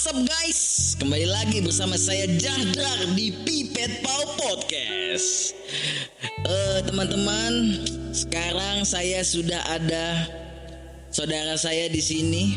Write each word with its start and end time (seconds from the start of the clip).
What's 0.00 0.16
up 0.16 0.24
guys? 0.24 0.60
Kembali 0.96 1.28
lagi 1.28 1.60
bersama 1.60 1.92
saya 2.00 2.24
Jahdar 2.24 3.12
di 3.12 3.36
Pipet 3.44 4.00
Pau 4.00 4.32
Podcast. 4.32 5.52
Eh 6.40 6.80
teman-teman, 6.88 7.84
sekarang 8.08 8.88
saya 8.88 9.20
sudah 9.20 9.60
ada 9.68 10.24
saudara 11.12 11.52
saya 11.60 11.92
di 11.92 12.00
sini. 12.00 12.56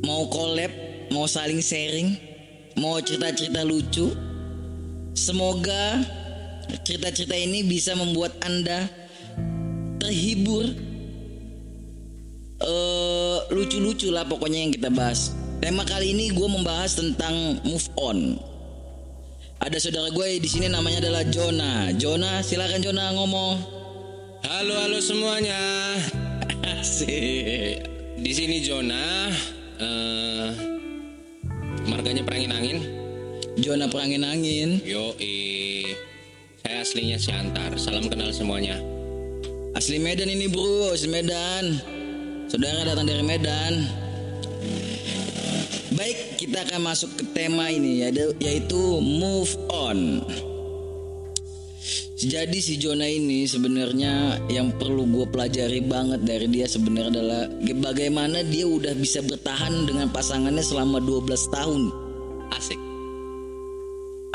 Mau 0.00 0.24
collab, 0.32 0.72
mau 1.12 1.28
saling 1.28 1.60
sharing, 1.60 2.16
mau 2.80 2.96
cerita-cerita 3.04 3.60
lucu. 3.60 4.08
Semoga 5.12 6.00
cerita-cerita 6.80 7.36
ini 7.36 7.60
bisa 7.60 7.92
membuat 7.92 8.40
Anda 8.40 8.88
terhibur 10.00 10.64
eh 12.56 13.38
lucu-lucu 13.52 14.08
lah 14.08 14.24
pokoknya 14.24 14.64
yang 14.64 14.72
kita 14.72 14.88
bahas. 14.88 15.36
Tema 15.60 15.84
kali 15.84 16.16
ini 16.16 16.32
gue 16.32 16.48
membahas 16.48 16.96
tentang 16.96 17.60
move 17.68 17.84
on. 18.00 18.40
Ada 19.60 19.76
saudara 19.76 20.08
gue 20.08 20.40
di 20.40 20.48
sini 20.48 20.72
namanya 20.72 21.04
adalah 21.04 21.20
Jona. 21.28 21.92
Jona, 22.00 22.40
silakan 22.40 22.80
Jona 22.80 23.12
ngomong. 23.12 23.60
Halo 24.40 24.72
halo 24.72 24.96
semuanya. 25.04 25.60
Asik. 26.80 27.76
Di 28.16 28.32
sini 28.32 28.64
Jona. 28.64 29.28
eh 29.84 30.48
marganya 31.84 32.24
perangin 32.24 32.56
angin. 32.56 32.78
Jona 33.60 33.84
perangin 33.92 34.24
angin. 34.24 34.80
Yo 34.80 35.12
Saya 36.64 36.80
aslinya 36.80 37.20
Siantar. 37.20 37.76
Salam 37.76 38.08
kenal 38.08 38.32
semuanya. 38.32 38.80
Asli 39.76 40.00
Medan 40.00 40.32
ini 40.32 40.48
bro, 40.48 40.96
asli 40.96 41.12
Medan. 41.12 41.84
Saudara 42.48 42.88
datang 42.88 43.04
dari 43.04 43.20
Medan. 43.20 44.08
Baik, 45.90 46.38
kita 46.38 46.62
akan 46.70 46.86
masuk 46.86 47.18
ke 47.18 47.24
tema 47.34 47.66
ini 47.66 48.06
yaitu, 48.38 48.82
move 49.02 49.50
on. 49.74 50.22
Jadi 52.20 52.60
si 52.60 52.76
Jona 52.76 53.08
ini 53.08 53.48
sebenarnya 53.48 54.44
yang 54.52 54.76
perlu 54.76 55.08
gue 55.08 55.26
pelajari 55.32 55.80
banget 55.80 56.20
dari 56.20 56.52
dia 56.52 56.68
sebenarnya 56.68 57.16
adalah 57.16 57.42
bagaimana 57.80 58.44
dia 58.44 58.68
udah 58.68 58.92
bisa 58.92 59.24
bertahan 59.24 59.88
dengan 59.88 60.12
pasangannya 60.12 60.60
selama 60.60 61.00
12 61.00 61.32
tahun. 61.48 61.82
Asik. 62.52 62.76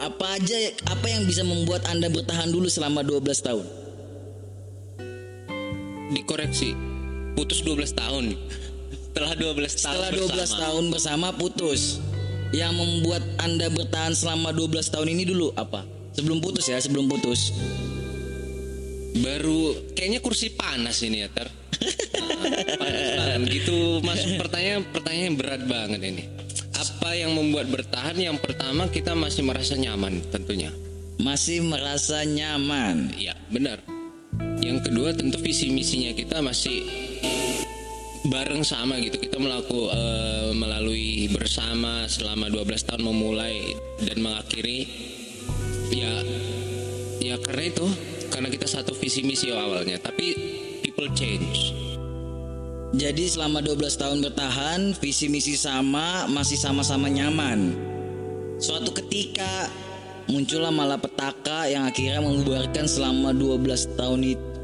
Apa 0.01 0.41
aja 0.41 0.57
apa 0.89 1.07
yang 1.07 1.29
bisa 1.29 1.45
membuat 1.45 1.85
Anda 1.85 2.09
bertahan 2.09 2.49
dulu 2.49 2.65
selama 2.67 3.05
12 3.05 3.21
tahun? 3.45 3.65
Dikoreksi. 6.09 6.73
Putus 7.37 7.61
12 7.61 7.93
tahun. 7.93 8.33
Setelah 9.15 9.31
12 9.39 9.55
tahun 9.55 9.79
Setelah 9.79 10.11
12 10.11 10.27
bersama. 10.27 10.59
tahun 10.59 10.83
bersama 10.91 11.27
putus. 11.31 12.03
Yang 12.51 12.73
membuat 12.75 13.23
Anda 13.39 13.71
bertahan 13.71 14.11
selama 14.11 14.51
12 14.51 14.91
tahun 14.91 15.07
ini 15.07 15.23
dulu 15.23 15.55
apa? 15.55 15.87
Sebelum 16.19 16.43
putus 16.43 16.67
ya, 16.67 16.75
sebelum 16.83 17.07
putus. 17.07 17.55
Baru 19.15 19.71
kayaknya 19.95 20.19
kursi 20.19 20.51
panas 20.51 20.99
ini 20.99 21.23
ya 21.23 21.31
ter. 21.31 21.47
Nah, 21.47 22.75
panas 22.75 23.07
banget. 23.15 23.39
Gitu 23.55 24.03
masuk 24.03 24.31
pertanyaan 24.35 24.83
pertanyaan 24.91 25.33
berat 25.39 25.61
banget 25.63 26.01
ini. 26.03 26.23
Apa 26.75 27.15
yang 27.15 27.31
membuat 27.39 27.71
bertahan? 27.71 28.19
Yang 28.19 28.43
pertama 28.43 28.91
kita 28.91 29.15
masih 29.15 29.47
merasa 29.47 29.79
nyaman 29.79 30.19
tentunya. 30.27 30.75
Masih 31.23 31.63
merasa 31.63 32.27
nyaman. 32.27 33.15
Iya, 33.15 33.39
benar. 33.47 33.79
Yang 34.59 34.91
kedua 34.91 35.15
tentu 35.15 35.39
visi 35.39 35.71
misinya 35.71 36.11
kita 36.11 36.43
masih 36.43 36.83
bareng 38.29 38.65
sama 38.65 38.97
gitu. 39.01 39.17
Kita 39.21 39.37
melaku 39.37 39.89
eh, 39.89 40.51
melalui 40.55 41.29
bersama 41.29 42.05
selama 42.09 42.49
12 42.49 42.87
tahun 42.87 43.03
memulai 43.05 43.75
dan 44.01 44.17
mengakhiri 44.21 44.79
ya 45.93 46.13
ya 47.21 47.35
karena 47.41 47.69
itu 47.69 47.85
karena 48.29 48.51
kita 48.51 48.67
satu 48.67 48.91
visi 48.97 49.23
misi 49.23 49.47
awalnya, 49.53 49.95
tapi 50.01 50.35
people 50.83 51.07
change. 51.15 51.71
Jadi 52.95 53.27
selama 53.27 53.59
12 53.59 53.79
tahun 53.99 54.17
bertahan, 54.23 54.95
visi 54.95 55.27
misi 55.27 55.59
sama, 55.59 56.27
masih 56.31 56.55
sama-sama 56.55 57.11
nyaman. 57.11 57.75
Suatu 58.55 58.95
ketika 58.95 59.67
muncullah 60.31 60.71
malapetaka 60.71 61.67
yang 61.67 61.83
akhirnya 61.83 62.23
membubarkan 62.23 62.87
selama 62.87 63.35
12 63.35 63.99
tahun 63.99 64.21
itu. 64.35 64.54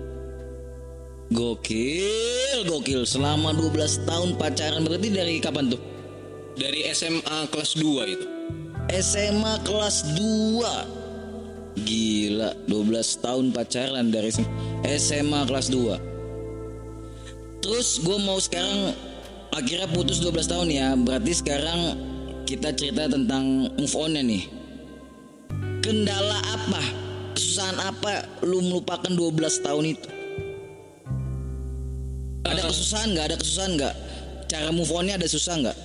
Gokil, 1.32 2.68
gokil. 2.68 3.08
Selama 3.08 3.56
12 3.56 4.04
tahun 4.04 4.36
pacaran 4.36 4.84
berarti 4.84 5.08
dari 5.08 5.40
kapan 5.40 5.72
tuh? 5.72 5.80
Dari 6.60 6.84
SMA 6.92 7.48
kelas 7.48 7.80
2 7.80 8.04
itu. 8.12 8.28
SMA 8.92 9.64
kelas 9.64 10.20
2 10.20 11.80
Gila 11.88 12.52
12 12.68 13.24
tahun 13.24 13.56
pacaran 13.56 14.12
dari 14.12 14.36
SMA 14.84 15.48
kelas 15.48 15.72
2 15.72 17.64
Terus 17.64 18.04
gue 18.04 18.18
mau 18.20 18.36
sekarang 18.36 18.92
Akhirnya 19.56 19.88
putus 19.96 20.20
12 20.20 20.44
tahun 20.44 20.68
ya 20.68 20.92
Berarti 21.00 21.32
sekarang 21.32 21.80
kita 22.44 22.76
cerita 22.76 23.08
tentang 23.08 23.72
move 23.80 23.96
on 23.96 24.20
nih 24.20 24.52
Kendala 25.80 26.44
apa? 26.52 26.84
Kesusahan 27.32 27.80
apa 27.80 28.28
lu 28.44 28.60
melupakan 28.60 29.08
12 29.08 29.64
tahun 29.64 29.96
itu? 29.96 30.21
Ada 32.42 32.62
kesusahan 32.68 33.08
nggak? 33.14 33.26
Ada 33.32 33.38
kesusahan 33.38 33.72
nggak? 33.78 33.96
Cara 34.50 34.70
move 34.74 34.92
onnya 34.92 35.16
ada 35.16 35.28
susah 35.30 35.56
nggak? 35.62 35.78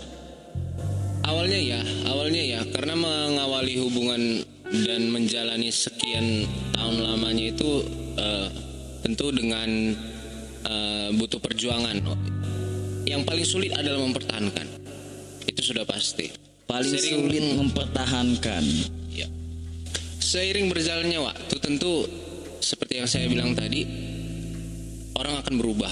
Awalnya 1.26 1.58
ya, 1.58 1.80
awalnya 2.06 2.42
ya, 2.42 2.60
karena 2.70 2.94
mengawali 2.94 3.82
hubungan 3.82 4.46
dan 4.86 5.10
menjalani 5.10 5.74
sekian 5.74 6.46
tahun 6.74 7.02
lamanya 7.02 7.50
itu 7.50 7.82
eh, 8.14 8.48
tentu 9.02 9.34
dengan 9.34 9.94
eh, 10.66 11.08
butuh 11.14 11.42
perjuangan. 11.42 11.98
Yang 13.06 13.22
paling 13.22 13.46
sulit 13.46 13.72
adalah 13.74 14.02
mempertahankan. 14.02 14.66
Itu 15.46 15.62
sudah 15.62 15.86
pasti. 15.86 16.30
Paling 16.66 16.98
Sering- 16.98 17.30
sulit 17.30 17.44
mempertahankan 17.54 18.64
Ya. 19.14 19.30
Seiring 20.18 20.66
berjalannya 20.66 21.22
waktu 21.22 21.54
tentu 21.62 22.10
seperti 22.58 22.98
yang 22.98 23.06
saya 23.06 23.30
bilang 23.30 23.54
tadi, 23.54 23.86
orang 25.14 25.38
akan 25.38 25.54
berubah. 25.54 25.90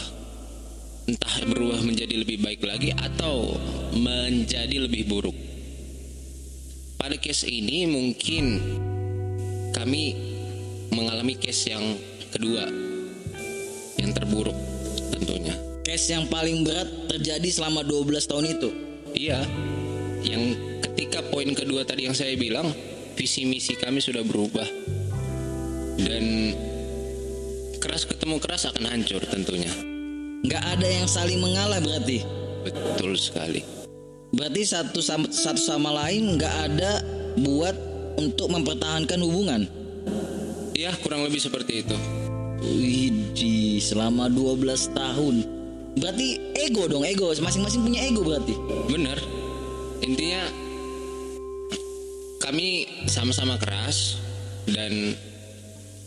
Entah 1.05 1.37
berubah 1.45 1.85
menjadi 1.85 2.17
lebih 2.17 2.41
baik 2.41 2.65
lagi 2.65 2.89
atau 2.97 3.61
menjadi 3.93 4.89
lebih 4.89 5.05
buruk. 5.05 5.37
Pada 6.97 7.21
case 7.21 7.45
ini 7.45 7.85
mungkin 7.85 8.57
kami 9.77 10.17
mengalami 10.89 11.37
case 11.37 11.77
yang 11.77 11.85
kedua 12.33 12.65
yang 14.01 14.17
terburuk 14.17 14.57
tentunya. 15.13 15.53
Case 15.85 16.17
yang 16.17 16.25
paling 16.33 16.65
berat 16.65 16.89
terjadi 17.13 17.49
selama 17.53 17.85
12 17.85 18.25
tahun 18.25 18.47
itu. 18.57 18.71
Iya, 19.13 19.45
yang 20.25 20.43
ketika 20.89 21.21
poin 21.29 21.53
kedua 21.53 21.85
tadi 21.85 22.09
yang 22.09 22.17
saya 22.17 22.33
bilang, 22.41 22.73
visi 23.13 23.45
misi 23.45 23.77
kami 23.77 24.01
sudah 24.01 24.25
berubah 24.25 24.67
dan 26.01 26.25
keras 27.77 28.09
ketemu 28.09 28.41
keras 28.41 28.65
akan 28.73 28.89
hancur 28.89 29.21
tentunya. 29.29 29.94
Nggak 30.45 30.65
ada 30.77 30.89
yang 30.89 31.09
saling 31.09 31.41
mengalah 31.41 31.81
berarti. 31.81 32.21
Betul 32.65 33.17
sekali. 33.17 33.65
Berarti 34.35 34.63
satu 34.67 35.01
sama 35.01 35.31
satu 35.33 35.61
sama 35.61 35.91
lain 36.05 36.37
nggak 36.37 36.55
ada 36.69 37.01
buat 37.41 37.77
untuk 38.21 38.53
mempertahankan 38.53 39.21
hubungan. 39.25 39.65
Ya, 40.75 40.91
kurang 41.01 41.23
lebih 41.23 41.39
seperti 41.39 41.87
itu. 41.87 41.97
Widih, 42.61 43.79
selama 43.79 44.27
12 44.29 44.91
tahun. 44.91 45.47
Berarti 45.95 46.59
ego 46.67 46.91
dong, 46.91 47.07
ego. 47.07 47.31
Masing-masing 47.31 47.87
punya 47.87 48.03
ego 48.03 48.27
berarti. 48.27 48.55
Benar. 48.91 49.19
Intinya 50.03 50.43
kami 52.43 52.85
sama-sama 53.07 53.57
keras 53.57 54.19
dan 54.67 55.15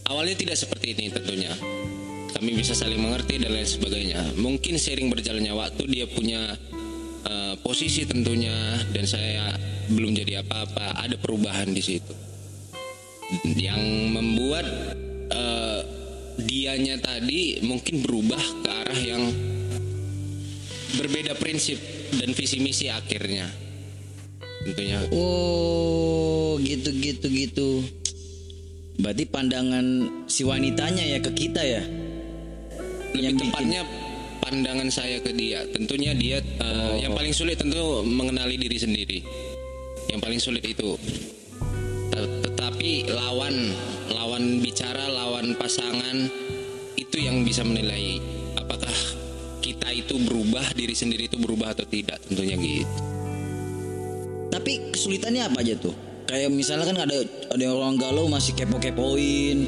awalnya 0.06 0.36
tidak 0.36 0.60
seperti 0.60 0.94
ini 0.94 1.10
tentunya. 1.10 1.50
Kami 2.34 2.52
bisa 2.54 2.76
saling 2.76 3.00
mengerti 3.00 3.40
dan 3.40 3.56
lain 3.56 3.68
sebagainya. 3.68 4.36
Mungkin 4.36 4.76
sering 4.76 5.08
berjalannya 5.08 5.54
waktu 5.56 5.84
dia 5.88 6.06
punya 6.10 6.56
eh, 7.28 7.56
posisi 7.64 8.04
tentunya 8.04 8.82
dan 8.92 9.06
saya 9.08 9.56
belum 9.88 10.16
jadi 10.16 10.44
apa-apa. 10.44 11.04
Ada 11.08 11.16
perubahan 11.20 11.72
di 11.72 11.84
situ 11.84 12.14
yang 13.60 13.80
membuat 14.16 14.66
eh, 15.32 15.82
dianya 16.40 17.02
tadi 17.02 17.60
mungkin 17.66 18.06
berubah 18.06 18.44
ke 18.64 18.70
arah 18.70 19.00
yang 19.02 19.24
berbeda 20.96 21.36
prinsip 21.36 21.78
dan 22.16 22.32
visi 22.32 22.64
misi 22.64 22.88
akhirnya 22.88 23.52
tentunya 24.64 25.00
Oh, 25.12 26.60
gitu 26.60 26.92
gitu 27.00 27.28
gitu. 27.32 27.70
Berarti 28.98 29.30
pandangan 29.30 29.86
si 30.26 30.42
wanitanya 30.44 31.06
ya 31.06 31.20
ke 31.22 31.32
kita 31.32 31.62
ya. 31.62 32.07
Lebih 33.14 33.24
yang 33.24 33.36
bikin. 33.36 33.48
tepatnya 33.52 33.82
pandangan 34.44 34.90
saya 34.92 35.18
ke 35.20 35.32
dia. 35.36 35.64
Tentunya 35.70 36.12
dia 36.16 36.38
uh, 36.64 36.96
yang 37.00 37.14
paling 37.14 37.36
sulit 37.36 37.60
tentu 37.60 38.04
mengenali 38.04 38.56
diri 38.56 38.78
sendiri. 38.80 39.20
Yang 40.08 40.20
paling 40.24 40.40
sulit 40.40 40.64
itu. 40.64 40.96
Tetapi 42.18 43.14
lawan 43.14 43.54
lawan 44.10 44.64
bicara, 44.64 45.06
lawan 45.12 45.54
pasangan 45.60 46.32
itu 46.98 47.18
yang 47.22 47.46
bisa 47.46 47.62
menilai 47.62 48.18
apakah 48.58 48.96
kita 49.62 49.92
itu 49.94 50.18
berubah, 50.24 50.64
diri 50.74 50.96
sendiri 50.96 51.28
itu 51.28 51.38
berubah 51.38 51.76
atau 51.76 51.86
tidak, 51.86 52.18
tentunya 52.26 52.56
gitu. 52.58 52.88
Tapi 54.48 54.96
kesulitannya 54.96 55.44
apa 55.46 55.60
aja 55.62 55.76
tuh? 55.78 55.94
Kayak 56.28 56.50
misalnya 56.56 56.86
kan 56.92 56.98
ada 57.08 57.18
ada 57.52 57.62
yang 57.62 57.76
orang 57.76 57.96
galau 58.00 58.26
masih 58.32 58.56
kepo-kepoin. 58.56 59.68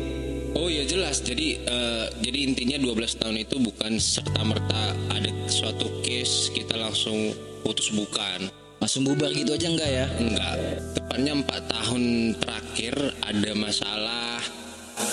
Oh 0.58 0.72
ya 0.72 0.86
jelas. 0.86 1.22
Jadi 1.22 1.62
uh, 1.68 2.10
jadi 2.24 2.40
intinya 2.50 2.78
12 2.82 3.22
tahun 3.22 3.36
itu 3.42 3.62
bukan 3.62 4.02
serta 4.02 4.42
merta 4.42 4.96
ada 5.14 5.30
suatu 5.46 6.02
case 6.02 6.50
kita 6.54 6.78
langsung 6.78 7.34
putus 7.62 7.94
bukan. 7.94 8.50
Langsung 8.80 9.04
bubar 9.06 9.30
gitu 9.36 9.54
aja 9.54 9.68
enggak 9.68 9.92
ya? 9.92 10.06
Enggak. 10.18 10.56
Tepatnya 10.96 11.34
empat 11.44 11.62
tahun 11.68 12.04
terakhir 12.40 12.96
ada 13.28 13.52
masalah 13.54 14.40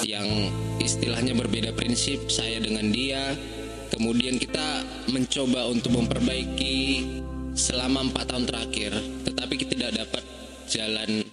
yang 0.06 0.26
istilahnya 0.78 1.34
berbeda 1.34 1.74
prinsip 1.74 2.30
saya 2.30 2.62
dengan 2.62 2.88
dia. 2.94 3.34
Kemudian 3.90 4.38
kita 4.38 4.82
mencoba 5.10 5.66
untuk 5.70 5.94
memperbaiki 5.94 6.78
selama 7.56 8.10
empat 8.10 8.24
tahun 8.28 8.44
terakhir, 8.44 8.92
tetapi 9.24 9.54
kita 9.56 9.72
tidak 9.78 9.92
dapat 10.04 10.22
jalan 10.66 11.24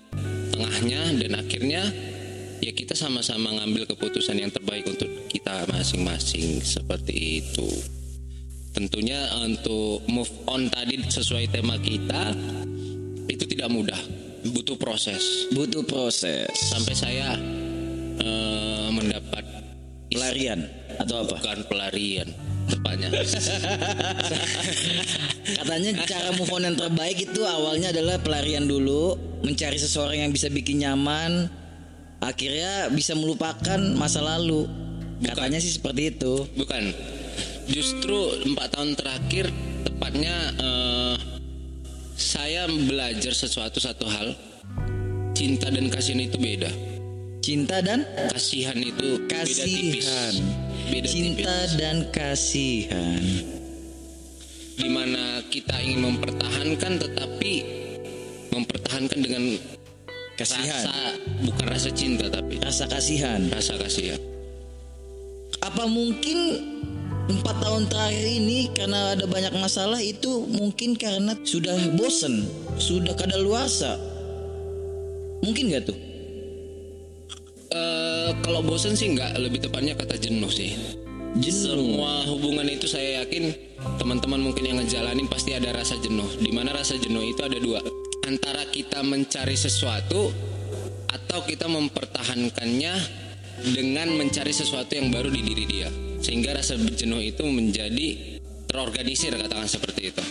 tengahnya 0.54 1.02
dan 1.18 1.32
akhirnya 1.38 1.84
ya 2.64 2.72
kita 2.72 2.96
sama-sama 2.96 3.52
ngambil 3.60 3.84
keputusan 3.92 4.40
yang 4.40 4.48
terbaik 4.48 4.88
untuk 4.88 5.12
kita 5.28 5.68
masing-masing 5.68 6.64
seperti 6.64 7.44
itu. 7.44 7.68
Tentunya 8.72 9.20
untuk 9.44 10.08
move 10.08 10.32
on 10.48 10.72
tadi 10.72 10.98
sesuai 11.04 11.52
tema 11.52 11.76
kita 11.78 12.32
itu 13.28 13.44
tidak 13.52 13.68
mudah, 13.68 14.00
butuh 14.48 14.80
proses. 14.80 15.52
Butuh 15.52 15.84
proses. 15.84 16.48
Sampai 16.56 16.96
saya 16.96 17.36
uh, 18.24 18.88
mendapat 18.96 19.44
pelarian 20.08 20.64
atau 20.98 21.28
apa? 21.28 21.36
Bukan 21.36 21.68
pelarian, 21.68 22.32
tepatnya. 22.72 23.12
Katanya 25.60 25.92
cara 26.08 26.32
move 26.40 26.50
on 26.56 26.64
yang 26.64 26.80
terbaik 26.80 27.20
itu 27.20 27.44
awalnya 27.44 27.92
adalah 27.92 28.18
pelarian 28.24 28.66
dulu, 28.66 29.20
mencari 29.44 29.76
seseorang 29.78 30.26
yang 30.26 30.32
bisa 30.34 30.50
bikin 30.50 30.82
nyaman, 30.82 31.52
akhirnya 32.24 32.88
bisa 32.90 33.14
melupakan 33.14 33.80
masa 34.00 34.24
lalu. 34.24 34.66
Bukan. 35.20 35.28
Katanya 35.36 35.60
sih 35.60 35.76
seperti 35.76 36.16
itu. 36.16 36.48
Bukan. 36.56 36.84
Justru 37.68 38.44
empat 38.48 38.76
tahun 38.76 38.96
terakhir, 38.96 39.52
tepatnya 39.88 40.36
uh, 40.60 41.16
saya 42.16 42.68
belajar 42.68 43.32
sesuatu 43.36 43.80
satu 43.84 44.08
hal. 44.08 44.36
Cinta 45.34 45.68
dan 45.68 45.90
kasihan 45.92 46.22
itu 46.24 46.38
beda. 46.40 46.72
Cinta 47.44 47.84
dan 47.84 48.08
kasihan 48.32 48.80
itu 48.80 49.28
kasihan. 49.28 49.44
beda 49.44 49.64
tipis. 49.68 50.08
Beda 50.88 51.08
Cinta 51.10 51.56
tipis. 51.68 51.72
dan 51.76 51.98
kasihan. 52.14 53.24
Di 54.74 54.90
mana 54.90 55.44
kita 55.52 55.76
ingin 55.84 56.02
mempertahankan, 56.16 56.94
tetapi 57.04 57.54
mempertahankan 58.54 59.20
dengan 59.20 59.44
kasihan. 60.40 60.84
Rasa 60.86 60.96
bukan 61.46 61.66
rasa 61.70 61.90
cinta 61.94 62.26
tapi 62.30 62.58
rasa 62.60 62.90
kasihan. 62.90 63.42
Rasa 63.50 63.78
kasihan. 63.78 64.20
Apa 65.64 65.88
mungkin 65.88 66.38
empat 67.24 67.56
tahun 67.64 67.88
terakhir 67.88 68.26
ini 68.28 68.68
karena 68.76 69.16
ada 69.16 69.24
banyak 69.24 69.56
masalah 69.56 70.02
itu 70.04 70.44
mungkin 70.52 71.00
karena 71.00 71.40
sudah 71.48 71.76
bosen, 71.96 72.44
sudah 72.76 73.16
kadaluarsa. 73.16 73.96
Mungkin 75.44 75.72
gak 75.72 75.88
tuh? 75.92 75.98
Uh, 77.74 78.32
kalau 78.46 78.64
bosen 78.64 78.94
sih 78.94 79.12
nggak, 79.12 79.34
lebih 79.40 79.60
tepatnya 79.64 79.98
kata 79.98 80.16
jenuh 80.20 80.52
sih. 80.52 80.78
Jenuh. 81.42 81.74
Semua 81.74 82.22
hubungan 82.30 82.70
itu 82.70 82.86
saya 82.86 83.26
yakin 83.26 83.50
teman-teman 83.98 84.40
mungkin 84.40 84.64
yang 84.64 84.78
ngejalanin 84.84 85.26
pasti 85.26 85.58
ada 85.58 85.74
rasa 85.74 85.98
jenuh. 86.00 86.28
Di 86.38 86.54
mana 86.54 86.72
rasa 86.76 86.96
jenuh 87.02 87.24
itu 87.26 87.42
ada 87.42 87.58
dua 87.58 87.82
antara 88.24 88.64
kita 88.68 89.04
mencari 89.04 89.56
sesuatu 89.56 90.32
atau 91.12 91.40
kita 91.46 91.68
mempertahankannya 91.68 92.94
dengan 93.76 94.08
mencari 94.18 94.50
sesuatu 94.50 94.96
yang 94.98 95.14
baru 95.14 95.30
di 95.30 95.42
diri 95.44 95.66
dia. 95.70 95.90
Sehingga 96.24 96.56
rasa 96.56 96.80
jenuh 96.80 97.20
itu 97.20 97.44
menjadi 97.46 98.40
terorganisir 98.66 99.36
katakan 99.36 99.68
seperti 99.70 100.10
itu. 100.10 100.24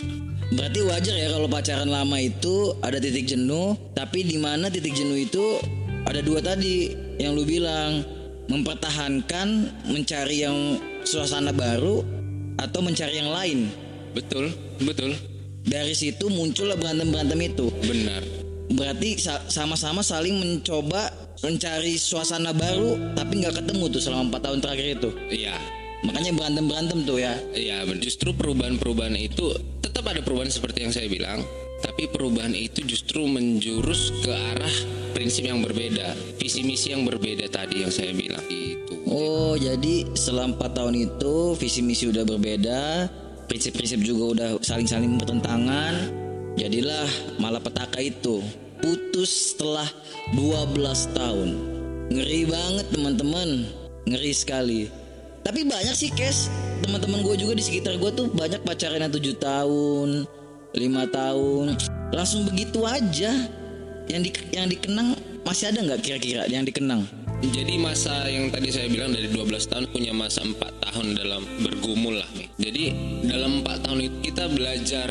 Berarti 0.53 0.79
wajar 0.85 1.15
ya 1.17 1.33
kalau 1.33 1.49
pacaran 1.49 1.89
lama 1.89 2.17
itu 2.21 2.77
ada 2.85 3.01
titik 3.01 3.25
jenuh 3.25 3.73
tapi 3.97 4.21
di 4.21 4.37
mana 4.37 4.69
titik 4.69 4.93
jenuh 4.93 5.17
itu 5.17 5.57
ada 6.05 6.19
dua 6.21 6.43
tadi 6.43 6.93
yang 7.17 7.33
lu 7.33 7.47
bilang 7.47 8.05
mempertahankan 8.51 9.71
mencari 9.89 10.43
yang 10.45 10.77
suasana 11.07 11.55
baru 11.55 12.03
atau 12.59 12.79
mencari 12.83 13.17
yang 13.17 13.31
lain. 13.33 13.71
Betul 14.13 14.53
betul 14.83 15.32
dari 15.63 15.95
situ 15.95 16.27
muncullah 16.27 16.75
berantem 16.75 17.09
berantem 17.09 17.39
itu. 17.43 17.71
Benar. 17.83 18.23
Berarti 18.73 19.19
sama-sama 19.51 20.03
saling 20.03 20.39
mencoba 20.39 21.11
mencari 21.43 21.99
suasana 21.99 22.55
baru 22.55 23.15
tapi 23.15 23.43
nggak 23.43 23.63
ketemu 23.63 23.83
tuh 23.91 24.01
selama 24.03 24.31
empat 24.31 24.41
tahun 24.47 24.59
terakhir 24.63 24.87
itu. 24.99 25.09
Iya. 25.31 25.55
Makanya 26.03 26.31
berantem 26.35 26.65
berantem 26.67 26.99
tuh 27.07 27.17
ya. 27.19 27.33
Iya 27.55 27.87
justru 27.99 28.35
perubahan 28.35 28.75
perubahan 28.75 29.15
itu 29.15 29.55
tetap 29.79 30.03
ada 30.07 30.19
perubahan 30.19 30.51
seperti 30.51 30.83
yang 30.83 30.93
saya 30.95 31.07
bilang 31.07 31.43
tapi 31.83 32.07
perubahan 32.07 32.55
itu 32.55 32.79
justru 32.87 33.27
menjurus 33.27 34.15
ke 34.23 34.31
arah 34.31 34.75
prinsip 35.11 35.43
yang 35.43 35.59
berbeda 35.59 36.15
visi 36.39 36.63
misi 36.63 36.95
yang 36.95 37.03
berbeda 37.03 37.47
tadi 37.51 37.83
yang 37.83 37.91
saya 37.91 38.15
bilang. 38.15 38.43
Itu 38.47 39.03
oh 39.07 39.55
jadi 39.59 40.11
selama 40.15 40.59
empat 40.59 40.71
tahun 40.79 40.95
itu 40.95 41.35
visi 41.59 41.83
misi 41.83 42.07
udah 42.11 42.23
berbeda 42.23 43.11
prinsip-prinsip 43.47 43.99
juga 44.03 44.23
udah 44.37 44.49
saling-saling 44.63 45.15
bertentangan. 45.19 45.93
Jadilah 46.53 47.09
malapetaka 47.41 47.97
itu 47.97 48.45
putus 48.83 49.55
setelah 49.55 49.87
12 50.35 51.17
tahun. 51.17 51.49
Ngeri 52.13 52.41
banget 52.45 52.85
teman-teman. 52.93 53.49
Ngeri 54.05 54.33
sekali. 54.35 54.81
Tapi 55.43 55.65
banyak 55.65 55.95
sih 55.95 56.11
kes. 56.11 56.51
Teman-teman 56.83 57.23
gue 57.23 57.35
juga 57.39 57.55
di 57.55 57.63
sekitar 57.63 57.95
gue 57.97 58.11
tuh 58.11 58.27
banyak 58.31 58.61
pacaran 58.61 59.01
yang 59.01 59.13
7 59.13 59.39
tahun 59.39 60.09
lima 60.73 61.05
tahun. 61.09 61.77
Langsung 62.13 62.49
begitu 62.49 62.83
aja. 62.85 63.31
Yang 64.11 64.21
di 64.27 64.31
yang 64.51 64.67
dikenang 64.67 65.15
masih 65.47 65.71
ada 65.71 65.79
nggak 65.79 66.03
kira-kira 66.03 66.43
yang 66.51 66.67
dikenang 66.67 67.07
jadi 67.51 67.75
masa 67.75 68.23
yang 68.31 68.47
tadi 68.47 68.71
saya 68.71 68.87
bilang 68.87 69.11
dari 69.11 69.27
12 69.27 69.51
tahun 69.67 69.85
punya 69.91 70.15
masa 70.15 70.47
4 70.47 70.55
tahun 70.79 71.07
dalam 71.19 71.43
bergumul 71.59 72.15
lah 72.15 72.29
nih. 72.39 72.47
Jadi 72.55 72.83
dalam 73.27 73.59
4 73.65 73.83
tahun 73.83 73.99
itu 73.99 74.17
kita 74.31 74.47
belajar 74.47 75.09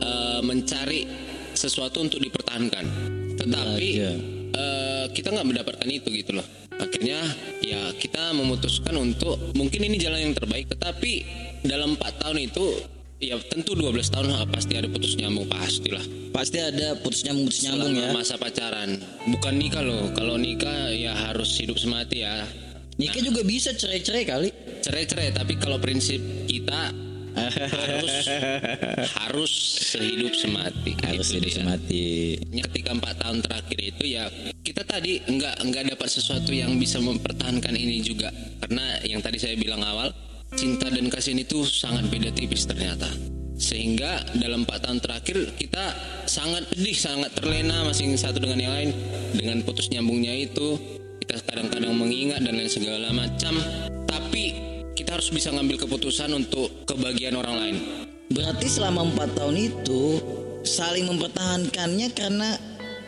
uh, 0.00 0.40
mencari 0.40 1.04
sesuatu 1.52 2.00
untuk 2.00 2.24
dipertahankan. 2.24 2.84
Tetapi 3.36 3.88
uh, 4.56 5.04
kita 5.12 5.28
nggak 5.36 5.44
mendapatkan 5.44 5.88
itu 5.92 6.08
gitu 6.14 6.40
loh. 6.40 6.46
Akhirnya 6.80 7.20
ya 7.60 7.92
kita 8.00 8.32
memutuskan 8.32 8.96
untuk 8.96 9.36
mungkin 9.52 9.84
ini 9.84 10.00
jalan 10.00 10.30
yang 10.30 10.34
terbaik. 10.34 10.72
Tetapi 10.72 11.12
dalam 11.68 12.00
4 12.00 12.22
tahun 12.24 12.38
itu 12.48 12.64
Ya 13.22 13.38
tentu 13.38 13.78
12 13.78 14.10
tahun 14.10 14.34
pasti 14.50 14.74
ada 14.74 14.90
putus 14.90 15.14
nyambung 15.14 15.46
pastilah. 15.46 16.02
Pasti 16.34 16.58
ada 16.58 16.98
putus 16.98 17.22
nyambung 17.22 17.46
putus 17.46 17.62
nyambung 17.62 17.94
ya. 17.94 18.10
Masa 18.10 18.34
pacaran, 18.34 18.98
bukan 19.30 19.54
nikah 19.54 19.82
loh. 19.86 20.10
Kalau 20.12 20.34
nikah 20.34 20.90
ya 20.90 21.14
harus 21.14 21.54
hidup 21.56 21.78
semati 21.78 22.26
ya. 22.26 22.42
Nikah 22.98 23.22
nah, 23.22 23.26
juga 23.30 23.40
bisa 23.46 23.70
cerai-cerai 23.74 24.24
kali. 24.26 24.48
Cerai-cerai, 24.82 25.34
tapi 25.34 25.58
kalau 25.58 25.78
prinsip 25.78 26.20
kita 26.46 26.90
harus 27.34 28.14
harus 29.18 29.52
sehidup 29.94 30.34
semati. 30.34 30.94
Harus 31.02 31.26
gitu 31.30 31.38
sehidup 31.38 31.50
dia. 31.50 31.58
semati. 31.62 32.06
Ketika 32.70 32.90
empat 32.94 33.14
tahun 33.22 33.38
terakhir 33.42 33.78
itu 33.78 34.04
ya 34.14 34.24
kita 34.64 34.82
tadi 34.86 35.20
nggak 35.22 35.60
nggak 35.70 35.84
dapat 35.94 36.08
sesuatu 36.08 36.50
yang 36.50 36.74
bisa 36.80 36.96
mempertahankan 36.96 37.76
ini 37.76 38.00
juga 38.00 38.32
karena 38.64 38.96
yang 39.04 39.20
tadi 39.20 39.36
saya 39.36 39.60
bilang 39.60 39.84
awal 39.84 40.08
cinta 40.54 40.86
dan 40.90 41.06
kasihan 41.10 41.42
itu 41.42 41.66
sangat 41.66 42.06
beda 42.08 42.30
tipis 42.30 42.66
ternyata. 42.66 43.10
Sehingga 43.54 44.22
dalam 44.34 44.66
empat 44.66 44.86
tahun 44.86 44.98
terakhir 44.98 45.54
kita 45.54 45.94
sangat 46.26 46.66
pedih 46.74 46.96
sangat 46.98 47.30
terlena 47.38 47.86
masing 47.86 48.14
satu 48.18 48.42
dengan 48.42 48.58
yang 48.58 48.74
lain. 48.74 48.90
Dengan 49.34 49.62
putus 49.62 49.90
nyambungnya 49.90 50.34
itu 50.34 50.78
kita 51.22 51.38
kadang-kadang 51.46 51.94
mengingat 51.94 52.42
dan 52.42 52.58
lain 52.58 52.70
segala 52.70 53.14
macam. 53.14 53.54
Tapi 54.10 54.44
kita 54.98 55.18
harus 55.18 55.30
bisa 55.30 55.54
ngambil 55.54 55.86
keputusan 55.86 56.30
untuk 56.34 56.70
kebahagiaan 56.86 57.38
orang 57.38 57.56
lain. 57.58 57.76
Berarti 58.34 58.66
selama 58.66 59.06
empat 59.06 59.38
tahun 59.38 59.56
itu 59.58 60.18
saling 60.66 61.06
mempertahankannya 61.06 62.08
karena 62.16 62.58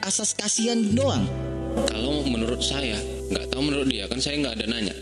asas 0.07 0.37
kasihan 0.37 0.79
doang? 0.95 1.27
Kalau 1.91 2.23
menurut 2.23 2.63
saya 2.63 2.97
nggak 3.27 3.51
tahu 3.51 3.63
menurut 3.67 3.89
dia 3.91 4.07
kan 4.07 4.23
saya 4.23 4.39
nggak 4.39 4.55
ada 4.63 4.67
nanya 4.71 4.95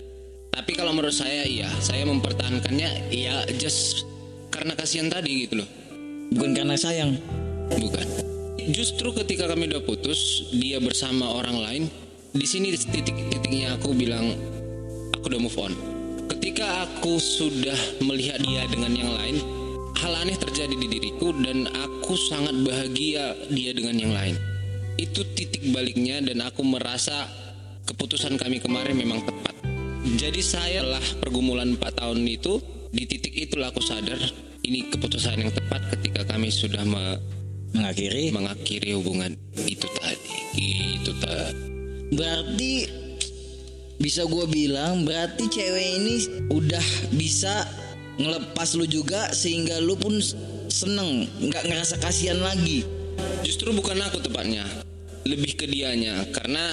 tapi 0.54 0.70
kalau 0.78 0.94
menurut 0.94 1.10
saya 1.10 1.42
iya, 1.42 1.66
saya 1.82 2.06
mempertahankannya 2.06 3.10
ya 3.10 3.42
just 3.58 4.06
karena 4.54 4.78
kasihan 4.78 5.10
tadi 5.10 5.50
gitu 5.50 5.58
loh. 5.58 5.68
Bukan 6.30 6.54
karena 6.54 6.78
sayang. 6.78 7.18
Bukan. 7.74 8.06
Justru 8.70 9.10
ketika 9.18 9.50
kami 9.50 9.66
udah 9.66 9.82
putus 9.82 10.46
dia 10.54 10.78
bersama 10.78 11.26
orang 11.26 11.58
lain 11.58 11.82
di 12.30 12.46
sini 12.46 12.70
titik-titiknya 12.70 13.74
aku 13.74 13.92
bilang 13.98 14.30
aku 15.10 15.26
udah 15.26 15.40
move 15.42 15.58
on. 15.58 15.74
Ketika 16.30 16.86
aku 16.86 17.18
sudah 17.18 17.76
melihat 18.06 18.38
dia 18.38 18.64
dengan 18.70 18.94
yang 18.94 19.10
lain 19.10 19.36
hal 19.98 20.14
aneh 20.22 20.38
terjadi 20.38 20.72
di 20.78 20.86
diriku 20.86 21.34
dan 21.34 21.66
aku 21.66 22.14
sangat 22.30 22.54
bahagia 22.62 23.34
dia 23.50 23.74
dengan 23.74 23.98
yang 23.98 24.14
lain. 24.14 24.38
Itu 25.02 25.26
titik 25.34 25.74
baliknya 25.74 26.22
dan 26.22 26.46
aku 26.46 26.62
merasa 26.62 27.26
keputusan 27.90 28.38
kami 28.38 28.62
kemarin 28.62 28.94
memang 28.94 29.26
tepat 29.26 29.53
jadi 30.04 30.40
saya 30.44 30.82
lah 30.84 31.04
pergumulan 31.24 31.80
4 31.80 32.00
tahun 32.04 32.20
itu 32.28 32.60
di 32.92 33.08
titik 33.08 33.32
itulah 33.32 33.72
aku 33.72 33.80
sadar 33.80 34.20
ini 34.64 34.88
keputusan 34.92 35.40
yang 35.40 35.52
tepat 35.52 35.80
ketika 35.96 36.24
kami 36.28 36.52
sudah 36.52 36.84
me 36.84 37.20
mengakhiri? 37.74 38.30
mengakhiri 38.30 38.94
hubungan 38.94 39.34
itu 39.66 39.88
tadi. 39.98 40.36
Itu 41.00 41.12
tadi 41.18 41.72
berarti 42.14 42.74
bisa 43.98 44.22
gue 44.28 44.46
bilang 44.46 45.02
berarti 45.02 45.50
cewek 45.50 45.88
ini 45.98 46.16
udah 46.52 46.84
bisa 47.16 47.66
ngelepas 48.20 48.78
lu 48.78 48.86
juga 48.86 49.34
sehingga 49.34 49.82
lu 49.82 49.98
pun 49.98 50.22
seneng 50.70 51.26
nggak 51.42 51.64
ngerasa 51.66 51.98
kasihan 51.98 52.38
lagi? 52.38 52.86
Justru 53.42 53.74
bukan 53.74 53.98
aku 54.04 54.22
tepatnya 54.22 54.64
lebih 55.24 55.56
ke 55.56 55.66
dianya 55.68 56.24
karena 56.32 56.64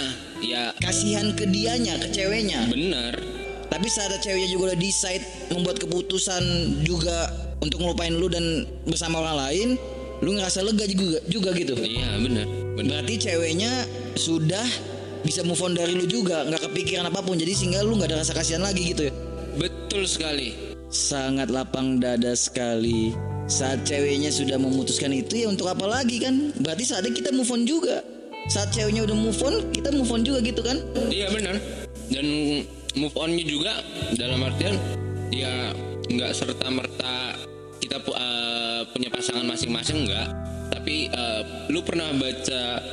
ya 0.43 0.75
kasihan 0.84 1.31
ke 1.36 1.48
dianya 1.48 1.96
ke 2.00 2.08
ceweknya. 2.12 2.67
Benar 2.67 3.41
tapi 3.72 3.88
saat 3.88 4.12
ceweknya 4.20 4.51
juga 4.51 4.63
udah 4.75 4.79
decide 4.84 5.24
membuat 5.48 5.79
keputusan 5.79 6.43
juga 6.84 7.31
untuk 7.63 7.79
ngelupain 7.79 8.12
lu 8.12 8.27
dan 8.27 8.67
bersama 8.84 9.24
orang 9.24 9.38
lain 9.48 9.67
lu 10.22 10.36
ngerasa 10.38 10.62
lega 10.62 10.86
juga 10.86 11.24
juga 11.31 11.50
gitu. 11.55 11.74
Iya 11.79 12.20
benar 12.20 12.46
benar 12.75 13.01
berarti 13.01 13.31
ceweknya 13.31 13.88
sudah 14.20 14.67
bisa 15.24 15.41
move 15.48 15.63
on 15.63 15.72
dari 15.72 15.96
lu 15.96 16.03
juga 16.03 16.43
nggak 16.46 16.67
kepikiran 16.67 17.08
apa 17.08 17.24
pun. 17.24 17.39
Jadi 17.39 17.55
sehingga 17.55 17.79
lu 17.81 17.96
nggak 17.96 18.12
ada 18.12 18.27
rasa 18.27 18.36
kasihan 18.36 18.62
lagi 18.62 18.91
gitu 18.91 19.08
ya? 19.08 19.13
Betul 19.55 20.03
sekali. 20.03 20.75
Sangat 20.91 21.48
lapang 21.48 22.03
dada 22.03 22.36
sekali. 22.36 23.15
Saat 23.48 23.88
ceweknya 23.88 24.36
sudah 24.36 24.60
memutuskan 24.60 25.15
itu 25.15 25.41
ya 25.41 25.48
untuk 25.48 25.72
apa 25.72 25.88
lagi 25.88 26.20
kan? 26.20 26.51
Berarti 26.60 26.84
saatnya 26.84 27.15
kita 27.15 27.31
move 27.31 27.50
on 27.50 27.63
juga 27.63 28.03
saat 28.50 28.74
ceweknya 28.74 29.06
udah 29.06 29.18
move 29.18 29.40
on 29.44 29.56
kita 29.70 29.90
move 29.94 30.10
on 30.10 30.22
juga 30.26 30.40
gitu 30.42 30.62
kan? 30.66 30.78
Iya 31.12 31.30
benar. 31.30 31.56
Dan 32.12 32.26
move 32.96 33.16
onnya 33.16 33.46
juga 33.48 33.72
dalam 34.20 34.44
artian 34.44 34.76
ya 35.32 35.72
nggak 36.12 36.32
serta 36.36 36.68
merta 36.68 37.40
kita 37.80 38.04
uh, 38.04 38.84
punya 38.92 39.08
pasangan 39.08 39.48
masing-masing 39.48 40.04
enggak 40.04 40.28
tapi 40.76 41.08
uh, 41.08 41.72
lu 41.72 41.80
pernah 41.88 42.12
baca 42.12 42.84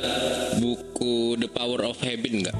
buku 0.59 1.35
The 1.35 1.51
Power 1.51 1.83
of 1.83 1.99
Habit 1.99 2.31
enggak 2.31 2.57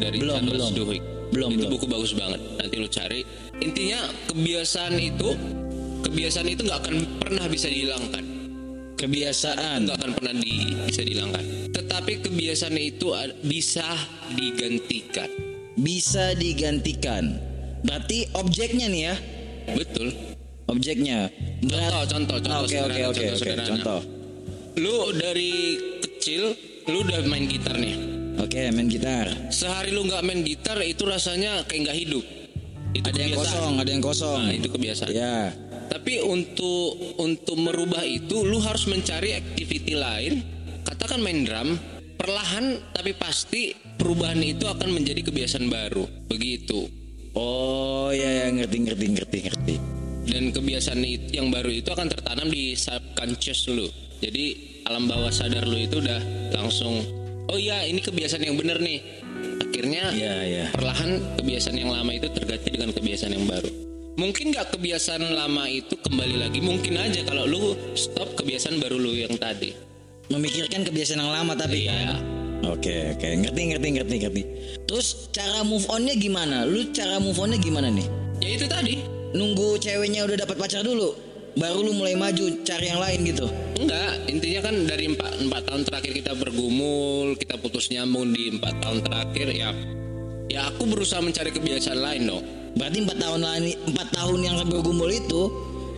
dari 0.00 0.16
Belum, 0.16 0.40
Charles 0.40 0.52
belum. 0.56 0.70
Duhigg 0.72 1.04
Belum, 1.30 1.50
itu 1.52 1.62
belum. 1.62 1.70
buku 1.78 1.86
bagus 1.86 2.10
banget. 2.18 2.40
Nanti 2.58 2.74
lu 2.74 2.88
cari. 2.90 3.20
Intinya 3.62 4.00
kebiasaan 4.32 4.98
itu 4.98 5.28
kebiasaan 6.02 6.48
itu 6.48 6.64
nggak 6.64 6.80
akan 6.80 6.96
pernah 7.20 7.44
bisa 7.46 7.68
dihilangkan 7.68 8.39
kebiasaan 9.00 9.88
nggak 9.88 9.96
akan 9.96 10.10
pernah 10.12 10.34
di- 10.36 10.76
bisa 10.84 11.00
dihilangkan. 11.00 11.44
Tetapi 11.72 12.12
kebiasaan 12.20 12.76
itu 12.76 13.08
bisa 13.40 13.88
digantikan. 14.36 15.30
Bisa 15.80 16.36
digantikan. 16.36 17.40
Berarti 17.80 18.28
objeknya 18.36 18.92
nih 18.92 19.02
ya? 19.08 19.14
Betul. 19.72 20.12
Objeknya. 20.68 21.32
Contoh 21.64 22.04
contoh 22.06 22.36
contoh 22.38 22.52
Ah, 22.52 22.60
oke 22.62 22.76
oke 22.78 23.00
oke 23.08 23.24
contoh 23.24 23.48
oke 23.48 23.64
contoh. 23.64 24.00
Lu 24.76 24.96
dari 25.16 25.52
kecil 25.98 26.52
lu 26.86 27.00
udah 27.00 27.24
main 27.24 27.48
gitar 27.48 27.80
nih? 27.80 27.96
Oke 28.36 28.68
main 28.70 28.86
gitar. 28.86 29.32
Sehari 29.48 29.90
lu 29.90 30.04
nggak 30.04 30.22
main 30.22 30.44
gitar 30.44 30.76
itu 30.84 31.08
rasanya 31.08 31.64
kayak 31.64 31.88
nggak 31.88 31.98
hidup. 31.98 32.24
Itu 32.92 33.06
ada 33.06 33.16
yang 33.16 33.32
kebiasaan. 33.32 33.56
kosong 33.56 33.72
ada 33.80 33.90
yang 33.90 34.04
kosong. 34.04 34.40
Nah, 34.44 34.52
itu 34.52 34.68
kebiasaan. 34.68 35.10
Ya 35.10 35.34
tapi 35.90 36.22
untuk 36.22 37.18
untuk 37.18 37.58
merubah 37.58 38.06
itu 38.06 38.46
lu 38.46 38.62
harus 38.62 38.86
mencari 38.86 39.34
activity 39.34 39.98
lain. 39.98 40.38
Katakan 40.86 41.18
main 41.18 41.42
drum 41.42 41.74
perlahan 42.14 42.78
tapi 42.94 43.10
pasti 43.18 43.74
perubahan 43.74 44.38
itu 44.38 44.70
akan 44.70 44.94
menjadi 44.94 45.26
kebiasaan 45.26 45.66
baru. 45.66 46.06
Begitu. 46.30 46.86
Oh 47.34 48.14
ya 48.14 48.46
ya 48.46 48.54
ngerti 48.54 48.76
ngerti 48.86 49.06
ngerti 49.18 49.38
ngerti. 49.50 49.74
Dan 50.30 50.54
kebiasaan 50.54 51.02
itu, 51.02 51.42
yang 51.42 51.50
baru 51.50 51.74
itu 51.74 51.90
akan 51.90 52.06
tertanam 52.06 52.46
di 52.46 52.78
subconscious 52.78 53.66
lu. 53.74 53.90
Jadi 54.22 54.78
alam 54.86 55.10
bawah 55.10 55.34
sadar 55.34 55.66
lu 55.66 55.74
itu 55.74 55.98
udah 55.98 56.22
langsung 56.54 57.02
oh 57.50 57.58
iya 57.58 57.82
ini 57.82 57.98
kebiasaan 57.98 58.46
yang 58.46 58.54
bener 58.54 58.78
nih. 58.78 59.02
Akhirnya 59.58 60.14
ya 60.14 60.34
ya 60.46 60.64
perlahan 60.70 61.34
kebiasaan 61.34 61.76
yang 61.82 61.90
lama 61.90 62.14
itu 62.14 62.30
terganti 62.30 62.68
dengan 62.78 62.94
kebiasaan 62.94 63.34
yang 63.34 63.46
baru 63.50 63.89
mungkin 64.18 64.50
nggak 64.50 64.74
kebiasaan 64.74 65.22
lama 65.30 65.70
itu 65.70 65.94
kembali 65.94 66.42
lagi 66.42 66.58
mungkin 66.58 66.98
aja 66.98 67.22
kalau 67.22 67.46
lu 67.46 67.78
stop 67.94 68.34
kebiasaan 68.34 68.82
baru 68.82 68.98
lu 68.98 69.14
yang 69.14 69.36
tadi. 69.38 69.76
Memikirkan 70.30 70.86
kebiasaan 70.86 71.20
yang 71.22 71.30
lama 71.30 71.52
tapi 71.58 71.86
Iya. 71.86 72.14
kan? 72.14 72.18
Oke 72.70 73.14
oke. 73.18 73.26
Ngerti 73.26 73.60
ngerti 73.74 73.88
ngerti 73.98 74.14
ngerti. 74.26 74.42
Terus 74.86 75.30
cara 75.34 75.62
move 75.66 75.86
onnya 75.90 76.14
gimana? 76.14 76.66
Lu 76.66 76.90
cara 76.94 77.18
move 77.18 77.38
onnya 77.38 77.58
gimana 77.58 77.90
nih? 77.90 78.06
Ya 78.42 78.48
itu 78.58 78.66
tadi. 78.70 78.94
Nunggu 79.34 79.78
ceweknya 79.78 80.26
udah 80.26 80.42
dapat 80.42 80.58
pacar 80.58 80.82
dulu 80.82 81.14
baru 81.58 81.82
lu 81.82 81.98
mulai 81.98 82.14
maju 82.14 82.62
cari 82.62 82.86
yang 82.94 83.02
lain 83.02 83.26
gitu? 83.26 83.46
Enggak 83.74 84.22
intinya 84.30 84.70
kan 84.70 84.74
dari 84.86 85.10
empat, 85.10 85.32
empat 85.42 85.62
tahun 85.66 85.82
terakhir 85.82 86.12
kita 86.22 86.32
bergumul 86.38 87.34
kita 87.34 87.58
putus 87.58 87.90
nyambung 87.90 88.30
di 88.30 88.54
empat 88.54 88.74
tahun 88.82 88.98
terakhir 89.02 89.46
ya. 89.50 89.70
Ya 90.50 90.66
aku 90.70 90.86
berusaha 90.86 91.22
mencari 91.22 91.50
kebiasaan 91.54 91.98
lain 91.98 92.22
dong 92.26 92.59
berarti 92.78 92.98
empat 93.02 93.18
tahun 93.18 93.40
lain 93.42 93.62
empat 93.90 94.08
tahun 94.14 94.38
yang 94.42 94.56
bergumul 94.68 95.10
itu 95.10 95.42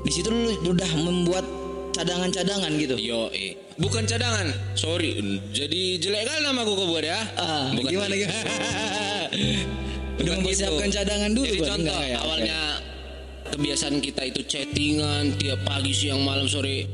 di 0.02 0.10
situ 0.10 0.28
lu 0.32 0.56
udah 0.72 0.90
membuat 0.98 1.44
cadangan-cadangan 1.92 2.72
gitu? 2.80 2.96
Yo 2.98 3.28
eh 3.30 3.54
bukan 3.76 4.08
cadangan. 4.08 4.48
Sorry. 4.74 5.20
Jadi 5.52 6.00
jelek 6.00 6.24
kali 6.26 6.40
nama 6.42 6.64
aku 6.64 6.74
buat 6.88 7.04
ya. 7.04 7.20
Ah 7.36 7.70
Bukan 7.70 7.90
gimana 7.92 8.14
gitu. 8.20 8.32
udah 10.22 10.32
mempersiapkan 10.40 10.88
gitu. 10.88 10.96
cadangan 11.00 11.30
dulu 11.32 11.46
Jadi 11.46 11.60
contoh 11.60 11.78
Enggak 11.92 12.02
ya? 12.08 12.18
Awalnya 12.24 12.58
kebiasaan 13.52 13.96
kita 14.00 14.22
itu 14.24 14.40
chattingan 14.48 15.36
tiap 15.36 15.60
pagi 15.68 15.92
siang 15.92 16.24
malam 16.24 16.48
sore 16.48 16.88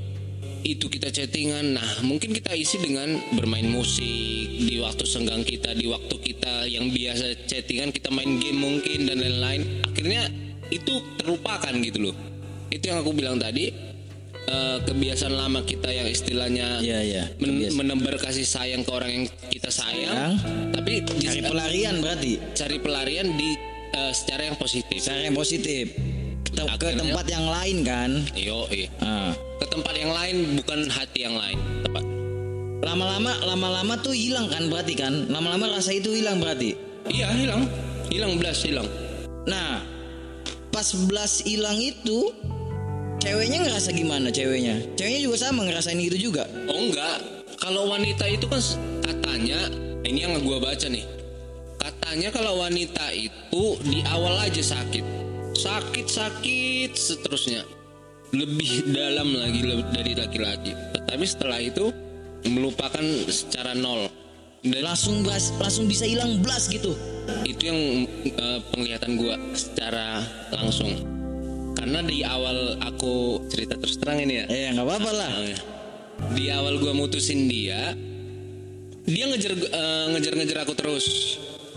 itu 0.63 0.87
kita 0.87 1.09
chattingan. 1.09 1.75
Nah 1.75 2.03
mungkin 2.03 2.33
kita 2.33 2.53
isi 2.53 2.79
dengan 2.79 3.19
bermain 3.35 3.67
musik 3.67 4.03
di 4.49 4.79
waktu 4.79 5.05
senggang 5.05 5.43
kita 5.43 5.73
di 5.73 5.87
waktu 5.87 6.15
kita 6.15 6.67
yang 6.67 6.89
biasa 6.89 7.47
chattingan 7.47 7.91
kita 7.91 8.09
main 8.09 8.39
game 8.39 8.59
mungkin 8.59 9.07
dan 9.07 9.19
lain-lain. 9.19 9.63
Akhirnya 9.85 10.27
itu 10.69 10.93
terlupakan 11.17 11.73
gitu 11.81 12.11
loh. 12.11 12.17
Itu 12.69 12.89
yang 12.89 13.01
aku 13.01 13.13
bilang 13.13 13.37
tadi. 13.37 13.91
eh, 14.49 14.81
kebiasaan 14.81 15.37
lama 15.37 15.61
kita 15.61 15.93
yang 15.93 16.09
istilahnya 16.09 16.81
Iya, 16.81 17.01
iya. 17.05 17.25
men- 17.37 17.69
menebar 17.69 18.17
kasih 18.17 18.49
sayang 18.49 18.81
ke 18.81 18.89
orang 18.89 19.11
yang 19.13 19.25
kita 19.53 19.69
sayang, 19.69 20.41
Sayang. 20.41 20.73
tapi 20.73 21.05
cari 21.05 21.45
pelarian 21.45 22.01
berarti 22.01 22.41
cari 22.57 22.81
pelarian 22.81 23.29
di 23.37 23.53
eh, 23.93 24.09
secara 24.09 24.49
yang 24.49 24.57
positif. 24.57 25.05
cara 25.05 25.21
yang 25.21 25.37
positif 25.37 25.93
ke, 26.59 26.75
ke 26.75 26.75
Akhirnya- 26.89 27.03
tempat 27.05 27.27
yang 27.29 27.47
lain 27.47 27.77
kan 27.83 28.11
Yo, 28.33 28.59
iya. 28.69 28.89
ah. 28.99 29.31
Ke 29.59 29.67
tempat 29.69 29.95
yang 29.95 30.11
lain 30.11 30.37
bukan 30.57 30.81
hati 30.87 31.19
yang 31.23 31.35
lain, 31.35 31.59
tepat. 31.83 32.05
lama-lama 32.81 33.33
lama-lama 33.45 33.95
tuh 33.99 34.15
hilang 34.15 34.47
kan 34.47 34.67
berarti 34.67 34.95
kan 34.95 35.27
lama-lama 35.27 35.69
rasa 35.73 35.93
itu 35.93 36.09
hilang 36.11 36.39
berarti 36.39 36.73
Iya, 37.07 37.29
hilang. 37.33 37.63
Hilang 38.09 38.33
belas, 38.37 38.63
hilang. 38.63 38.89
nah 39.45 39.83
pas 40.71 40.89
belas 41.05 41.43
hilang 41.43 41.77
itu 41.77 42.31
ceweknya 43.19 43.61
ngerasa 43.61 43.91
gimana 43.91 44.31
ceweknya 44.31 44.79
ceweknya 44.95 45.21
juga 45.23 45.37
sama 45.39 45.65
ngerasain 45.65 45.99
gitu 45.99 46.31
juga 46.31 46.47
Oh 46.65 46.79
enggak. 46.79 47.19
Kalau 47.59 47.91
wanita 47.91 48.25
itu 48.25 48.47
kan 48.47 48.63
katanya 49.03 49.67
ini 50.07 50.23
yang 50.23 50.39
gua 50.41 50.63
baca 50.63 50.87
nih. 50.87 51.03
Katanya 51.77 52.31
kalau 52.31 52.55
wanita 52.57 53.11
itu 53.11 53.65
di 53.83 54.01
awal 54.07 54.39
aja 54.39 54.63
sakit. 54.63 55.03
Sakit-sakit 55.59 56.95
seterusnya. 56.95 57.67
Lebih 58.31 58.95
dalam 58.95 59.35
lagi 59.35 59.61
dari 59.91 60.15
laki-laki. 60.15 60.73
Tetapi 60.95 61.25
setelah 61.27 61.59
itu 61.59 61.91
melupakan 62.47 63.03
secara 63.27 63.75
nol. 63.75 64.07
Dan 64.63 64.87
langsung 64.87 65.27
belas, 65.27 65.51
langsung 65.59 65.91
bisa 65.91 66.07
hilang 66.07 66.39
belas 66.43 66.71
gitu 66.71 66.95
itu 67.45 67.63
yang 67.69 67.81
eh, 68.25 68.61
penglihatan 68.73 69.21
gua 69.21 69.37
secara 69.53 70.25
langsung 70.53 70.93
karena 71.77 72.01
di 72.03 72.25
awal 72.25 72.81
aku 72.83 73.45
cerita 73.53 73.79
terus 73.79 74.01
terang 74.01 74.25
ini 74.25 74.43
ya 74.43 74.45
eh 74.49 74.69
nggak 74.75 74.87
apa-apa 74.87 75.11
lah 75.15 75.33
ya. 75.45 75.59
di 76.35 76.45
awal 76.51 76.81
gua 76.81 76.93
mutusin 76.97 77.47
dia 77.47 77.93
dia 79.05 79.25
ngejar 79.29 79.53
eh, 79.55 80.05
ngejar 80.17 80.33
ngejar 80.41 80.59
aku 80.65 80.75
terus 80.75 81.07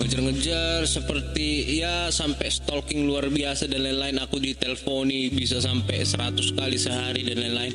ngejar-ngejar 0.02 0.90
seperti 0.90 1.78
ya 1.78 2.10
sampai 2.10 2.50
stalking 2.50 3.06
luar 3.06 3.30
biasa 3.30 3.70
dan 3.70 3.86
lain-lain. 3.86 4.18
Aku 4.18 4.42
diteleponi 4.42 5.30
bisa 5.30 5.62
sampai 5.62 6.02
100 6.02 6.58
kali 6.58 6.78
sehari 6.82 7.22
dan 7.22 7.38
lain-lain. 7.38 7.74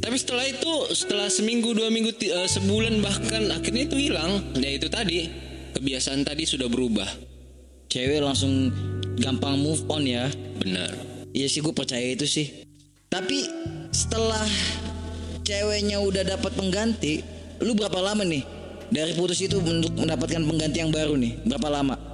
Tapi 0.00 0.16
setelah 0.16 0.48
itu 0.48 0.72
setelah 0.96 1.28
seminggu 1.28 1.76
dua 1.76 1.92
minggu 1.92 2.16
eh, 2.24 2.48
sebulan 2.48 3.04
bahkan 3.04 3.52
akhirnya 3.52 3.84
itu 3.84 3.96
hilang. 4.00 4.40
Ya 4.56 4.72
itu 4.72 4.88
tadi. 4.88 5.28
Kebiasaan 5.76 6.24
tadi 6.24 6.48
sudah 6.48 6.66
berubah. 6.72 7.06
Cewek 7.92 8.24
langsung 8.24 8.72
gampang 9.20 9.60
move 9.60 9.84
on 9.92 10.08
ya. 10.08 10.32
benar. 10.60 10.92
Iya 11.36 11.46
sih 11.48 11.60
gue 11.60 11.72
percaya 11.72 12.04
itu 12.16 12.24
sih. 12.24 12.64
Tapi 13.08 13.44
setelah 13.92 14.44
ceweknya 15.44 15.98
udah 16.00 16.22
dapat 16.36 16.52
pengganti, 16.52 17.24
lu 17.64 17.72
berapa 17.72 17.96
lama 17.96 18.22
nih 18.24 18.59
dari 18.90 19.14
putus 19.14 19.38
itu 19.40 19.62
untuk 19.62 19.94
mendapatkan 19.96 20.42
pengganti 20.44 20.78
yang 20.82 20.90
baru 20.90 21.14
nih? 21.16 21.38
Berapa 21.46 21.70
lama? 21.70 22.10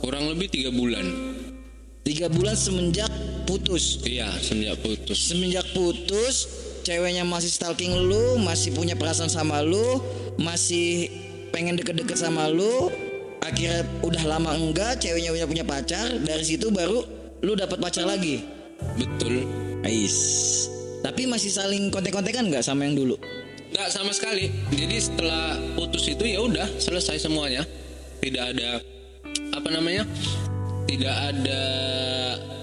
kurang 0.00 0.28
lebih 0.28 0.46
tiga 0.52 0.70
bulan 0.70 1.34
Tiga 2.06 2.30
bulan 2.30 2.54
semenjak 2.54 3.10
putus. 3.50 3.98
iya 4.06 4.30
semenjak 4.38 4.78
putus 4.78 5.18
Semenjak 5.26 5.66
putus, 5.74 6.46
ceweknya 6.86 7.26
masih 7.26 7.50
stalking 7.50 7.90
lu, 7.90 8.38
masih 8.38 8.70
punya 8.70 8.94
perasaan 8.94 9.26
sama 9.26 9.58
lu, 9.58 9.98
masih 10.38 11.10
pengen 11.50 11.74
deket-deket 11.74 12.14
sama 12.14 12.46
lu. 12.46 12.94
Akhirnya 13.42 13.82
udah 14.06 14.22
lama 14.22 14.54
enggak, 14.54 15.02
ceweknya 15.02 15.34
udah 15.34 15.46
punya 15.50 15.64
pacar. 15.66 16.06
Dari 16.22 16.46
situ 16.46 16.70
baru 16.70 17.02
lu 17.42 17.58
dapat 17.58 17.82
pacar 17.82 18.06
lagi. 18.06 18.46
betul 18.94 19.42
Ais. 19.82 20.14
Tapi 21.02 21.26
masih 21.26 21.50
saling 21.50 21.90
kontek-kontekan 21.90 22.46
nggak 22.46 22.62
sama 22.62 22.86
yang 22.86 22.94
dulu? 22.94 23.18
Nggak 23.72 23.88
sama 23.90 24.12
sekali. 24.12 24.50
Jadi 24.74 24.96
setelah 24.98 25.58
putus 25.74 26.06
itu 26.06 26.24
ya 26.26 26.42
udah 26.42 26.66
selesai 26.78 27.26
semuanya. 27.26 27.66
Tidak 28.22 28.42
ada 28.42 28.80
apa 29.52 29.68
namanya 29.72 30.08
tidak 30.86 31.12
ada 31.12 31.62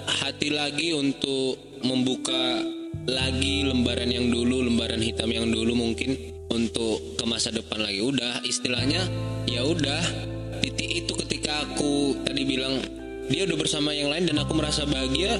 hati 0.07 0.50
lagi 0.53 0.95
untuk 0.95 1.60
membuka 1.83 2.63
lagi 3.03 3.67
lembaran 3.67 4.07
yang 4.07 4.31
dulu 4.31 4.63
lembaran 4.63 5.03
hitam 5.03 5.27
yang 5.27 5.51
dulu 5.51 5.75
mungkin 5.75 6.15
untuk 6.51 7.19
ke 7.19 7.24
masa 7.27 7.51
depan 7.51 7.83
lagi. 7.83 8.00
Udah 8.00 8.43
istilahnya 8.48 9.03
ya 9.48 9.63
udah. 9.67 10.31
Titik 10.63 11.03
itu 11.03 11.12
ketika 11.27 11.60
aku 11.67 12.24
tadi 12.24 12.48
bilang 12.48 12.79
dia 13.27 13.43
udah 13.43 13.60
bersama 13.60 13.91
yang 13.91 14.07
lain 14.07 14.31
dan 14.31 14.39
aku 14.39 14.55
merasa 14.55 14.88
bahagia 14.88 15.36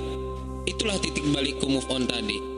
itulah 0.68 1.00
titik 1.00 1.24
balikku 1.32 1.68
move 1.68 1.88
on 1.88 2.04
tadi 2.04 2.53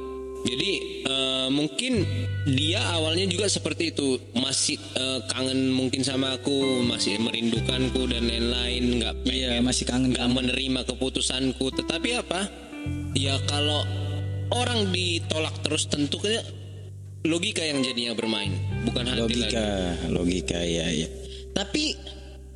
jadi 0.45 0.71
eh, 1.09 1.47
mungkin 1.49 2.05
dia 2.45 2.81
awalnya 2.93 3.25
juga 3.25 3.49
seperti 3.49 3.91
itu. 3.91 4.21
Masih 4.37 4.77
eh, 4.77 5.19
kangen 5.33 5.73
mungkin 5.73 6.05
sama 6.05 6.37
aku 6.37 6.85
masih 6.85 7.17
merindukanku 7.17 8.05
dan 8.05 8.29
lain-lain. 8.29 9.01
Nggak 9.01 9.13
Iya, 9.25 9.57
pengen 9.57 9.65
masih 9.65 9.83
kangen 9.89 10.13
nggak 10.13 10.29
menerima 10.29 10.81
keputusanku. 10.85 11.65
Tetapi 11.73 12.09
apa? 12.21 12.45
Ya 13.17 13.41
kalau 13.49 13.81
orang 14.53 14.93
ditolak 14.93 15.57
terus 15.65 15.89
tentu 15.89 16.21
kayak 16.21 16.45
logika 17.25 17.65
yang 17.65 17.81
jadinya 17.81 18.13
bermain. 18.13 18.53
Bukan 18.85 19.03
hati 19.09 19.33
lagi. 19.33 19.57
Logika, 19.57 19.69
logika 20.13 20.59
ya 20.61 20.85
ya. 20.93 21.09
Tapi 21.57 21.97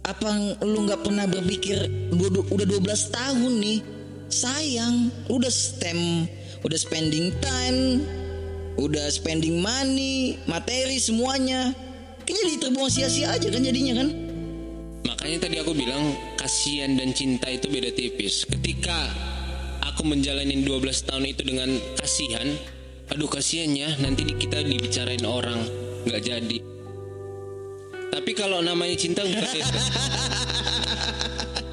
apa 0.05 0.57
lu 0.65 0.85
nggak 0.89 1.01
pernah 1.05 1.25
berpikir 1.29 1.85
udah 2.17 2.65
12 2.65 2.81
tahun 3.13 3.53
nih 3.61 3.79
sayang 4.29 5.09
udah 5.29 5.53
stem 5.53 6.25
udah 6.65 6.79
spending 6.79 7.31
time 7.39 8.03
udah 8.79 9.07
spending 9.11 9.59
money 9.59 10.39
materi 10.47 10.99
semuanya 10.99 11.75
kan 12.23 12.33
jadi 12.33 12.55
terbuang 12.67 12.91
sia-sia 12.91 13.33
aja 13.33 13.47
kan 13.51 13.61
jadinya 13.63 13.99
kan 13.99 14.09
Makanya 15.19 15.47
tadi 15.47 15.55
aku 15.59 15.75
bilang 15.75 16.15
kasihan 16.39 16.95
dan 16.95 17.11
cinta 17.11 17.51
itu 17.51 17.67
beda 17.67 17.91
tipis. 17.91 18.47
Ketika 18.47 19.07
aku 19.83 20.07
menjalani 20.07 20.63
12 20.63 21.07
tahun 21.11 21.23
itu 21.27 21.41
dengan 21.43 21.75
kasihan, 21.99 22.47
aduh 23.11 23.27
kasihannya 23.27 23.99
nanti 23.99 24.23
kita 24.27 24.63
dibicarain 24.63 25.23
orang 25.27 25.59
nggak 26.07 26.23
jadi. 26.23 26.57
Tapi 28.15 28.31
kalau 28.31 28.63
namanya 28.63 28.95
cinta 28.95 29.27
bukan 29.27 29.43
itu. 29.59 29.79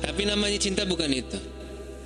Tapi 0.02 0.22
namanya 0.26 0.58
cinta 0.58 0.82
bukan 0.82 1.10
itu. 1.14 1.38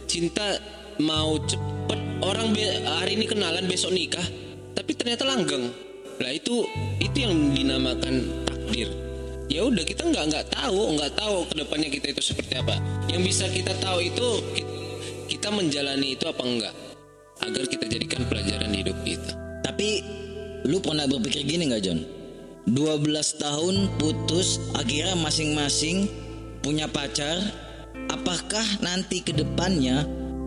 Cinta 0.09 0.61
mau 1.01 1.41
cepet 1.41 1.80
orang 2.25 2.53
hari 3.01 3.17
ini 3.17 3.25
kenalan 3.27 3.65
besok 3.67 3.95
nikah, 3.95 4.25
tapi 4.77 4.95
ternyata 4.95 5.25
langgeng. 5.27 5.71
Lah 6.21 6.33
itu 6.37 6.69
itu 7.01 7.17
yang 7.17 7.33
dinamakan 7.57 8.29
takdir. 8.45 8.89
Ya 9.51 9.67
udah 9.67 9.83
kita 9.83 10.07
nggak 10.07 10.25
nggak 10.31 10.47
tahu 10.53 10.95
nggak 10.95 11.13
tahu 11.19 11.43
ke 11.51 11.55
depannya 11.59 11.89
kita 11.91 12.07
itu 12.15 12.23
seperti 12.23 12.55
apa. 12.61 12.77
Yang 13.11 13.23
bisa 13.35 13.45
kita 13.51 13.73
tahu 13.83 13.99
itu 14.05 14.27
ki- 14.55 14.69
kita 15.27 15.49
menjalani 15.51 16.15
itu 16.15 16.25
apa 16.29 16.43
enggak 16.45 16.75
agar 17.41 17.65
kita 17.67 17.85
jadikan 17.89 18.23
pelajaran 18.29 18.71
hidup 18.71 18.95
kita. 19.03 19.33
Tapi 19.65 20.05
lu 20.69 20.79
pernah 20.79 21.09
berpikir 21.09 21.43
gini 21.49 21.73
nggak 21.73 21.83
John? 21.83 22.01
12 22.69 23.43
tahun 23.43 23.89
putus 23.97 24.61
akhirnya 24.77 25.17
masing-masing 25.19 26.07
punya 26.61 26.87
pacar. 26.87 27.41
Apakah 28.13 28.67
nanti 28.85 29.23
ke 29.25 29.33
depannya 29.33 30.05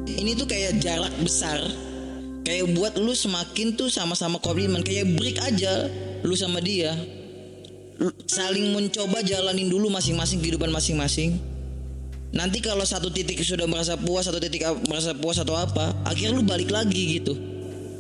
ini 0.08 0.36
tuh 0.36 0.48
kayak 0.48 0.80
jarak 0.84 1.14
besar 1.24 1.60
kayak 2.44 2.76
buat 2.76 3.00
lu 3.00 3.16
semakin 3.16 3.76
tuh 3.80 3.88
sama-sama 3.88 4.38
komitmen 4.44 4.84
kayak 4.84 5.16
break 5.16 5.40
aja 5.40 5.88
lu 6.24 6.36
sama 6.36 6.60
dia 6.60 6.96
Lu 7.94 8.10
saling 8.26 8.74
mencoba 8.74 9.22
jalanin 9.22 9.70
dulu 9.70 9.88
masing-masing 9.88 10.42
kehidupan 10.42 10.74
masing-masing 10.74 11.38
nanti 12.34 12.58
kalau 12.60 12.82
satu 12.84 13.14
titik 13.14 13.38
sudah 13.46 13.70
merasa 13.70 13.94
puas 13.96 14.26
satu 14.26 14.42
titik 14.42 14.66
merasa 14.90 15.14
puas 15.14 15.38
atau 15.38 15.54
apa 15.54 15.94
akhirnya 16.04 16.34
lu 16.36 16.44
balik 16.44 16.74
lagi 16.74 17.22
gitu 17.22 17.36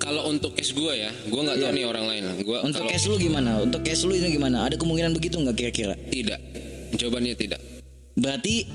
Kalau 0.03 0.27
untuk 0.27 0.51
case 0.51 0.75
gue 0.75 0.99
ya, 0.99 1.07
gue 1.31 1.41
nggak 1.47 1.63
tahu 1.63 1.71
nih 1.79 1.87
orang 1.87 2.03
lain. 2.03 2.23
Gua 2.43 2.59
Iya. 2.59 2.67
Untuk 2.67 2.91
case 2.91 3.07
lu 3.07 3.15
gimana? 3.15 3.63
Untuk 3.63 3.87
case 3.87 4.03
lu 4.03 4.11
ini 4.11 4.35
gimana? 4.35 4.67
Ada 4.67 4.75
kemungkinan 4.75 5.15
begitu 5.15 5.39
nggak 5.39 5.55
kira-kira? 5.55 5.95
tidak, 6.11 6.43
jawabannya 6.99 7.31
tidak. 7.39 7.63
Berarti 8.19 8.67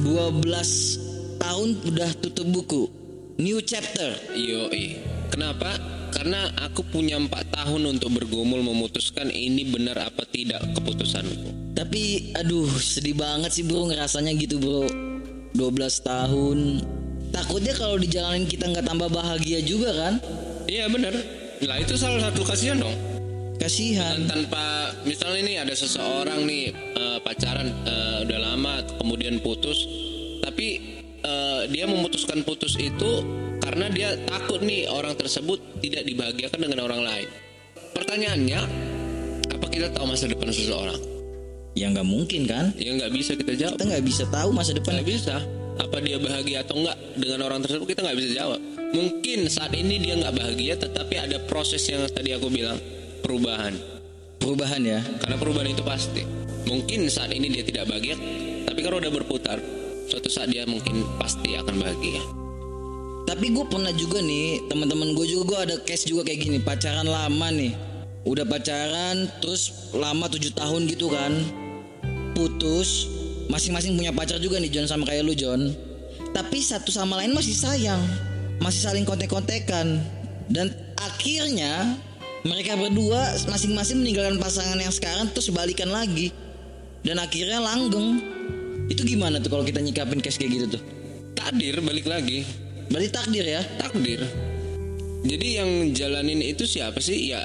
12 0.00 1.11
tahun 1.42 1.68
udah 1.90 2.10
tutup 2.22 2.46
buku. 2.46 2.82
New 3.42 3.58
chapter. 3.66 4.14
Yoi. 4.38 5.02
Kenapa? 5.34 5.74
Karena 6.14 6.54
aku 6.62 6.86
punya 6.86 7.18
empat 7.18 7.50
tahun 7.50 7.98
untuk 7.98 8.14
bergumul 8.14 8.62
memutuskan 8.62 9.26
ini 9.32 9.66
benar 9.66 10.06
apa 10.06 10.22
tidak 10.28 10.62
keputusanku. 10.78 11.74
Tapi 11.74 12.30
aduh 12.36 12.68
sedih 12.78 13.16
banget 13.18 13.50
sih 13.50 13.64
bro 13.66 13.88
ngerasanya 13.88 14.36
gitu 14.36 14.60
bro 14.60 14.84
12 15.56 15.72
tahun 16.04 16.58
Takutnya 17.32 17.72
kalau 17.72 17.96
dijalanin 17.96 18.44
kita 18.44 18.68
nggak 18.68 18.84
tambah 18.84 19.08
bahagia 19.08 19.64
juga 19.64 19.88
kan 19.96 20.20
Iya 20.68 20.86
benar. 20.92 21.16
Lah 21.64 21.76
itu 21.80 21.96
salah 21.96 22.28
satu 22.28 22.44
kasihan 22.44 22.78
dong. 22.78 22.94
Kasihan 23.56 24.20
Dan 24.28 24.46
tanpa 24.46 24.92
misalnya 25.08 25.40
ini 25.42 25.54
ada 25.58 25.74
seseorang 25.74 26.44
nih 26.44 26.76
eh, 26.76 27.18
pacaran 27.24 27.72
eh, 27.88 28.16
udah 28.28 28.38
lama 28.38 28.84
kemudian 29.00 29.40
putus, 29.40 29.78
tapi 30.44 31.01
eh, 31.22 31.62
dia 31.70 31.86
memutuskan 31.86 32.42
putus 32.42 32.76
itu 32.78 33.22
karena 33.62 33.86
dia 33.88 34.18
takut 34.26 34.58
nih 34.60 34.90
orang 34.90 35.14
tersebut 35.14 35.62
tidak 35.78 36.02
dibahagiakan 36.04 36.60
dengan 36.60 36.80
orang 36.84 37.02
lain. 37.06 37.28
Pertanyaannya, 37.94 38.60
apa 39.54 39.66
kita 39.70 39.94
tahu 39.94 40.04
masa 40.10 40.26
depan 40.26 40.50
seseorang? 40.50 40.98
Ya 41.72 41.88
nggak 41.88 42.04
mungkin 42.04 42.44
kan 42.44 42.76
Ya 42.76 42.92
nggak 42.92 43.16
bisa 43.16 43.32
kita 43.32 43.56
jawab. 43.56 43.80
Kita 43.80 43.86
nggak 43.88 44.04
bisa 44.04 44.24
tahu 44.28 44.52
masa 44.52 44.76
depan 44.76 45.00
Nggak 45.00 45.08
bisa. 45.08 45.40
Apa 45.80 46.04
dia 46.04 46.20
bahagia 46.20 46.60
atau 46.60 46.84
enggak 46.84 46.98
dengan 47.16 47.48
orang 47.48 47.64
tersebut 47.64 47.86
kita 47.88 48.04
nggak 48.04 48.18
bisa 48.20 48.30
jawab. 48.36 48.60
Mungkin 48.92 49.48
saat 49.48 49.72
ini 49.72 49.96
dia 50.04 50.20
nggak 50.20 50.36
bahagia, 50.36 50.76
tetapi 50.76 51.16
ada 51.16 51.40
proses 51.48 51.80
yang 51.88 52.04
tadi 52.12 52.36
aku 52.36 52.52
bilang 52.52 52.76
perubahan. 53.24 53.72
Perubahan 54.36 54.82
ya 54.84 55.00
Karena 55.22 55.40
perubahan 55.40 55.72
itu 55.72 55.80
pasti. 55.80 56.20
Mungkin 56.68 57.08
saat 57.08 57.32
ini 57.32 57.48
dia 57.48 57.64
tidak 57.64 57.88
bahagia, 57.88 58.20
tapi 58.68 58.84
kalau 58.84 59.00
udah 59.00 59.08
berputar, 59.08 59.58
suatu 60.12 60.28
saat 60.28 60.52
dia 60.52 60.68
mungkin 60.68 61.08
pasti 61.16 61.56
akan 61.56 61.80
bahagia. 61.80 62.20
Tapi 63.24 63.48
gue 63.48 63.64
pernah 63.64 63.88
juga 63.96 64.20
nih 64.20 64.68
teman-teman 64.68 65.16
gue 65.16 65.24
juga 65.24 65.42
gue 65.48 65.58
ada 65.72 65.76
case 65.88 66.04
juga 66.04 66.28
kayak 66.28 66.40
gini 66.44 66.58
pacaran 66.60 67.08
lama 67.08 67.48
nih. 67.48 67.72
Udah 68.28 68.44
pacaran 68.44 69.24
terus 69.40 69.88
lama 69.96 70.28
tujuh 70.28 70.52
tahun 70.52 70.84
gitu 70.92 71.08
kan. 71.08 71.32
Putus 72.36 73.08
masing-masing 73.48 73.96
punya 73.96 74.12
pacar 74.12 74.36
juga 74.36 74.60
nih 74.60 74.68
John 74.68 74.84
sama 74.84 75.08
kayak 75.08 75.24
lu 75.24 75.32
John. 75.32 75.72
Tapi 76.36 76.60
satu 76.60 76.92
sama 76.92 77.16
lain 77.24 77.32
masih 77.32 77.56
sayang 77.56 78.04
masih 78.60 78.84
saling 78.84 79.08
kontek-kontekan. 79.08 80.04
Dan 80.52 80.68
akhirnya 81.00 81.96
mereka 82.44 82.76
berdua 82.76 83.32
masing-masing 83.48 84.04
meninggalkan 84.04 84.36
pasangan 84.36 84.76
yang 84.76 84.92
sekarang 84.92 85.32
terus 85.32 85.48
balikan 85.48 85.88
lagi. 85.88 86.36
Dan 87.00 87.16
akhirnya 87.16 87.64
langgeng 87.64 88.22
itu 88.92 89.02
gimana 89.02 89.40
tuh 89.40 89.48
kalau 89.48 89.64
kita 89.64 89.80
nyikapin 89.80 90.20
case 90.20 90.36
kayak 90.36 90.52
gitu 90.54 90.66
tuh 90.76 90.82
Takdir 91.32 91.80
balik 91.80 92.06
lagi, 92.06 92.44
berarti 92.86 93.08
takdir 93.08 93.42
ya 93.42 93.64
takdir. 93.74 94.20
Jadi 95.22 95.46
yang 95.54 95.70
jalanin 95.90 96.38
itu 96.38 96.62
siapa 96.62 96.98
sih? 96.98 97.30
Ya 97.30 97.42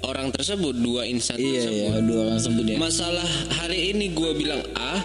orang 0.00 0.30
tersebut, 0.30 0.74
dua 0.74 1.04
insan 1.04 1.36
Iya 1.36 1.60
tersebut. 1.60 1.76
iya 1.76 1.90
dua 2.00 2.20
orang 2.26 2.38
sebut 2.40 2.64
ya. 2.64 2.76
Masalah 2.78 3.26
hari 3.52 3.92
ini 3.92 4.10
gue 4.10 4.30
bilang 4.34 4.58
A, 4.74 4.98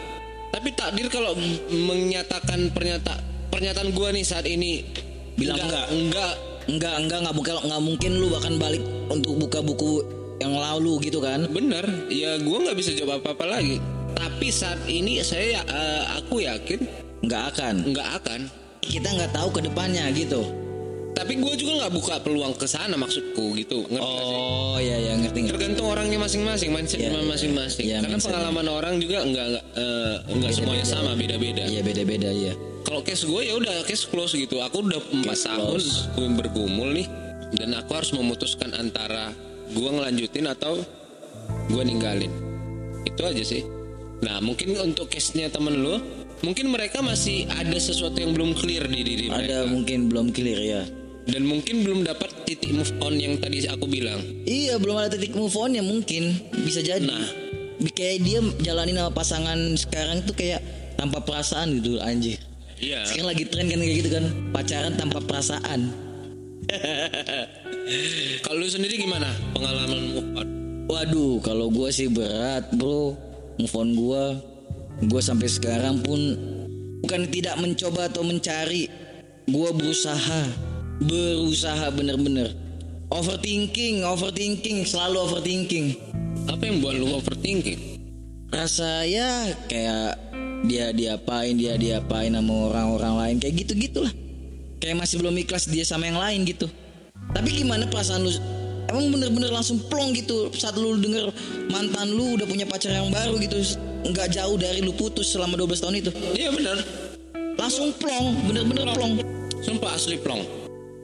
Tapi 0.49 0.69
takdir 0.71 1.09
kalau 1.09 1.33
menyatakan 1.69 2.69
pernyataan 2.69 3.19
pernyataan 3.49 3.89
gua 3.91 4.09
nih 4.09 4.21
saat 4.21 4.45
ini 4.45 4.85
Bilang 5.33 5.57
enggak, 5.59 5.85
enggak. 5.89 5.89
enggak 5.91 6.33
Enggak, 6.63 6.95
enggak, 6.95 7.17
enggak 7.19 7.35
buka, 7.35 7.51
enggak 7.59 7.81
mungkin 7.83 8.11
lu 8.17 8.27
bahkan 8.31 8.55
balik 8.55 8.81
untuk 9.11 9.35
buka 9.35 9.59
buku 9.59 9.99
yang 10.39 10.55
lalu 10.55 10.95
gitu 11.03 11.19
kan? 11.19 11.43
bener 11.47 11.83
ya 12.07 12.39
gua 12.39 12.63
nggak 12.63 12.77
bisa 12.77 12.91
jawab 12.93 13.19
apa 13.19 13.35
apa 13.35 13.45
lagi 13.47 13.77
tapi 14.13 14.47
saat 14.49 14.79
ini 14.85 15.19
saya 15.19 15.61
eh, 15.61 16.03
aku 16.15 16.41
yakin 16.41 16.79
Enggak 17.19 17.43
akan. 17.51 17.75
nggak 17.87 18.09
akan 18.17 18.41
Kita 18.79 19.07
nggak 19.09 19.31
tahu 19.31 19.47
ke 19.49 19.61
depannya 19.63 20.11
gitu. 20.11 20.43
tapi 21.13 21.37
gua 21.37 21.53
juga 21.53 21.71
nggak 21.79 21.93
buka 21.93 22.15
peluang 22.19 22.51
ke 22.51 22.65
sana 22.65 22.95
maksudku 22.95 23.53
gitu 23.53 23.85
ngerti 23.85 24.01
nggak? 24.11 24.25
Oh, 24.27 24.75
iya 24.75 24.97
ya 24.99 25.13
ngerti 25.15 25.39
ngerti. 25.39 25.53
tergantung 25.55 25.87
orangnya 25.87 26.19
masing-masing 26.19 26.69
mindset 26.69 26.99
Iya, 26.99 27.09
iya. 27.11 27.21
masing-masing 27.23 27.85
Iya, 27.85 27.97
karena 27.99 28.09
mindset. 28.11 28.27
pengalaman 28.27 28.67
orang 28.67 28.93
juga 28.97 29.17
nggak 29.21 29.45
nggak 29.47 29.65
eh, 29.77 30.15
nggak 30.33 30.51
semuanya 30.51 30.83
sama 30.83 31.11
beda-beda 31.13 31.63
Iya 31.63 31.79
beda-beda 31.79 32.29
ya. 32.29 32.53
kalau 32.83 32.99
case 32.99 33.23
gue 33.23 33.41
ya 33.41 33.53
udah 33.53 33.85
case 33.85 34.03
close 34.03 34.33
gitu 34.33 34.59
aku 34.59 34.83
udah 34.83 34.99
empat 35.13 35.37
tahun 35.39 35.79
gue 36.11 36.27
bergumul 36.35 36.89
nih 36.91 37.07
dan 37.53 37.71
aku 37.73 37.93
harus 37.93 38.11
memutuskan 38.11 38.73
antara 38.73 39.31
gue 39.69 39.85
ngelanjutin 39.87 40.45
atau 40.45 40.81
gue 41.69 41.83
ninggalin 41.83 42.33
itu 43.03 43.21
aja 43.21 43.43
sih 43.45 43.61
nah 44.23 44.39
mungkin 44.39 44.79
untuk 44.79 45.11
case 45.11 45.35
nya 45.35 45.51
temen 45.51 45.83
lu 45.83 45.99
mungkin 46.41 46.71
mereka 46.71 47.03
masih 47.03 47.43
ada 47.51 47.75
sesuatu 47.75 48.15
yang 48.15 48.31
belum 48.31 48.55
clear 48.55 48.87
di 48.87 49.01
diri 49.03 49.25
mereka 49.27 49.63
Ada 49.63 49.71
mungkin 49.71 50.07
belum 50.07 50.31
clear 50.31 50.59
ya. 50.59 50.81
dan 51.23 51.43
mungkin 51.43 51.83
belum 51.83 52.03
dapat 52.03 52.31
titik 52.43 52.71
move 52.71 52.91
on 52.99 53.15
yang 53.15 53.39
tadi 53.39 53.63
aku 53.63 53.87
bilang 53.87 54.19
Iya 54.43 54.75
belum 54.75 54.95
ada 54.99 55.15
titik 55.15 55.35
move 55.35 55.55
on 55.55 55.71
ya 55.71 55.83
mungkin 55.83 56.35
bisa 56.63 56.79
jadi. 56.79 56.99
Nah. 56.99 57.27
kayak 57.83 58.23
dia 58.23 58.39
jalanin 58.59 58.95
sama 58.95 59.11
pasangan 59.11 59.59
sekarang 59.75 60.23
tuh 60.23 60.35
kayak 60.35 60.59
tanpa 60.95 61.19
perasaan 61.19 61.79
gitu 61.79 61.99
anjir. 61.99 62.39
iya 62.79 63.03
Sekarang 63.03 63.31
lagi 63.31 63.43
tren 63.47 63.67
kan 63.67 63.79
kayak 63.79 63.97
gitu 63.99 64.09
kan 64.11 64.25
pacaran 64.51 64.93
tanpa 64.95 65.19
perasaan. 65.19 65.91
kalau 68.43 68.57
lu 68.59 68.67
sendiri 68.67 68.95
gimana 68.95 69.27
pengalaman 69.51 69.99
move 70.09 70.29
on 70.37 70.47
Waduh, 70.83 71.39
kalau 71.39 71.71
gue 71.71 71.89
sih 71.89 72.07
berat 72.07 72.67
bro 72.75 73.15
Move 73.61 73.75
on 73.77 73.89
gue 73.93 74.23
Gue 75.09 75.21
sampai 75.21 75.49
sekarang 75.49 76.01
pun 76.01 76.19
Bukan 77.03 77.27
tidak 77.27 77.59
mencoba 77.59 78.07
atau 78.07 78.23
mencari. 78.23 78.87
Gue 79.43 79.69
berusaha 79.75 80.47
Berusaha 81.03 81.91
bener-bener. 81.91 82.55
Overthinking, 83.11 84.07
overthinking 84.07 84.87
Selalu 84.87 85.17
overthinking. 85.27 85.87
Apa 86.47 86.63
yang 86.63 86.79
buat 86.79 86.95
lu 86.95 87.11
overthinking? 87.19 87.99
Rasa 88.49 89.03
ya 89.03 89.51
kayak 89.67 90.17
Dia 90.63 90.95
diapain, 90.95 91.59
dia 91.59 91.75
diapain 91.75 92.31
sama 92.31 92.71
orang-orang 92.71 93.13
lain 93.19 93.35
Kayak 93.43 93.67
gitu-gitulah. 93.67 94.13
Kayak 94.79 95.03
masih 95.03 95.19
belum 95.19 95.35
ikhlas 95.43 95.67
dia 95.67 95.83
sama 95.83 96.07
yang 96.07 96.19
lain 96.19 96.47
gitu. 96.47 96.71
Tapi 97.31 97.49
gimana 97.51 97.87
perasaan 97.87 98.23
lu 98.23 98.31
Emang 98.91 99.09
bener-bener 99.13 99.49
langsung 99.49 99.79
plong 99.87 100.11
gitu 100.17 100.51
Saat 100.53 100.75
lu 100.75 100.99
denger 100.99 101.31
mantan 101.71 102.11
lu 102.13 102.35
udah 102.35 102.47
punya 102.47 102.67
pacar 102.67 102.91
yang 102.91 103.09
baru 103.09 103.39
gitu 103.39 103.59
nggak 104.03 104.35
jauh 104.35 104.59
dari 104.59 104.83
lu 104.83 104.91
putus 104.91 105.31
selama 105.31 105.55
12 105.55 105.79
tahun 105.79 105.95
itu 106.03 106.11
iya 106.35 106.51
benar 106.51 106.77
Langsung 107.55 107.95
plong, 107.95 108.51
bener-bener 108.51 108.91
plong 108.91 109.23
Sumpah 109.63 109.95
asli 109.95 110.19
plong. 110.19 110.43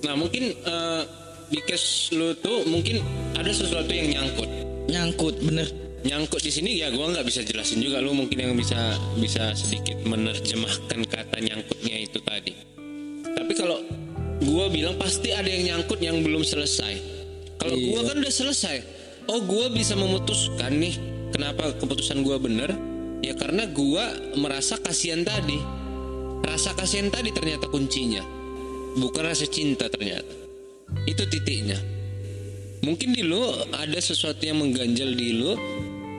Nah 0.03 0.19
mungkin 0.19 0.51
eh, 0.51 1.01
di 1.47 1.63
case 1.63 2.11
lu 2.11 2.35
tuh 2.35 2.67
mungkin 2.67 2.99
ada 3.39 3.47
sesuatu 3.47 3.87
yang 3.87 4.11
nyangkut. 4.11 4.49
Nyangkut, 4.91 5.35
bener 5.39 5.67
Nyangkut 5.99 6.39
di 6.39 6.51
sini 6.51 6.79
ya 6.79 6.91
gua 6.95 7.11
nggak 7.11 7.27
bisa 7.27 7.43
jelasin 7.43 7.83
juga 7.83 7.99
lu 7.99 8.15
mungkin 8.15 8.39
yang 8.39 8.55
bisa 8.55 8.95
bisa 9.19 9.51
sedikit 9.51 9.99
menerjemahkan 10.07 11.03
kata 11.07 11.37
nyangkutnya 11.43 11.95
itu 11.99 12.19
tadi. 12.23 12.55
Tapi 13.35 13.51
kalau 13.55 13.83
gua 14.47 14.71
bilang 14.71 14.95
pasti 14.95 15.35
ada 15.35 15.47
yang 15.47 15.75
nyangkut 15.75 15.99
yang 15.99 16.23
belum 16.23 16.43
selesai. 16.47 17.18
Kalau 17.59 17.75
gua 17.75 18.01
kan 18.07 18.15
udah 18.23 18.33
selesai. 18.33 18.77
Oh 19.29 19.43
gua 19.45 19.69
bisa 19.69 19.93
memutuskan 19.93 20.79
nih 20.79 20.95
kenapa 21.35 21.75
keputusan 21.77 22.25
gua 22.25 22.39
bener 22.41 22.73
ya 23.19 23.35
karena 23.35 23.67
gua 23.69 24.09
merasa 24.39 24.79
kasihan 24.79 25.21
tadi. 25.21 25.59
Rasa 26.39 26.73
kasihan 26.73 27.11
tadi 27.11 27.29
ternyata 27.35 27.67
kuncinya. 27.67 28.23
Bukan 28.97 29.21
rasa 29.21 29.45
cinta 29.45 29.85
ternyata. 29.91 30.33
Itu 31.05 31.27
titiknya. 31.29 31.77
Mungkin 32.79 33.11
di 33.11 33.27
lu 33.27 33.43
ada 33.75 33.99
sesuatu 33.99 34.39
yang 34.39 34.63
mengganjal 34.63 35.13
di 35.13 35.35
lu 35.35 35.53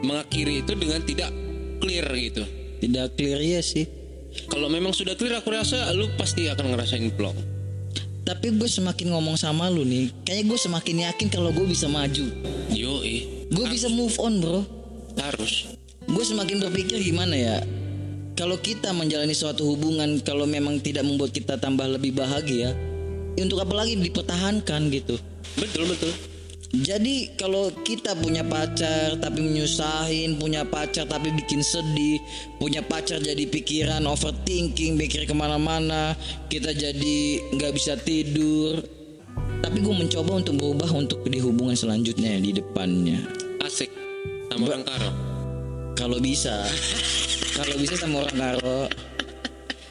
mengakhiri 0.05 0.61
itu 0.61 0.76
dengan 0.76 1.00
tidak 1.03 1.33
clear 1.81 2.07
gitu. 2.14 2.44
Tidak 2.81 3.12
clear 3.12 3.40
ya 3.44 3.61
sih 3.61 3.85
Kalau 4.48 4.72
memang 4.72 4.94
sudah 4.94 5.18
clear 5.18 5.37
aku 5.37 5.50
rasa 5.53 5.90
lu 5.90 6.07
pasti 6.14 6.46
akan 6.46 6.72
ngerasain 6.72 7.11
plong. 7.18 7.35
Tapi 8.24 8.52
gue 8.54 8.68
semakin 8.68 9.16
ngomong 9.16 9.35
sama 9.40 9.66
lu 9.72 9.83
nih 9.83 10.12
Kayaknya 10.22 10.44
gue 10.48 10.59
semakin 10.61 10.96
yakin 11.11 11.28
kalau 11.33 11.50
gue 11.50 11.66
bisa 11.66 11.88
maju. 11.88 12.26
Yo 12.70 13.00
Gue 13.50 13.66
bisa 13.68 13.90
move 13.90 14.14
on 14.20 14.38
bro. 14.38 14.62
Harus. 15.18 15.72
Gue 16.06 16.24
semakin 16.24 16.62
berpikir 16.68 17.02
gimana 17.02 17.35
ya 17.35 17.59
Kalau 18.38 18.56
kita 18.62 18.94
menjalani 18.94 19.35
suatu 19.35 19.66
hubungan 19.68 20.22
Kalau 20.22 20.46
memang 20.46 20.78
tidak 20.78 21.04
membuat 21.04 21.35
kita 21.35 21.59
tambah 21.59 21.85
lebih 21.90 22.14
bahagia 22.14 22.72
ya 22.72 23.42
Untuk 23.42 23.61
apa 23.61 23.74
lagi 23.74 23.98
dipertahankan 23.98 24.90
gitu? 24.94 25.18
Betul 25.59 25.90
betul. 25.90 26.29
Jadi 26.70 27.35
kalau 27.35 27.74
kita 27.83 28.14
punya 28.14 28.46
pacar 28.46 29.18
tapi 29.18 29.42
menyusahin, 29.42 30.38
punya 30.38 30.62
pacar 30.62 31.02
tapi 31.02 31.35
bikin 31.35 31.66
sedih, 31.66 32.22
punya 32.62 32.78
pacar 32.78 33.18
jadi 33.18 33.42
pikiran 33.42 34.06
overthinking, 34.06 34.94
mikir 34.94 35.26
ke 35.26 35.35
mana-mana, 35.35 36.14
kita 36.46 36.70
jadi 36.70 37.42
nggak 37.59 37.74
bisa 37.74 37.98
tidur. 37.98 38.87
Tapi 39.66 39.83
gue 39.83 39.94
mencoba 39.98 40.38
untuk 40.38 40.62
berubah 40.62 40.90
untuk 40.94 41.26
di 41.26 41.42
hubungan 41.42 41.74
selanjutnya 41.74 42.38
di 42.38 42.54
depannya. 42.54 43.18
Asik. 43.66 43.90
Sama 44.54 44.70
orang 44.70 44.87
karo. 44.87 45.11
Kalau 45.98 46.22
bisa, 46.22 46.54
kalau 47.59 47.74
bisa 47.83 47.98
sama 47.98 48.22
orang 48.22 48.38
karo. 48.38 48.87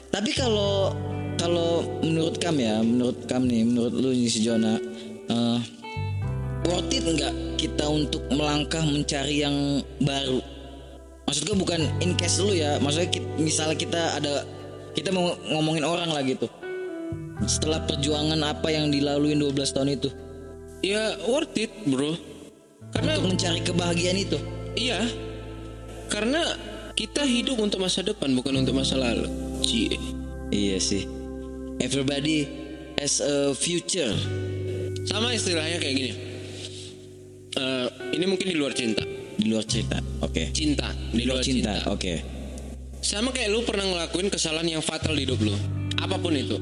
Tapi 0.08 0.32
kalau 0.32 0.96
kalau 1.36 1.84
menurut 2.00 2.40
Kam 2.40 2.56
ya, 2.56 2.80
menurut 2.80 3.28
Kam 3.28 3.44
nih, 3.44 3.68
menurut 3.68 3.92
lu 3.92 4.16
nih 4.16 4.32
si 4.32 4.40
Jona, 4.40 4.80
eh, 5.28 5.60
worth 6.66 6.92
it 6.92 7.04
nggak 7.04 7.34
kita 7.56 7.84
untuk 7.86 8.22
melangkah 8.32 8.82
mencari 8.84 9.44
yang 9.44 9.80
baru? 10.00 10.40
Maksud 11.28 11.46
gue 11.46 11.56
bukan 11.56 11.80
in 12.02 12.18
case 12.18 12.42
lu 12.42 12.50
ya, 12.52 12.80
maksudnya 12.82 13.08
ki- 13.12 13.26
misalnya 13.38 13.76
kita 13.78 14.18
ada 14.18 14.42
kita 14.92 15.14
mau 15.14 15.38
ngomongin 15.46 15.86
orang 15.86 16.10
lah 16.10 16.24
gitu. 16.26 16.50
Setelah 17.46 17.80
perjuangan 17.86 18.40
apa 18.44 18.68
yang 18.68 18.92
dilaluin 18.92 19.40
12 19.40 19.72
tahun 19.72 19.96
itu 19.96 20.12
Ya 20.80 21.16
worth 21.28 21.56
it 21.60 21.72
bro. 21.84 22.16
Karena 22.90 23.20
untuk 23.20 23.36
mencari 23.36 23.60
kebahagiaan 23.60 24.18
itu. 24.18 24.38
iya. 24.74 24.98
Karena 26.10 26.42
kita 26.96 27.22
hidup 27.22 27.60
untuk 27.62 27.84
masa 27.84 28.02
depan 28.02 28.32
bukan 28.34 28.64
untuk 28.64 28.74
masa 28.74 28.96
lalu. 28.98 29.28
Cie. 29.62 29.94
Iya 30.50 30.80
sih. 30.82 31.04
Everybody 31.78 32.48
has 32.98 33.22
a 33.22 33.54
future. 33.54 34.10
Sama 35.06 35.32
istilahnya 35.32 35.78
kayak 35.78 35.94
gini. 35.96 36.12
Eh, 37.50 37.88
ini 38.14 38.24
mungkin 38.30 38.46
di 38.46 38.54
luar 38.54 38.70
cinta. 38.70 39.02
Di 39.34 39.46
luar 39.50 39.66
cerita. 39.66 39.98
Oke. 40.22 40.54
Cinta 40.54 40.94
di 41.10 41.26
luar 41.26 41.42
cinta. 41.42 41.74
cinta. 41.74 41.90
Oke. 41.90 42.14
Sama 43.00 43.32
kayak 43.34 43.50
lu 43.50 43.64
pernah 43.64 43.88
ngelakuin 43.88 44.28
kesalahan 44.28 44.78
yang 44.78 44.82
fatal 44.84 45.16
di 45.16 45.26
hidup 45.26 45.40
lu. 45.40 45.56
Apa 45.98 46.20
pun 46.20 46.36
itu. 46.36 46.60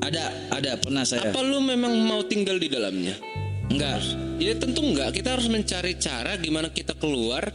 Ada, 0.00 0.52
ada 0.54 0.78
pernah 0.80 1.04
saya. 1.04 1.28
Apa 1.28 1.42
lu 1.44 1.60
memang 1.60 1.92
mau 2.04 2.22
tinggal 2.24 2.56
di 2.56 2.70
dalamnya? 2.70 3.18
Enggak. 3.68 4.00
Ya 4.40 4.54
tentu 4.56 4.80
enggak. 4.86 5.12
Kita 5.12 5.36
harus 5.36 5.50
mencari 5.50 5.98
cara 5.98 6.38
gimana 6.40 6.70
kita 6.70 6.96
keluar 6.96 7.50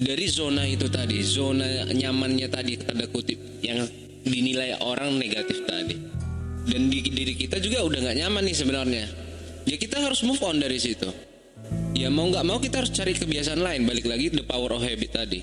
dari 0.00 0.26
zona 0.30 0.64
itu 0.64 0.88
tadi, 0.88 1.20
zona 1.20 1.84
nyamannya 1.90 2.48
tadi 2.48 2.78
tanda 2.80 3.04
kutip 3.10 3.36
yang 3.60 3.84
dinilai 4.24 4.80
orang 4.80 5.18
negatif 5.18 5.60
tadi. 5.66 5.96
Dan 6.70 6.88
di 6.88 7.02
diri 7.04 7.34
kita 7.34 7.58
juga 7.58 7.84
udah 7.84 7.98
nggak 8.08 8.16
nyaman 8.16 8.42
nih 8.48 8.56
sebenarnya. 8.56 9.04
Ya 9.66 9.76
kita 9.76 10.00
harus 10.00 10.24
move 10.24 10.40
on 10.40 10.60
dari 10.60 10.78
situ. 10.80 11.08
Ya 11.94 12.08
mau 12.08 12.30
nggak 12.30 12.46
mau 12.46 12.58
kita 12.62 12.80
harus 12.80 12.92
cari 12.94 13.12
kebiasaan 13.12 13.60
lain. 13.60 13.84
Balik 13.84 14.06
lagi 14.06 14.30
the 14.30 14.46
power 14.46 14.72
of 14.72 14.82
habit 14.82 15.10
tadi. 15.12 15.40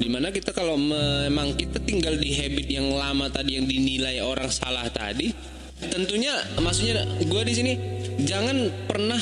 Di 0.00 0.08
mana 0.08 0.32
kita 0.32 0.56
kalau 0.56 0.80
memang 0.80 1.52
kita 1.54 1.76
tinggal 1.84 2.16
di 2.16 2.32
habit 2.32 2.66
yang 2.72 2.88
lama 2.88 3.28
tadi 3.28 3.60
yang 3.60 3.68
dinilai 3.68 4.24
orang 4.24 4.48
salah 4.48 4.88
tadi, 4.88 5.28
tentunya 5.76 6.32
maksudnya 6.56 7.04
gue 7.20 7.42
di 7.44 7.52
sini 7.52 7.72
jangan 8.24 8.72
pernah 8.88 9.20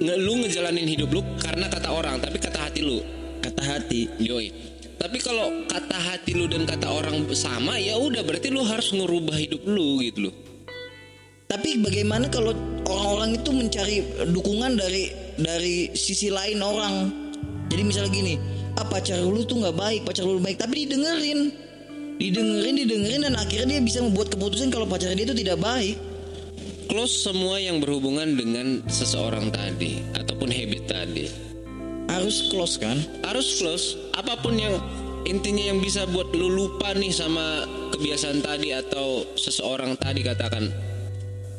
nge, 0.00 0.14
lu 0.24 0.32
ngejalanin 0.40 0.88
hidup 0.88 1.12
lu 1.12 1.20
karena 1.36 1.68
kata 1.68 1.92
orang, 1.92 2.24
tapi 2.24 2.40
kata 2.40 2.58
hati 2.58 2.80
lu. 2.80 3.04
Kata 3.44 3.62
hati. 3.64 4.08
Yoi. 4.16 4.48
Tapi 4.96 5.16
kalau 5.20 5.64
kata 5.68 5.96
hati 5.96 6.36
lu 6.36 6.48
dan 6.48 6.64
kata 6.64 6.88
orang 6.88 7.24
sama, 7.36 7.76
ya 7.76 8.00
udah 8.00 8.24
berarti 8.24 8.48
lu 8.48 8.64
harus 8.64 8.92
ngerubah 8.96 9.36
hidup 9.36 9.60
lu 9.68 10.00
gitu 10.00 10.28
loh. 10.28 10.34
Tapi 11.50 11.82
bagaimana 11.82 12.30
kalau 12.30 12.54
orang-orang 12.86 13.34
itu 13.34 13.50
mencari 13.50 13.96
dukungan 14.30 14.78
dari 14.78 15.10
dari 15.34 15.90
sisi 15.98 16.30
lain 16.30 16.62
orang? 16.62 17.10
Jadi 17.66 17.82
misalnya 17.82 18.10
gini, 18.14 18.34
ah 18.78 18.86
pacar 18.86 19.18
lu 19.18 19.42
tuh 19.42 19.58
nggak 19.58 19.74
baik 19.74 20.00
pacar 20.06 20.22
lu 20.22 20.38
baik. 20.38 20.62
Tapi 20.62 20.86
didengerin. 20.86 21.50
Didengerin 22.22 22.74
didengerin 22.86 23.20
dan 23.26 23.34
akhirnya 23.34 23.66
dia 23.66 23.82
bisa 23.82 23.98
membuat 23.98 24.30
keputusan 24.30 24.70
kalau 24.70 24.86
pacar 24.86 25.10
dia 25.10 25.26
itu 25.26 25.34
tidak 25.34 25.58
baik. 25.58 25.98
Close 26.86 27.26
semua 27.26 27.58
yang 27.58 27.82
berhubungan 27.82 28.38
dengan 28.38 28.86
seseorang 28.86 29.50
tadi 29.50 30.06
ataupun 30.14 30.54
habit 30.54 30.86
tadi. 30.86 31.26
Harus 32.06 32.46
close 32.50 32.78
kan? 32.78 32.98
Harus 33.26 33.58
close. 33.58 33.98
Apa 34.14 34.38
pun 34.38 34.54
yang 34.54 34.78
intinya 35.26 35.70
yang 35.70 35.82
bisa 35.82 36.06
buat 36.10 36.30
lu 36.30 36.46
lupa 36.46 36.94
nih 36.94 37.10
sama 37.10 37.66
kebiasaan 37.94 38.38
tadi 38.38 38.70
atau 38.74 39.26
seseorang 39.34 39.98
tadi 39.98 40.22
katakan 40.22 40.89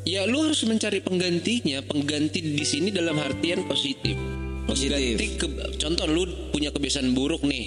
ya 0.02 0.26
lu 0.26 0.46
harus 0.46 0.62
mencari 0.66 0.98
penggantinya 1.02 1.82
pengganti 1.86 2.42
di 2.42 2.64
sini 2.66 2.90
dalam 2.90 3.18
artian 3.18 3.66
positif 3.66 4.14
Positif. 4.62 5.18
Ke- 5.36 5.74
contoh 5.76 6.06
lu 6.06 6.22
punya 6.54 6.70
kebiasaan 6.70 7.12
buruk 7.12 7.42
nih 7.44 7.64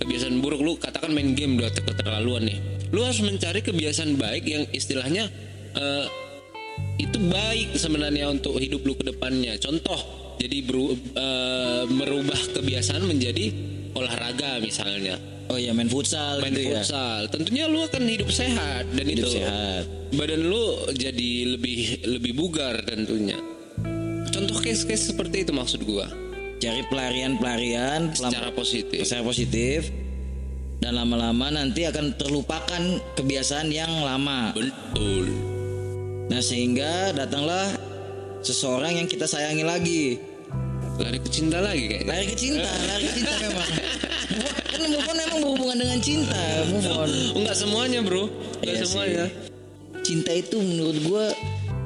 kebiasaan 0.00 0.38
buruk 0.40 0.62
lu 0.62 0.78
katakan 0.78 1.12
main 1.12 1.34
game 1.34 1.58
udah 1.58 1.68
keterlaluan 1.74 2.46
nih 2.46 2.58
lu 2.94 3.02
harus 3.02 3.20
mencari 3.20 3.60
kebiasaan 3.60 4.14
baik 4.14 4.44
yang 4.46 4.64
istilahnya 4.70 5.26
eh, 5.74 6.06
itu 6.96 7.18
baik 7.28 7.76
sebenarnya 7.76 8.28
untuk 8.32 8.56
hidup 8.60 8.84
lu 8.84 8.96
ke 8.96 9.04
depannya. 9.08 9.56
Contoh, 9.60 9.96
jadi 10.40 10.64
beru- 10.64 10.96
eh, 10.96 11.84
merubah 11.88 12.40
kebiasaan 12.56 13.04
menjadi 13.04 13.52
olahraga 13.96 14.60
misalnya. 14.60 15.16
Oh 15.46 15.58
ya 15.58 15.70
main 15.72 15.86
futsal 15.86 16.42
Main 16.42 16.52
gitu 16.52 16.74
ya 16.74 16.82
futsal. 16.82 17.20
Tentunya 17.30 17.64
lu 17.66 17.82
akan 17.82 18.02
hidup 18.04 18.28
sehat 18.30 18.84
dan 18.92 19.04
hidup 19.06 19.26
itu 19.26 19.38
sehat 19.38 19.84
badan 20.14 20.42
lu 20.46 20.64
jadi 20.94 21.30
lebih 21.56 22.06
lebih 22.06 22.32
bugar 22.34 22.78
tentunya. 22.82 23.38
Contoh 24.30 24.58
case-case 24.60 25.10
seperti 25.10 25.42
itu 25.42 25.52
maksud 25.52 25.82
gua. 25.82 26.06
cari 26.56 26.80
pelarian-pelarian 26.88 28.16
Secara 28.16 28.48
positif. 28.48 29.04
secara 29.04 29.20
positif 29.20 29.92
dan 30.80 30.96
lama-lama 30.96 31.52
nanti 31.52 31.84
akan 31.84 32.16
terlupakan 32.16 32.82
kebiasaan 33.12 33.68
yang 33.68 33.92
lama. 34.00 34.56
Betul. 34.56 35.28
Nah 36.26 36.40
sehingga 36.40 37.12
datanglah 37.12 37.76
seseorang 38.40 38.96
yang 38.96 39.04
kita 39.04 39.28
sayangi 39.28 39.64
lagi. 39.68 40.04
Lari 40.96 41.20
ke 41.20 41.28
cinta 41.28 41.60
lagi 41.60 41.92
kayaknya. 41.92 42.08
Lari 42.08 42.24
ke 42.24 42.36
cinta, 42.36 42.70
lari 42.88 43.04
ke 43.04 43.12
cinta 43.20 43.34
memang. 43.44 43.68
Kan 44.76 44.88
move 44.92 45.08
on 45.08 45.16
memang 45.16 45.38
berhubungan 45.42 45.76
dengan 45.80 45.98
cinta, 46.00 46.42
move 46.68 46.88
on. 46.92 47.10
Enggak 47.36 47.56
semuanya, 47.56 48.00
Bro. 48.04 48.28
Enggak 48.60 48.64
Iya 48.64 48.74
sih. 48.82 48.86
semuanya. 48.88 49.24
Cinta 50.06 50.30
itu 50.36 50.56
menurut 50.62 50.98
gue 51.02 51.26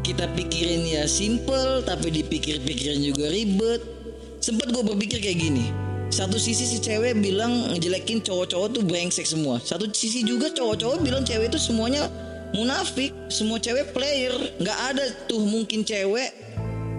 kita 0.04 0.26
pikirin 0.34 0.82
ya 0.84 1.04
simple 1.06 1.84
tapi 1.86 2.10
dipikir-pikirin 2.10 3.00
juga 3.00 3.30
ribet. 3.30 3.80
Sempet 4.40 4.72
gue 4.72 4.82
berpikir 4.82 5.20
kayak 5.22 5.38
gini. 5.38 5.66
Satu 6.10 6.36
sisi 6.42 6.66
si 6.66 6.82
cewek 6.82 7.22
bilang 7.22 7.70
ngejelekin 7.70 8.18
cowok-cowok 8.26 8.68
tuh 8.74 8.82
brengsek 8.82 9.24
semua. 9.24 9.62
Satu 9.62 9.86
sisi 9.94 10.26
juga 10.26 10.50
cowok-cowok 10.50 11.06
bilang 11.06 11.22
cewek 11.22 11.54
itu 11.54 11.60
semuanya 11.60 12.10
munafik. 12.50 13.14
Semua 13.30 13.62
cewek 13.62 13.94
player. 13.94 14.34
Nggak 14.58 14.78
ada 14.90 15.04
tuh 15.30 15.38
mungkin 15.46 15.86
cewek 15.86 16.34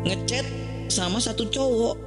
ngechat 0.08 0.47
sama 0.88 1.19
satu 1.19 1.45
cowok. 1.51 1.99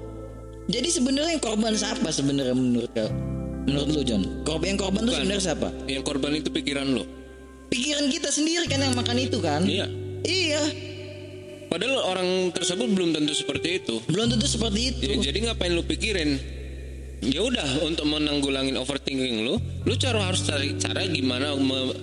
Jadi 0.65 0.89
sebenarnya 0.89 1.37
korban 1.45 1.77
siapa 1.77 2.09
sebenarnya 2.09 2.57
menurut 2.57 2.89
kau? 2.97 3.34
Menurut 3.65 3.89
lu 3.91 4.01
John? 4.05 4.23
Korban 4.45 4.77
yang 4.77 4.81
korban 4.81 5.01
tuh 5.01 5.11
Bukan. 5.11 5.21
sebenarnya 5.25 5.43
siapa? 5.43 5.69
Yang 5.89 6.05
korban 6.05 6.31
itu 6.37 6.49
pikiran 6.49 6.87
lu. 6.89 7.05
Pikiran 7.69 8.05
kita 8.07 8.29
sendiri 8.29 8.65
kan 8.69 8.81
yang 8.81 8.95
makan 8.95 9.17
itu 9.17 9.39
kan? 9.41 9.65
Iya. 9.65 9.89
Iya. 10.23 10.63
Padahal 11.67 12.07
orang 12.07 12.29
tersebut 12.53 12.87
belum 12.87 13.11
tentu 13.11 13.35
seperti 13.35 13.83
itu. 13.83 13.99
Belum 14.07 14.31
tentu 14.31 14.47
seperti 14.47 14.95
itu. 14.95 15.01
Ya, 15.03 15.17
jadi 15.19 15.51
ngapain 15.51 15.75
lu 15.75 15.83
pikirin? 15.83 16.39
Ya 17.25 17.41
udah 17.41 17.83
untuk 17.83 18.05
menanggulangin 18.05 18.77
overthinking 18.77 19.43
lu, 19.43 19.57
lu 19.59 19.95
cara 19.97 20.21
harus 20.23 20.45
cari 20.45 20.77
cara 20.77 21.09
gimana 21.09 21.57
me- 21.57 21.97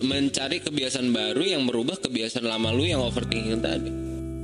mencari 0.00 0.58
kebiasaan 0.58 1.12
baru 1.12 1.44
yang 1.44 1.62
merubah 1.62 2.00
kebiasaan 2.00 2.42
lama 2.42 2.72
lu 2.72 2.82
yang 2.82 3.04
overthinking 3.04 3.60
tadi. 3.60 3.92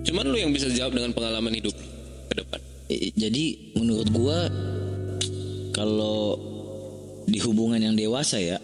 Cuman 0.05 0.29
lu 0.29 0.37
yang 0.37 0.53
bisa 0.53 0.69
jawab 0.69 0.95
dengan 0.95 1.11
pengalaman 1.11 1.51
hidup 1.51 1.73
lu 1.73 1.89
ke 2.29 2.35
depan. 2.39 2.61
Eh, 2.87 3.11
Jadi 3.17 3.75
menurut 3.75 4.09
gua 4.13 4.47
kalau 5.73 6.37
di 7.29 7.39
hubungan 7.45 7.77
yang 7.77 7.95
dewasa 7.95 8.41
ya, 8.41 8.57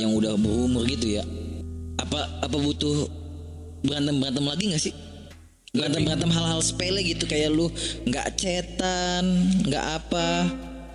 yang 0.00 0.16
udah 0.16 0.34
berumur 0.40 0.88
gitu 0.88 1.20
ya, 1.20 1.24
apa 2.00 2.40
apa 2.40 2.56
butuh 2.56 3.04
berantem 3.84 4.16
berantem 4.16 4.44
lagi 4.48 4.64
nggak 4.72 4.82
sih? 4.82 4.94
Berantem 5.76 6.08
berantem 6.08 6.32
hal-hal 6.32 6.60
sepele 6.64 7.04
gitu 7.04 7.28
kayak 7.28 7.52
lu 7.52 7.68
nggak 8.08 8.40
cetan, 8.40 9.52
nggak 9.68 9.84
apa, 10.00 10.48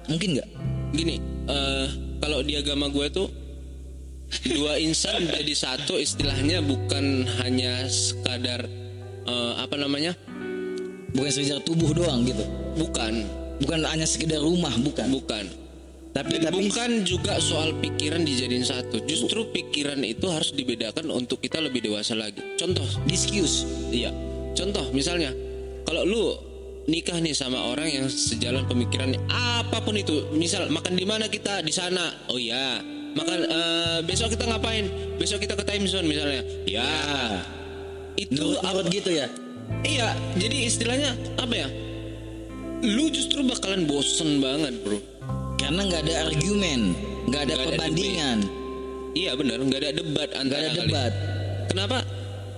mungkin 0.10 0.42
nggak? 0.42 0.50
Gini, 0.98 1.16
eh, 1.48 1.86
kalau 2.18 2.42
di 2.42 2.58
agama 2.58 2.90
gue 2.90 3.08
tuh 3.14 3.30
dua 4.50 4.82
insan 4.82 5.30
jadi 5.30 5.54
satu 5.54 6.02
istilahnya 6.02 6.66
bukan 6.66 7.30
hanya 7.46 7.86
sekadar 7.86 8.66
eh, 9.30 9.54
apa 9.62 9.78
namanya? 9.78 10.18
Bukan 11.14 11.30
sekedar 11.30 11.62
tubuh 11.62 11.94
doang 11.94 12.26
gitu, 12.26 12.42
Bukan, 12.74 13.22
bukan 13.62 13.86
hanya 13.86 14.10
sekedar 14.10 14.42
rumah, 14.42 14.74
bukan. 14.82 15.14
bukan. 15.14 15.63
Tapi 16.14 16.38
tapi 16.38 16.70
bukan 16.70 17.02
juga 17.02 17.42
soal 17.42 17.74
pikiran 17.82 18.22
dijadiin 18.22 18.62
satu. 18.62 19.02
Justru 19.10 19.50
pikiran 19.50 19.98
itu 20.06 20.30
harus 20.30 20.54
dibedakan 20.54 21.10
untuk 21.10 21.42
kita 21.42 21.58
lebih 21.58 21.82
dewasa 21.82 22.14
lagi. 22.14 22.38
Contoh, 22.54 22.86
diskus. 23.10 23.66
iya. 23.90 24.14
Contoh 24.54 24.94
misalnya, 24.94 25.34
kalau 25.90 26.06
lu 26.06 26.38
nikah 26.86 27.18
nih 27.18 27.34
sama 27.34 27.58
orang 27.66 27.90
yang 27.90 28.06
sejalan 28.06 28.62
pemikirannya 28.70 29.18
apa 29.26 29.82
pun 29.82 29.98
itu, 29.98 30.30
misal 30.38 30.70
makan 30.70 30.94
di 30.94 31.06
mana 31.10 31.26
kita 31.26 31.66
di 31.66 31.74
sana. 31.74 32.30
Oh 32.30 32.38
iya. 32.38 32.78
Makan 33.18 33.40
eh, 33.50 34.00
besok 34.06 34.38
kita 34.38 34.46
ngapain? 34.46 35.18
Besok 35.18 35.42
kita 35.42 35.58
ke 35.58 35.66
time 35.66 35.90
zone 35.90 36.06
misalnya. 36.06 36.46
Ya. 36.70 36.86
Itu 38.14 38.38
Nurut, 38.38 38.62
nurut 38.62 38.86
gitu 38.94 39.10
ya. 39.10 39.26
Iya, 39.82 40.14
jadi 40.38 40.70
istilahnya 40.70 41.18
apa 41.42 41.56
ya? 41.58 41.68
Lu 42.86 43.10
justru 43.10 43.42
bakalan 43.42 43.90
bosen 43.90 44.38
banget, 44.38 44.78
bro. 44.86 45.02
Karena 45.74 45.90
nggak 45.90 46.06
ada 46.06 46.16
argumen, 46.30 46.80
nggak 47.34 47.42
ada 47.50 47.54
ada 47.58 47.66
perbandingan, 47.66 48.38
Iya 49.18 49.34
benar, 49.34 49.58
nggak 49.58 49.80
ada 49.82 49.90
debat 49.98 50.30
antara 50.38 50.62
ada 50.62 50.70
kalian. 50.70 50.86
debat. 50.86 51.14
Kenapa? 51.66 51.98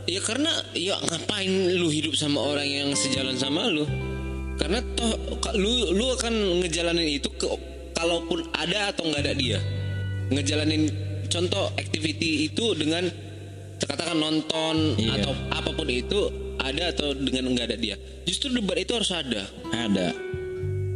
Ya 0.04 0.20
karena 0.20 0.52
ya 0.76 1.00
ngapain 1.00 1.80
lu 1.80 1.88
hidup 1.96 2.12
sama 2.20 2.44
orang 2.44 2.68
yang 2.68 2.92
sejalan 2.92 3.40
sama 3.40 3.72
lu? 3.72 3.88
Karena 4.60 4.84
toh 5.00 5.16
lu 5.56 5.96
lu 5.96 6.12
akan 6.12 6.60
ngejalanin 6.60 7.08
itu 7.08 7.32
ke 7.40 7.48
kalaupun 7.96 8.52
ada 8.52 8.92
atau 8.92 9.08
nggak 9.08 9.24
ada 9.24 9.32
dia. 9.32 9.64
Ngejalanin 10.36 10.92
contoh 11.32 11.72
activity 11.80 12.52
itu 12.52 12.76
dengan 12.76 13.08
katakan 13.80 14.20
nonton 14.20 15.00
Iya. 15.00 15.24
atau 15.24 15.32
apa 15.56 15.72
pun 15.72 15.88
itu 15.88 16.20
ada 16.60 16.92
atau 16.92 17.16
dengan 17.16 17.56
nggak 17.56 17.72
ada 17.72 17.80
dia. 17.80 17.96
Justru 18.28 18.52
debat 18.52 18.76
itu 18.76 18.92
harus 18.92 19.16
ada. 19.16 19.48
Ada. 19.72 20.12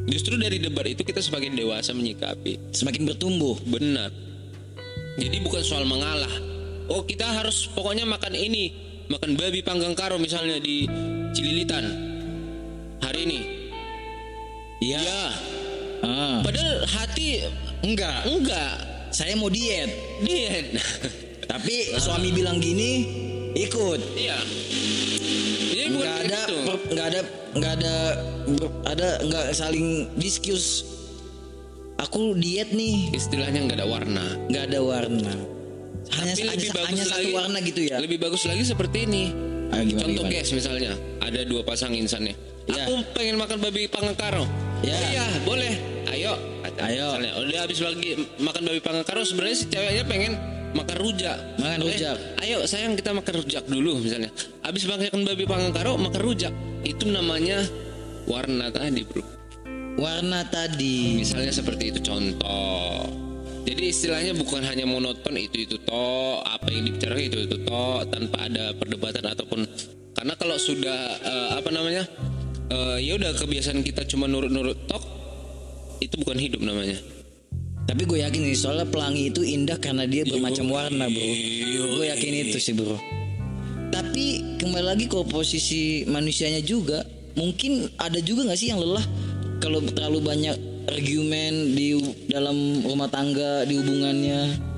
Justru 0.09 0.41
dari 0.41 0.57
debat 0.57 0.89
itu 0.89 1.05
kita 1.05 1.21
semakin 1.21 1.53
dewasa 1.53 1.93
menyikapi. 1.93 2.73
Semakin 2.73 3.05
bertumbuh. 3.05 3.55
Benar. 3.69 4.09
Jadi 5.21 5.37
bukan 5.45 5.61
soal 5.61 5.85
mengalah. 5.85 6.31
Oh 6.89 7.05
kita 7.05 7.29
harus 7.29 7.69
pokoknya 7.69 8.09
makan 8.09 8.33
ini, 8.33 8.73
makan 9.13 9.37
babi 9.37 9.61
panggang 9.61 9.93
karo 9.93 10.17
misalnya 10.17 10.57
di 10.57 10.89
Cililitan 11.37 11.85
hari 13.05 13.29
ini. 13.29 13.39
Iya. 14.81 15.01
Ya. 15.05 15.25
Ah. 15.99 16.39
Padahal 16.41 16.87
hati 16.89 17.45
Enggak. 17.85 18.25
enggak. 18.25 18.73
Saya 19.13 19.37
mau 19.37 19.49
diet. 19.51 19.91
Diet. 20.25 20.73
Tapi 21.45 21.91
suami 22.03 22.29
bilang 22.33 22.57
gini, 22.57 23.05
ikut. 23.53 23.99
Iya. 24.17 24.39
Jadi 25.69 25.87
bukan 25.93 26.11
ada, 26.25 26.41
gitu. 26.45 26.57
per- 26.65 26.85
nggak 26.93 27.07
ada, 27.13 27.21
nggak 27.51 27.73
ada, 27.75 27.95
ada 28.85 29.07
nggak 29.21 29.45
saling 29.51 29.87
diskus. 30.15 30.85
Aku 31.99 32.31
diet 32.33 32.71
nih, 32.71 33.11
Istilahnya 33.11 33.59
nggak 33.65 33.77
ada 33.77 33.87
warna. 33.87 34.25
nggak 34.47 34.63
ada 34.71 34.79
warna. 34.79 35.33
Hanya, 36.09 36.31
Tapi 36.31 36.43
lebih 36.47 36.69
hanya, 36.71 36.71
bagus 36.73 36.89
hanya 36.89 37.03
satu 37.05 37.19
lagi- 37.19 37.35
warna 37.35 37.57
gitu 37.61 37.81
ya. 37.83 37.95
Lebih 37.99 38.17
bagus 38.17 38.41
lagi 38.45 38.63
seperti 38.63 38.97
ini. 39.03 39.23
Ayo, 39.69 39.83
gimana, 39.85 40.01
Contoh 40.01 40.23
gimana? 40.25 40.33
guys 40.33 40.49
misalnya 40.49 40.91
ada 41.19 41.41
dua 41.45 41.61
pasang 41.61 41.93
insannya. 41.93 42.33
Ya. 42.65 42.85
Aku 42.85 43.03
pengen 43.13 43.35
makan 43.35 43.57
babi 43.59 43.85
panggang 43.85 44.15
karo. 44.15 44.43
Ya. 44.81 44.95
Oh 44.95 45.03
iya 45.05 45.25
boleh. 45.43 45.73
Ayo. 46.09 46.33
Ayo. 46.79 47.07
Misalnya, 47.11 47.31
udah 47.37 47.59
habis 47.59 47.79
lagi 47.79 48.09
makan 48.37 48.61
babi 48.63 48.79
panggang 48.79 49.03
karo 49.03 49.21
sebenarnya 49.21 49.57
si 49.57 49.65
ceweknya 49.67 50.03
pengen 50.07 50.33
makan 50.75 50.97
rujak. 51.01 51.37
Makan 51.57 51.79
Eh, 51.79 51.85
rujak. 51.85 52.17
ayo 52.41 52.57
sayang 52.65 52.93
kita 52.93 53.11
makan 53.13 53.33
rujak 53.41 53.63
dulu 53.65 53.99
misalnya. 54.01 54.29
Habis 54.61 54.85
makan 54.85 55.25
babi 55.25 55.43
panggang 55.45 55.73
karo 55.73 55.97
makan 55.97 56.21
rujak. 56.21 56.53
Itu 56.85 57.09
namanya 57.09 57.65
warna 58.25 58.69
tadi 58.69 59.01
bro. 59.03 59.23
Warna 59.99 60.47
tadi. 60.47 61.19
Misalnya 61.19 61.51
seperti 61.51 61.91
itu 61.91 61.99
contoh. 61.99 63.03
Jadi 63.67 63.91
istilahnya 63.91 64.33
bukan 64.33 64.63
hanya 64.65 64.87
monoton 64.87 65.35
itu 65.35 65.67
itu 65.67 65.75
toh 65.83 66.41
apa 66.41 66.71
yang 66.71 66.87
dibicarakan 66.87 67.21
itu 67.21 67.37
itu 67.45 67.57
toh 67.67 68.01
tanpa 68.07 68.47
ada 68.49 68.73
perdebatan 68.73 69.21
ataupun 69.29 69.61
karena 70.15 70.33
kalau 70.39 70.57
sudah 70.57 70.99
eh, 71.21 71.49
apa 71.59 71.69
namanya 71.69 72.03
eh, 72.71 72.97
ya 73.03 73.19
udah 73.19 73.35
kebiasaan 73.35 73.83
kita 73.85 74.07
cuma 74.09 74.25
nurut-nurut 74.25 74.87
tok 74.87 75.03
itu 75.99 76.15
bukan 76.17 76.39
hidup 76.39 76.63
namanya. 76.63 76.97
Tapi 77.85 78.01
gue 78.05 78.19
yakin 78.21 78.41
nih 78.43 78.57
soalnya 78.57 78.87
pelangi 78.89 79.31
itu 79.31 79.41
indah 79.45 79.77
karena 79.79 80.03
dia 80.09 80.25
bermacam 80.25 80.67
warna 80.69 81.05
bro. 81.07 81.29
Gue 81.99 82.05
yakin 82.11 82.33
itu 82.49 82.57
sih 82.59 82.73
bro. 82.75 82.97
Tapi 83.89 84.57
kembali 84.61 84.85
lagi 84.85 85.05
ke 85.09 85.17
posisi 85.25 86.05
manusianya 86.05 86.61
juga, 86.61 87.01
mungkin 87.33 87.89
ada 87.97 88.21
juga 88.21 88.45
nggak 88.45 88.59
sih 88.59 88.69
yang 88.69 88.81
lelah 88.81 89.03
kalau 89.63 89.81
terlalu 89.81 90.19
banyak 90.21 90.55
argumen 90.89 91.73
di 91.77 91.97
dalam 92.29 92.81
rumah 92.85 93.09
tangga 93.09 93.65
di 93.65 93.77
hubungannya 93.77 94.69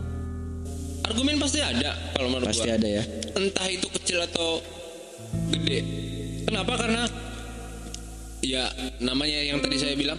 Argumen 1.11 1.43
pasti 1.43 1.59
ada 1.59 1.91
kalau 2.15 2.31
menurut 2.31 2.55
pasti 2.55 2.71
gua. 2.71 2.77
ada 2.79 2.87
ya. 2.87 3.03
Entah 3.35 3.67
itu 3.67 3.87
kecil 3.99 4.23
atau 4.23 4.63
gede. 5.51 5.79
Kenapa? 6.47 6.79
Karena 6.79 7.03
ya 8.39 8.71
namanya 9.03 9.39
yang 9.43 9.59
tadi 9.59 9.75
saya 9.75 9.97
bilang 9.99 10.15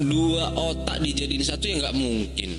dua 0.00 0.56
otak 0.56 1.04
dijadiin 1.04 1.44
satu 1.44 1.64
ya 1.68 1.74
nggak 1.84 1.96
mungkin. 1.96 2.50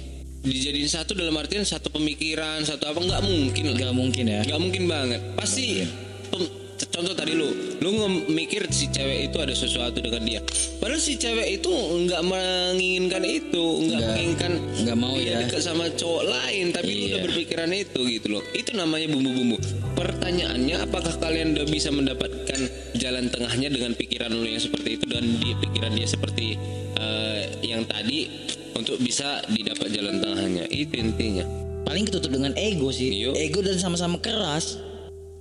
Dijadiin 0.42 0.90
satu 0.90 1.14
dalam 1.14 1.38
artian 1.38 1.62
satu 1.62 1.94
pemikiran, 1.94 2.66
satu 2.66 2.90
apa 2.90 2.98
nggak 2.98 3.22
mungkin 3.26 3.64
lah. 3.70 3.76
Gak 3.78 3.94
mungkin 3.94 4.26
ya. 4.26 4.42
Gak 4.42 4.62
mungkin 4.62 4.84
banget. 4.90 5.22
Pasti 5.38 5.86
pem- 6.34 6.61
contoh 6.90 7.14
tadi 7.14 7.38
lu, 7.38 7.50
lu 7.78 7.90
mikir 8.32 8.66
si 8.74 8.90
cewek 8.90 9.30
itu 9.30 9.38
ada 9.38 9.54
sesuatu 9.54 10.02
dengan 10.02 10.24
dia. 10.26 10.40
Padahal 10.82 10.98
si 10.98 11.20
cewek 11.20 11.62
itu 11.62 11.70
nggak 11.70 12.22
menginginkan 12.26 13.22
itu, 13.22 13.64
nggak 13.86 14.02
menginginkan 14.02 14.52
nggak 14.82 14.98
mau 14.98 15.14
dia 15.14 15.38
ya. 15.38 15.38
dekat 15.46 15.62
sama 15.62 15.86
cowok 15.94 16.24
lain, 16.26 16.66
tapi 16.74 16.90
lu 16.90 16.98
Iya. 17.02 17.08
udah 17.14 17.22
berpikiran 17.30 17.70
itu 17.72 18.00
gitu 18.08 18.28
loh. 18.32 18.44
Itu 18.52 18.72
namanya 18.74 19.08
bumbu-bumbu. 19.12 19.58
Pertanyaannya, 19.94 20.76
apakah 20.82 21.14
kalian 21.20 21.54
udah 21.54 21.68
bisa 21.70 21.94
mendapatkan 21.94 22.60
jalan 22.98 23.30
tengahnya 23.30 23.70
dengan 23.70 23.92
pikiran 23.94 24.32
lu 24.34 24.48
yang 24.48 24.62
seperti 24.62 24.98
itu 24.98 25.06
dan 25.06 25.24
dia 25.38 25.56
pikiran 25.62 25.92
dia 25.94 26.08
seperti 26.10 26.58
eh, 26.98 27.42
yang 27.62 27.86
tadi 27.86 28.30
untuk 28.74 28.98
bisa 28.98 29.42
didapat 29.50 29.92
jalan 29.94 30.18
tengahnya? 30.18 30.66
Itu 30.70 30.98
intinya. 30.98 31.46
Paling 31.82 32.08
ketutup 32.08 32.32
dengan 32.32 32.56
ego 32.56 32.88
sih. 32.90 33.26
Iya. 33.28 33.36
Ego 33.36 33.60
dan 33.60 33.76
sama-sama 33.78 34.16
keras 34.22 34.80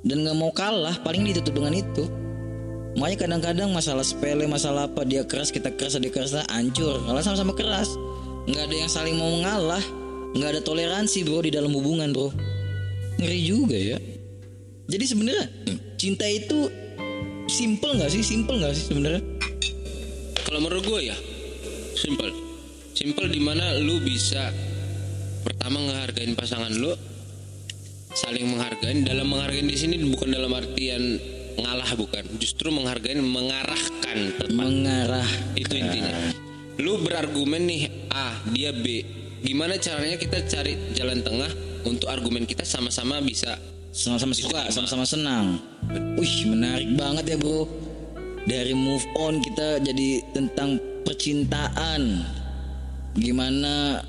dan 0.06 0.24
nggak 0.24 0.36
mau 0.36 0.52
kalah. 0.52 0.96
Paling 1.04 1.26
ditutup 1.28 1.60
dengan 1.60 1.76
itu. 1.76 2.04
Makanya 2.98 3.18
kadang-kadang 3.26 3.70
masalah 3.70 4.02
sepele, 4.02 4.50
masalah 4.50 4.90
apa 4.90 5.06
dia 5.06 5.22
keras 5.22 5.54
kita 5.54 5.70
keras 5.78 5.94
dia 6.02 6.10
keras 6.10 6.34
nah, 6.34 6.46
hancur. 6.50 6.98
Kalau 7.06 7.20
sama-sama 7.22 7.54
keras, 7.54 7.94
nggak 8.50 8.66
ada 8.66 8.76
yang 8.76 8.90
saling 8.90 9.14
mau 9.14 9.30
ngalah, 9.30 9.84
nggak 10.34 10.58
ada 10.58 10.60
toleransi 10.64 11.22
bro 11.22 11.38
di 11.46 11.54
dalam 11.54 11.70
hubungan 11.70 12.10
bro. 12.10 12.34
Ngeri 13.22 13.40
juga 13.46 13.78
ya. 13.78 13.98
Jadi 14.90 15.04
sebenarnya 15.06 15.46
cinta 15.94 16.26
itu 16.26 16.66
simple 17.46 17.94
nggak 17.94 18.10
sih? 18.10 18.26
Simple 18.26 18.58
nggak 18.58 18.74
sih 18.74 18.90
sebenarnya? 18.90 19.22
Kalau 20.42 20.58
menurut 20.58 20.82
gue 20.82 21.14
ya, 21.14 21.16
simple. 21.94 22.34
Simple 22.90 23.30
di 23.30 23.38
mana 23.38 23.78
lu 23.78 24.02
bisa 24.02 24.50
pertama 25.46 25.78
ngehargain 25.78 26.34
pasangan 26.34 26.74
lu, 26.74 26.90
saling 28.14 28.46
menghargain. 28.46 29.06
Dalam 29.06 29.26
menghargain 29.30 29.66
di 29.66 29.76
sini 29.78 29.96
bukan 30.10 30.34
dalam 30.34 30.50
artian 30.54 31.18
ngalah 31.60 31.92
bukan, 31.98 32.24
justru 32.40 32.72
menghargain 32.72 33.20
mengarahkan 33.20 34.18
tepat. 34.38 34.54
Mengarah. 34.54 35.30
Itu 35.54 35.74
intinya. 35.76 36.32
Lu 36.80 36.96
berargumen 37.04 37.68
nih 37.68 37.82
A, 38.08 38.40
dia 38.50 38.72
B. 38.72 39.04
Gimana 39.40 39.76
caranya 39.80 40.16
kita 40.20 40.44
cari 40.48 40.76
jalan 40.96 41.20
tengah 41.20 41.48
untuk 41.84 42.12
argumen 42.12 42.44
kita 42.44 42.64
sama-sama 42.64 43.20
bisa 43.24 43.56
sama-sama 43.90 44.32
suka, 44.36 44.70
sama-sama 44.70 45.04
senang. 45.04 45.58
Wih, 46.16 46.46
menarik 46.46 46.94
banget 46.94 47.34
ya, 47.34 47.36
Bro. 47.36 47.66
Dari 48.46 48.72
move 48.72 49.04
on 49.20 49.44
kita 49.44 49.82
jadi 49.84 50.24
tentang 50.32 50.80
percintaan. 51.04 52.24
Gimana 53.18 54.00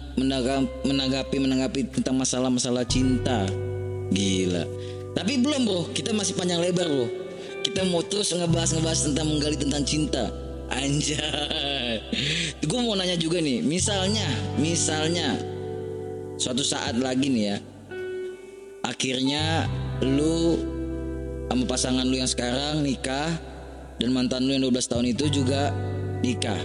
menanggapi 0.86 1.36
menanggapi 1.42 1.82
tentang 1.90 2.22
masalah-masalah 2.22 2.86
cinta. 2.86 3.50
Gila. 4.12 4.64
Tapi 5.16 5.40
belum, 5.40 5.62
Bro. 5.66 5.82
Kita 5.96 6.12
masih 6.12 6.36
panjang 6.36 6.60
lebar, 6.60 6.88
Bro. 6.88 7.08
Kita 7.64 7.88
mau 7.88 8.04
terus 8.04 8.36
ngebahas-ngebahas 8.36 9.00
tentang 9.12 9.26
menggali 9.32 9.58
tentang 9.58 9.84
cinta. 9.88 10.28
Anjay. 10.72 12.00
Gue 12.64 12.80
mau 12.80 12.96
nanya 12.96 13.20
juga 13.20 13.44
nih, 13.44 13.60
misalnya, 13.60 14.24
misalnya 14.56 15.36
suatu 16.40 16.64
saat 16.64 16.96
lagi 16.96 17.28
nih 17.28 17.44
ya, 17.52 17.58
akhirnya 18.88 19.68
lu 20.02 20.58
sama 21.52 21.68
pasangan 21.68 22.08
lu 22.08 22.16
yang 22.16 22.32
sekarang 22.32 22.80
nikah 22.80 23.36
dan 24.00 24.10
mantan 24.16 24.48
lu 24.48 24.56
yang 24.56 24.64
12 24.72 24.88
tahun 24.88 25.06
itu 25.12 25.44
juga 25.44 25.76
nikah 26.24 26.58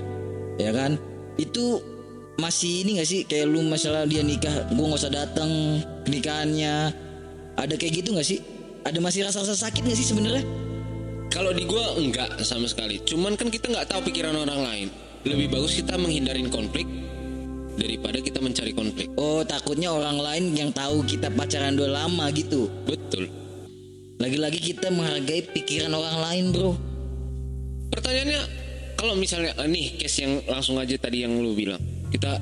ya 0.56 0.70
kan 0.70 0.94
itu 1.36 1.82
masih 2.38 2.86
ini 2.86 3.02
gak 3.02 3.08
sih 3.10 3.20
kayak 3.26 3.50
lu 3.50 3.66
masalah 3.66 4.06
dia 4.06 4.22
nikah 4.22 4.52
gua 4.78 4.94
nggak 4.94 5.02
usah 5.02 5.12
datang 5.12 5.50
nikahannya 6.06 6.94
ada 7.56 7.74
kayak 7.74 8.04
gitu 8.04 8.16
gak 8.16 8.26
sih 8.26 8.40
ada 8.86 8.98
masih 9.02 9.26
rasa-rasa 9.26 9.56
sakit 9.56 9.82
gak 9.82 9.98
sih 9.98 10.06
sebenarnya 10.06 10.44
Kalau 11.26 11.52
di 11.52 11.68
gua 11.68 11.98
enggak 11.98 12.38
sama 12.46 12.64
sekali. 12.64 13.02
Cuman 13.02 13.36
kan 13.36 13.52
kita 13.52 13.68
nggak 13.68 13.92
tahu 13.92 14.08
pikiran 14.08 14.32
orang 14.46 14.62
lain. 14.62 14.88
Lebih 15.26 15.52
bagus 15.52 15.76
kita 15.76 15.98
menghindarin 15.98 16.48
konflik 16.48 16.86
daripada 17.76 18.18
kita 18.24 18.40
mencari 18.40 18.72
konflik. 18.72 19.12
oh 19.20 19.44
takutnya 19.44 19.92
orang 19.92 20.16
lain 20.16 20.44
yang 20.56 20.70
tahu 20.72 21.04
kita 21.04 21.28
pacaran 21.28 21.76
udah 21.76 22.08
lama 22.08 22.32
gitu 22.32 22.72
Betul. 22.88 23.28
lagi-lagi 24.16 24.72
kita 24.72 24.88
menghargai 24.88 25.44
pikiran 25.52 25.92
orang 25.92 26.16
lain 26.24 26.44
bro 26.56 26.72
Pertanyaannya 27.92 28.40
kalau 28.96 29.14
misalnya 29.14 29.52
eh, 29.60 29.68
nih 29.68 30.00
case 30.00 30.24
yang 30.24 30.40
langsung 30.48 30.80
aja 30.80 30.96
tadi 30.96 31.22
yang 31.22 31.36
lu 31.36 31.52
bilang. 31.52 31.78
Kita 32.10 32.40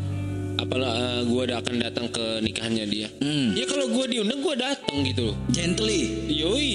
apalah 0.64 0.92
eh, 0.96 1.20
gua 1.28 1.40
ada 1.44 1.54
akan 1.60 1.74
datang 1.76 2.06
ke 2.08 2.24
nikahannya 2.40 2.84
dia. 2.88 3.08
Hmm. 3.20 3.52
Ya 3.52 3.64
kalau 3.68 3.86
gua 3.92 4.08
diundang 4.08 4.40
gua 4.40 4.56
datang 4.56 5.04
gitu 5.04 5.32
loh. 5.32 5.36
gently 5.52 6.08
Yoi. 6.32 6.72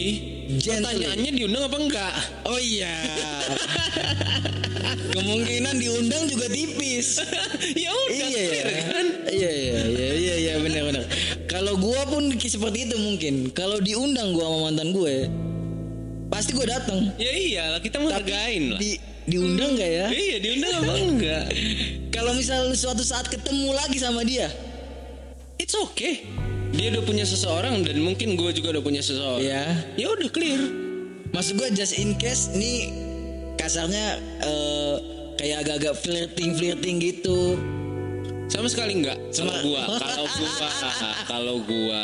Gently. 0.61 0.81
Pertanyaannya 0.81 1.31
diundang 1.33 1.63
apa 1.65 1.77
enggak? 1.77 2.13
Oh 2.45 2.59
iya. 2.61 2.93
Kemungkinan 5.13 5.73
diundang 5.77 6.23
juga 6.29 6.45
tipis. 6.53 7.21
ya 7.83 7.89
udah 7.89 8.13
iya 8.13 8.25
clear 8.29 8.67
ya. 8.69 8.83
kan? 8.93 9.07
Iya 9.29 9.51
iya 9.51 9.79
iya 9.89 10.09
iya 10.13 10.35
iya 10.37 10.53
benar 10.61 10.81
benar. 10.89 11.03
Kalau 11.49 11.73
gua 11.81 12.05
pun 12.05 12.29
seperti 12.37 12.85
itu 12.85 12.95
mungkin. 13.01 13.49
Kalau 13.53 13.81
diundang 13.81 14.37
gua 14.37 14.45
sama 14.45 14.59
mantan 14.69 14.89
gue, 14.93 15.15
pasti 16.29 16.53
gua 16.53 16.69
datang. 16.69 17.09
Ya 17.17 17.33
iyalah 17.33 17.81
kita 17.81 17.97
menghargain 17.97 18.77
lah. 18.77 18.79
Di 18.81 19.08
diundang 19.29 19.77
nggak 19.77 19.91
ya? 19.93 20.07
Iya 20.09 20.37
diundang 20.41 20.73
apa 20.81 20.93
enggak? 20.97 21.45
Kalau 22.15 22.33
misal 22.35 22.67
suatu 22.73 23.05
saat 23.05 23.29
ketemu 23.29 23.71
lagi 23.71 23.97
sama 24.01 24.25
dia, 24.25 24.49
It's 25.59 25.75
okay. 25.75 26.25
Dia 26.73 26.89
udah 26.95 27.03
punya 27.05 27.25
seseorang 27.27 27.85
dan 27.85 27.99
mungkin 28.01 28.33
gue 28.33 28.49
juga 28.55 28.73
udah 28.77 28.83
punya 28.83 29.01
seseorang. 29.05 29.43
ya. 29.43 29.63
Ya 29.99 30.07
udah 30.09 30.29
clear. 30.31 30.61
Maksud 31.29 31.61
gua 31.61 31.69
just 31.69 31.93
in 32.01 32.17
case 32.17 32.49
nih 32.57 32.89
kasarnya 33.53 34.17
eh, 34.41 34.95
kayak 35.37 35.57
agak-agak 35.67 35.93
flirting 36.01 36.57
flirting 36.57 36.97
gitu. 36.97 37.53
Sama 38.49 38.65
sekali 38.65 38.97
enggak. 38.97 39.17
Sama 39.29 39.61
gua. 39.61 39.85
Kalau 39.95 40.25
gua, 40.25 40.49
kalau 41.31 41.55
gua. 41.63 42.01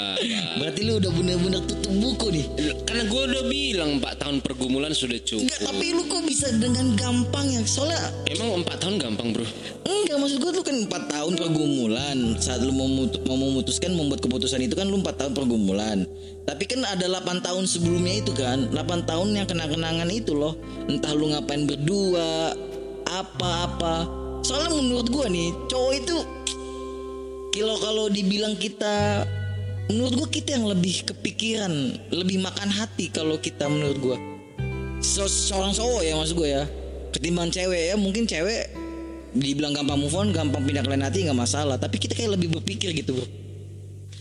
Berarti 0.62 0.82
lu 0.86 1.02
udah 1.02 1.12
bener-bener 1.12 1.62
tutup 1.66 1.94
buku 1.98 2.28
nih. 2.32 2.46
Karena 2.86 3.04
gua 3.10 3.22
udah 3.26 3.44
bilang 3.50 3.90
4 3.98 4.22
tahun 4.22 4.36
pergumulan 4.46 4.94
sudah 4.94 5.18
cukup. 5.20 5.42
Enggak, 5.42 5.60
tapi 5.66 5.86
lu 5.92 6.04
kok 6.06 6.24
bisa 6.24 6.48
dengan 6.56 6.94
gampang 6.94 7.50
ya? 7.50 7.62
Soalnya 7.66 7.98
Emang 8.30 8.62
4 8.62 8.78
tahun 8.78 8.96
gampang 9.02 9.34
bro? 9.34 9.46
enggak 9.86 10.18
maksud 10.22 10.38
gue 10.38 10.52
lu 10.54 10.62
kan 10.62 10.78
4 10.86 11.14
tahun 11.14 11.34
pergumulan. 11.34 12.18
Saat 12.38 12.62
lu 12.62 12.72
mau, 12.72 12.86
mutu- 12.86 13.22
mau 13.26 13.36
memutuskan 13.36 13.92
membuat 13.92 14.22
keputusan 14.22 14.62
itu 14.62 14.78
kan 14.78 14.86
lu 14.86 15.02
4 15.02 15.18
tahun 15.18 15.34
pergumulan. 15.34 16.06
Tapi 16.46 16.64
kan 16.70 16.86
ada 16.86 17.10
8 17.10 17.42
tahun 17.42 17.66
sebelumnya 17.66 18.22
itu 18.22 18.32
kan. 18.38 18.70
8 18.70 18.78
tahun 19.04 19.34
yang 19.34 19.50
kena-kenangan 19.50 20.08
itu 20.14 20.38
loh. 20.38 20.54
Entah 20.86 21.10
lu 21.18 21.34
ngapain 21.34 21.66
berdua, 21.66 22.54
apa-apa. 23.10 24.25
Soalnya 24.46 24.78
menurut 24.78 25.10
gua 25.10 25.26
nih, 25.26 25.50
cowok 25.66 25.94
itu 25.98 26.18
kalau 27.58 27.82
kalau 27.82 28.06
dibilang 28.14 28.54
kita 28.62 29.26
menurut 29.90 30.14
gua 30.22 30.28
kita 30.30 30.54
yang 30.54 30.70
lebih 30.70 31.02
kepikiran, 31.02 31.74
lebih 32.14 32.46
makan 32.46 32.70
hati 32.70 33.10
kalau 33.10 33.42
kita 33.42 33.66
menurut 33.66 33.98
gua. 33.98 34.18
So, 35.02 35.26
seorang 35.26 35.74
cowok 35.74 36.02
ya 36.06 36.14
maksud 36.14 36.38
gue 36.38 36.50
ya. 36.50 36.64
Ketimbang 37.10 37.50
cewek 37.50 37.90
ya 37.90 37.96
mungkin 37.98 38.30
cewek 38.30 38.70
dibilang 39.34 39.74
gampang 39.74 39.98
move 39.98 40.14
on 40.14 40.30
gampang 40.30 40.62
pindah 40.62 40.86
ke 40.86 40.90
lain 40.94 41.06
hati 41.06 41.26
nggak 41.26 41.42
masalah. 41.42 41.82
Tapi 41.82 41.98
kita 41.98 42.14
kayak 42.14 42.38
lebih 42.38 42.54
berpikir 42.54 42.94
gitu 42.94 43.18
bro. 43.18 43.26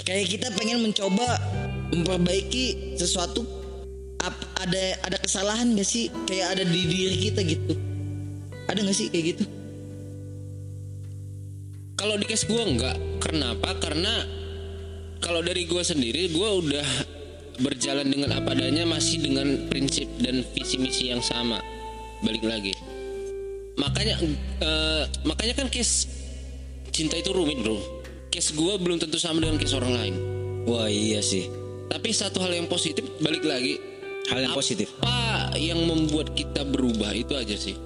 Kayak 0.09 0.41
kita 0.41 0.49
pengen 0.57 0.81
mencoba 0.85 1.37
memperbaiki 1.93 2.97
sesuatu 2.97 3.45
ada 4.57 4.85
ada 5.05 5.17
kesalahan 5.21 5.77
gak 5.77 5.85
sih? 5.85 6.09
Kayak 6.25 6.57
ada 6.57 6.63
di 6.65 6.81
diri 6.85 7.17
kita 7.29 7.41
gitu. 7.45 7.77
Ada 8.69 8.81
gak 8.85 8.97
sih 8.97 9.09
kayak 9.13 9.25
gitu 9.37 9.45
Kalau 12.05 12.21
di 12.21 12.29
case 12.29 12.45
gua 12.45 12.69
enggak. 12.69 13.01
Kenapa? 13.17 13.81
Karena 13.81 14.29
kalau 15.25 15.41
dari 15.41 15.65
gua 15.65 15.81
sendiri 15.81 16.29
gua 16.37 16.61
udah 16.61 16.85
berjalan 17.65 18.05
dengan 18.13 18.37
apa 18.37 18.53
adanya 18.53 18.85
masih 18.85 19.25
dengan 19.25 19.73
prinsip 19.73 20.05
dan 20.21 20.45
visi 20.53 20.77
misi 20.77 21.09
yang 21.09 21.25
sama. 21.25 21.65
Balik 22.21 22.45
lagi. 22.45 22.77
Makanya 23.81 24.21
eh, 24.61 25.03
makanya 25.25 25.65
kan 25.65 25.73
case 25.73 26.05
cinta 26.93 27.17
itu 27.17 27.33
rumit, 27.33 27.65
Bro. 27.65 27.81
case 28.29 28.53
gue 28.53 28.75
belum 28.77 29.01
tentu 29.01 29.17
sama 29.17 29.41
dengan 29.41 29.57
case 29.57 29.73
orang 29.73 29.97
lain. 29.97 30.15
Wah 30.69 30.93
iya 30.93 31.25
sih. 31.25 31.49
Tapi 31.89 32.13
satu 32.13 32.45
hal 32.45 32.53
yang 32.53 32.69
positif 32.69 33.09
balik 33.25 33.49
lagi 33.49 33.81
Hal 34.29 34.45
yang 34.45 34.53
Apa 34.53 34.61
positif. 34.61 34.93
yang 35.57 35.81
membuat 35.89 36.37
kita 36.37 36.69
berubah 36.69 37.17
itu 37.17 37.33
aja 37.33 37.57
sih. 37.57 37.77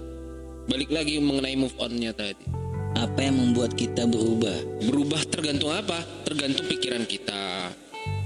Balik 0.66 0.90
lagi 0.90 1.22
mengenai 1.22 1.54
move 1.54 1.74
on-nya 1.78 2.10
tadi. 2.10 2.67
Apa 2.98 3.30
yang 3.30 3.38
membuat 3.38 3.78
kita 3.78 4.10
berubah? 4.10 4.82
Berubah 4.82 5.22
tergantung 5.30 5.70
apa? 5.70 6.02
Tergantung 6.26 6.66
pikiran 6.66 7.06
kita, 7.06 7.70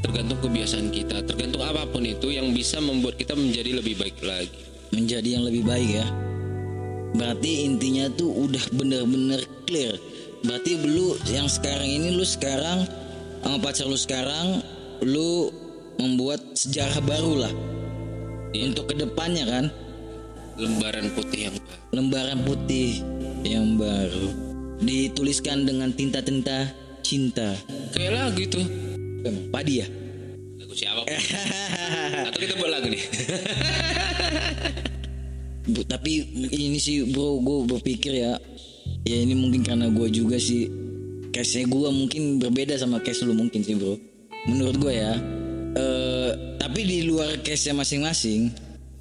tergantung 0.01 0.41
kebiasaan 0.41 0.89
kita, 0.89 1.21
tergantung 1.29 1.61
apa 1.61 1.85
pun 1.85 2.01
itu 2.09 2.33
yang 2.33 2.57
bisa 2.57 2.81
membuat 2.81 3.21
kita 3.21 3.37
menjadi 3.37 3.85
lebih 3.85 4.01
baik 4.01 4.17
lagi. 4.25 4.65
Menjadi 4.97 5.29
yang 5.37 5.45
lebih 5.45 5.69
baik 5.69 5.91
ya. 6.01 6.07
Berarti 7.13 7.69
intinya 7.69 8.09
tuh 8.17 8.33
udah 8.33 8.65
bener-bener 8.73 9.45
clear. 9.69 10.01
Berarti 10.41 10.81
lu 10.89 11.21
yang 11.29 11.53
sekarang 11.53 11.93
ini 11.93 12.17
lu 12.17 12.25
sekarang 12.25 12.89
sama 13.45 13.61
pacar 13.61 13.85
lu 13.85 13.99
sekarang 14.01 14.65
lu 15.05 15.53
membuat 16.01 16.41
sejarah 16.57 16.97
baru 17.05 17.45
lah 17.45 17.55
Iya. 18.53 18.69
untuk 18.73 18.93
ke 18.93 18.95
depannya 19.01 19.45
kan 19.49 19.65
Lembaran 20.61 21.09
putih 21.17 21.49
yang 21.49 21.57
baru. 21.57 21.81
lembaran 21.97 22.39
putih 22.45 22.91
yang 23.43 23.67
baru 23.81 24.52
dituliskan 24.83 25.65
dengan 25.65 25.95
tinta-tinta 25.95 26.71
cinta. 27.07 27.55
Kayak 27.95 28.13
lagu 28.31 28.41
itu. 28.43 28.61
Emang 29.23 29.47
Padi 29.55 29.83
ya? 29.83 29.87
Lagu 30.59 30.75
siapa? 30.75 31.03
Atau 32.29 32.39
kita 32.43 32.55
buat 32.59 32.71
lagu 32.71 32.91
nih? 32.91 33.03
Bu, 35.63 35.87
tapi 35.87 36.27
ini 36.51 36.75
sih 36.83 37.07
bro 37.07 37.39
gue 37.39 37.71
berpikir 37.71 38.19
ya 38.19 38.35
ya 39.07 39.17
ini 39.23 39.39
mungkin 39.39 39.63
karena 39.63 39.87
gue 39.95 40.11
juga 40.11 40.35
sih 40.35 40.67
case 41.31 41.63
gue 41.71 41.89
mungkin 41.95 42.43
berbeda 42.43 42.75
sama 42.75 42.99
case 42.99 43.23
lu 43.23 43.31
mungkin 43.31 43.63
sih 43.63 43.79
bro 43.79 43.95
menurut 44.51 44.75
gue 44.83 44.91
ya 44.91 45.15
eh 45.79 46.31
tapi 46.59 46.83
di 46.83 47.07
luar 47.07 47.47
case 47.47 47.71
nya 47.71 47.79
masing-masing 47.79 48.51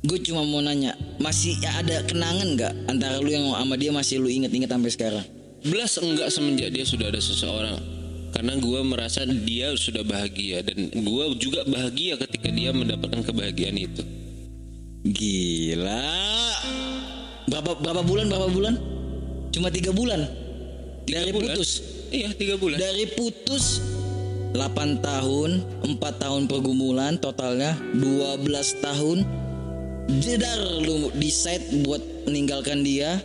gue 0.06 0.22
cuma 0.22 0.46
mau 0.46 0.62
nanya 0.62 0.94
masih 1.18 1.58
ada 1.66 2.06
kenangan 2.06 2.54
nggak 2.54 2.74
antara 2.94 3.18
lu 3.18 3.34
yang 3.34 3.50
sama 3.58 3.74
dia 3.74 3.90
masih 3.90 4.22
lu 4.22 4.30
inget-inget 4.30 4.70
sampai 4.70 4.94
sekarang 4.94 5.26
Belas 5.62 5.98
enggak 6.02 6.30
semenjak 6.34 6.70
dia 6.74 6.86
sudah 6.86 7.10
ada 7.14 7.22
seseorang. 7.22 7.78
Karena 8.32 8.58
gua 8.58 8.82
merasa 8.82 9.28
dia 9.28 9.76
sudah 9.78 10.02
bahagia 10.02 10.66
dan 10.66 10.90
gua 11.06 11.30
juga 11.38 11.62
bahagia 11.68 12.18
ketika 12.18 12.50
dia 12.50 12.72
mendapatkan 12.74 13.22
kebahagiaan 13.22 13.78
itu. 13.78 14.04
gila 15.02 16.06
berapa 17.50 17.74
berapa 17.82 18.06
bulan 18.06 18.30
berapa 18.30 18.54
bulan 18.54 18.78
cuma 19.50 19.74
tiga 19.74 19.90
bulan 19.90 20.30
Tiga 21.10 21.26
dari 21.26 21.34
bulan. 21.34 21.58
putus 21.58 21.70
Iya 22.12 22.30
tiga 22.36 22.60
bulan. 22.60 22.76
Dari 22.76 23.08
putus 23.16 23.80
8 24.52 25.00
tahun, 25.00 25.64
4 25.80 25.96
tahun 25.96 26.42
pergumulan 26.52 27.16
totalnya 27.16 27.80
12 27.96 28.44
tahun. 28.84 29.24
Jedar 30.20 30.60
lu 30.84 31.08
decide 31.16 31.88
buat 31.88 32.04
meninggalkan 32.28 32.84
dia. 32.84 33.24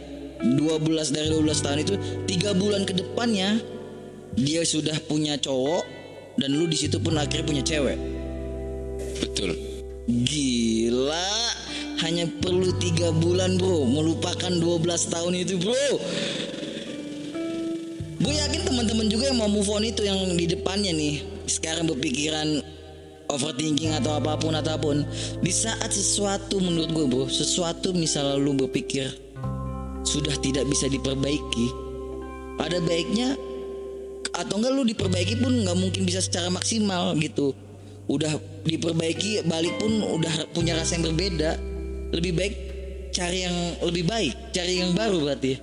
12 0.55 1.11
dari 1.11 1.28
12 1.34 1.64
tahun 1.64 1.78
itu 1.82 1.94
tiga 2.30 2.55
bulan 2.55 2.86
ke 2.86 2.94
depannya 2.94 3.59
dia 4.36 4.62
sudah 4.62 4.94
punya 5.09 5.40
cowok 5.40 5.82
dan 6.36 6.53
lu 6.53 6.68
di 6.68 6.76
situ 6.76 7.01
pun 7.01 7.16
akhirnya 7.16 7.47
punya 7.49 7.64
cewek. 7.64 7.99
Betul. 9.16 9.57
Gila, 10.07 11.32
hanya 12.05 12.28
perlu 12.38 12.70
tiga 12.78 13.11
bulan 13.11 13.57
bro, 13.59 13.88
melupakan 13.88 14.53
12 14.53 14.84
tahun 15.11 15.32
itu 15.34 15.57
bro. 15.59 15.88
Gue 18.22 18.34
yakin 18.36 18.62
teman-teman 18.64 19.09
juga 19.09 19.32
yang 19.32 19.40
mau 19.40 19.51
move 19.51 19.68
on 19.72 19.82
itu 19.82 20.05
yang 20.05 20.20
di 20.36 20.47
depannya 20.47 20.92
nih, 20.92 21.26
sekarang 21.49 21.88
berpikiran 21.90 22.61
overthinking 23.32 23.99
atau 23.99 24.22
apa 24.22 24.38
pun 24.38 24.55
ataupun 24.55 25.03
di 25.42 25.51
saat 25.51 25.90
sesuatu 25.90 26.62
menurut 26.62 26.90
gue 26.92 27.07
bro, 27.11 27.24
sesuatu 27.26 27.90
misalnya 27.97 28.38
lu 28.38 28.55
berpikir 28.55 29.26
sudah 30.07 30.32
tidak 30.38 30.64
bisa 30.70 30.86
diperbaiki, 30.86 31.66
ada 32.57 32.78
baiknya 32.80 33.34
atau 34.36 34.61
enggak 34.61 34.72
lu 34.72 34.82
diperbaiki 34.84 35.40
pun 35.40 35.52
nggak 35.64 35.76
mungkin 35.76 36.02
bisa 36.04 36.20
secara 36.20 36.52
maksimal 36.52 37.16
gitu 37.16 37.57
udah 38.07 38.36
diperbaiki 38.62 39.42
balik 39.48 39.80
pun 39.80 39.98
udah 39.98 40.52
punya 40.52 40.76
rasa 40.76 41.00
yang 41.00 41.09
berbeda 41.11 41.57
lebih 42.12 42.36
baik 42.36 42.54
cari 43.11 43.48
yang 43.48 43.57
lebih 43.80 44.04
baik 44.04 44.36
cari 44.52 44.84
yang 44.84 44.92
baru 44.92 45.24
berarti 45.24 45.57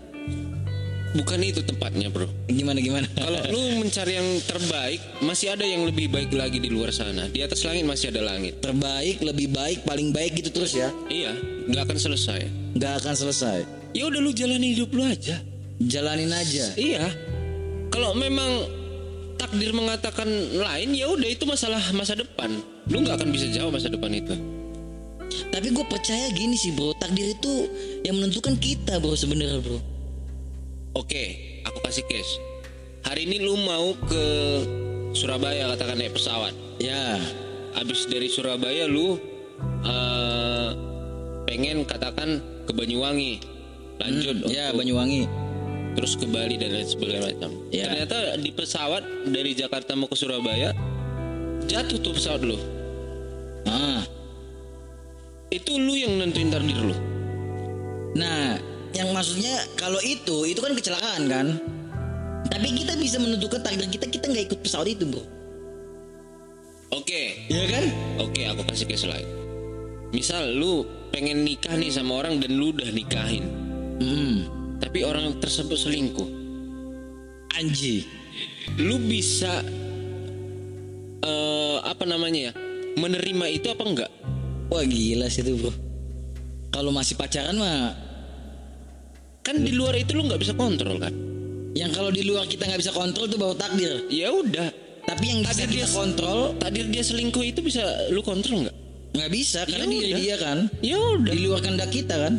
Bukan 1.13 1.45
itu 1.45 1.61
tempatnya 1.61 2.09
bro. 2.09 2.25
gimana 2.49 2.81
gimana 2.81 3.05
Kalau 3.13 3.37
lu 3.53 3.61
mencari 3.85 4.17
yang 4.17 4.25
terbaik, 4.49 4.97
masih 5.21 5.53
ada 5.53 5.61
yang 5.61 5.85
lebih 5.85 6.09
baik 6.09 6.33
lagi 6.33 6.57
di 6.57 6.73
luar 6.73 6.89
sana. 6.89 7.29
Di 7.29 7.45
atas 7.45 7.61
langit 7.69 7.85
masih 7.85 8.09
ada 8.09 8.25
langit. 8.25 8.57
terbaik 8.65 9.21
lebih 9.21 9.53
baik 9.53 9.85
paling 9.85 10.09
baik 10.09 10.41
gitu 10.41 10.49
terus 10.49 10.73
ya 10.73 10.89
Iya, 11.13 11.37
nggak 11.69 11.85
akan 11.85 11.97
selesai. 12.01 12.41
nggak 12.73 12.93
akan 13.05 13.13
selesai 13.13 13.82
Ya 13.93 14.09
udah 14.09 14.19
lu 14.19 14.33
jalani 14.33 14.73
hidup 14.73 14.89
lu 14.91 15.05
aja. 15.05 15.37
jalanin 15.79 16.31
aja 16.31 16.73
Iya. 16.73 17.11
Kalau 17.89 18.13
memang 18.13 18.65
takdir 19.35 19.69
mengatakan 19.69 20.25
lain, 20.55 20.95
ya 20.95 21.11
udah 21.11 21.29
itu 21.29 21.45
masalah 21.45 21.81
masa 21.93 22.15
depan. 22.15 22.57
Lu 22.89 23.01
nggak 23.01 23.21
akan 23.21 23.29
bisa 23.29 23.49
jawab 23.49 23.77
masa 23.77 23.89
depan 23.89 24.11
itu. 24.13 24.33
tapi 25.49 25.69
gue 25.69 25.85
percaya 25.85 26.29
gini 26.29 26.53
sih 26.53 26.73
bro 26.73 26.93
takdir 26.93 27.33
itu 27.33 27.65
yang 28.05 28.17
menentukan 28.17 28.53
kita 28.53 28.97
bro 28.97 29.13
sebenarnya 29.13 29.61
bro 29.61 29.81
Oke, 30.93 31.23
aku 31.65 31.81
kasih 31.81 32.05
case. 32.05 32.37
Hari 33.01 33.25
ini 33.25 33.41
lu 33.41 33.57
mau 33.57 33.97
ke 34.05 34.25
Surabaya 35.11 35.73
katakan 35.73 35.97
naik 35.97 36.13
pesawat. 36.13 36.53
ya 36.77 37.17
Abis 37.73 38.05
dari 38.05 38.29
Surabaya 38.29 38.85
lu 38.85 39.17
eh, 39.81 40.69
pengen 41.45 41.81
katakan 41.81 42.37
ke 42.65 42.71
Banyuwangi, 42.71 43.41
lanjut 43.99 44.35
ya 44.47 44.69
untuk- 44.69 44.79
Banyuwangi 44.81 45.21
terus 45.93 46.17
ke 46.17 46.25
Bali 46.25 46.57
dan 46.57 46.73
lain 46.73 46.89
sebagainya 46.89 47.21
macam. 47.21 47.51
Ya. 47.69 47.85
Ternyata 47.85 48.17
di 48.35 48.49
pesawat 48.49 49.03
dari 49.29 49.53
Jakarta 49.53 49.93
mau 49.93 50.09
ke 50.09 50.17
Surabaya 50.17 50.73
jatuh 51.65 52.01
tuh 52.01 52.13
pesawat 52.13 52.41
lu. 52.41 52.57
ah 53.63 54.01
Itu 55.47 55.77
lu 55.77 55.93
yang 55.93 56.17
nentuin 56.17 56.49
takdir 56.49 56.81
lu. 56.81 56.97
Nah, 58.13 58.57
yang 58.89 59.13
maksudnya 59.13 59.53
kalau 59.73 60.01
itu 60.01 60.45
itu 60.45 60.57
kan 60.57 60.73
kecelakaan 60.73 61.23
kan. 61.29 61.47
Tapi 62.49 62.73
kita 62.73 62.97
bisa 62.97 63.21
menentukan 63.21 63.61
takdir 63.61 63.85
kita 63.85 64.09
kita 64.09 64.25
nggak 64.27 64.49
ikut 64.49 64.59
pesawat 64.61 64.89
itu 64.89 65.05
bro. 65.05 65.21
Oke, 66.89 67.49
Iya 67.49 67.65
kan? 67.69 67.83
oke 68.17 68.41
aku 68.49 68.61
kasih 68.65 68.85
case 68.85 69.05
lain. 69.05 69.25
Misal 70.09 70.53
lu 70.53 70.85
pengen 71.09 71.41
nikah 71.41 71.73
nih 71.73 71.89
sama 71.89 72.21
orang 72.21 72.37
dan 72.37 72.53
lu 72.53 72.69
udah 72.69 72.85
nikahin, 72.89 73.45
Hmm. 74.03 74.35
tapi 74.77 75.01
orang 75.01 75.39
tersebut 75.39 75.79
selingkuh. 75.79 76.27
Anji. 77.55 78.03
Lu 78.75 78.99
bisa 78.99 79.63
eh 81.23 81.77
apa 81.79 82.03
namanya 82.03 82.49
ya? 82.49 82.53
Menerima 82.93 83.45
itu 83.49 83.67
apa 83.69 83.83
enggak? 83.83 84.11
Wah 84.67 84.83
gila 84.83 85.27
sih 85.27 85.41
itu 85.41 85.55
bro. 85.55 85.71
Kalau 86.69 86.89
masih 86.89 87.15
pacaran 87.15 87.55
mah, 87.55 87.93
Kan 89.39 89.59
di 89.59 89.75
luar 89.75 89.91
itu 89.93 90.15
lu 90.15 90.23
nggak 90.23 90.39
bisa 90.39 90.53
kontrol 90.53 90.97
kan? 90.97 91.11
yang 91.73 91.89
kalau 91.89 92.13
di 92.13 92.21
luar 92.21 92.45
kita 92.45 92.63
nggak 92.63 92.79
bisa 92.79 92.93
kontrol 92.93 93.25
itu 93.25 93.35
baru 93.35 93.57
takdir. 93.57 94.05
Ya 94.07 94.29
udah. 94.29 94.69
Tapi 95.03 95.23
yang 95.25 95.41
bisa 95.41 95.65
kita 95.65 95.73
dia- 95.73 95.89
kontrol 95.89 96.53
Takdir 96.55 96.85
dia 96.87 97.01
selingkuh 97.01 97.43
itu 97.43 97.59
bisa 97.59 97.81
lu 98.07 98.21
kontrol 98.21 98.63
nggak? 98.63 98.77
nggak 99.13 99.29
bisa 99.29 99.65
karena 99.65 99.85
Ya 99.85 99.97
udah. 99.99 100.17
dia 100.17 100.35
kan. 100.37 100.57
Ya 100.81 100.97
udah. 100.97 101.31
Di 101.33 101.39
luar 101.41 101.59
kehendak 101.59 101.89
kita 101.89 102.15
kan. 102.15 102.33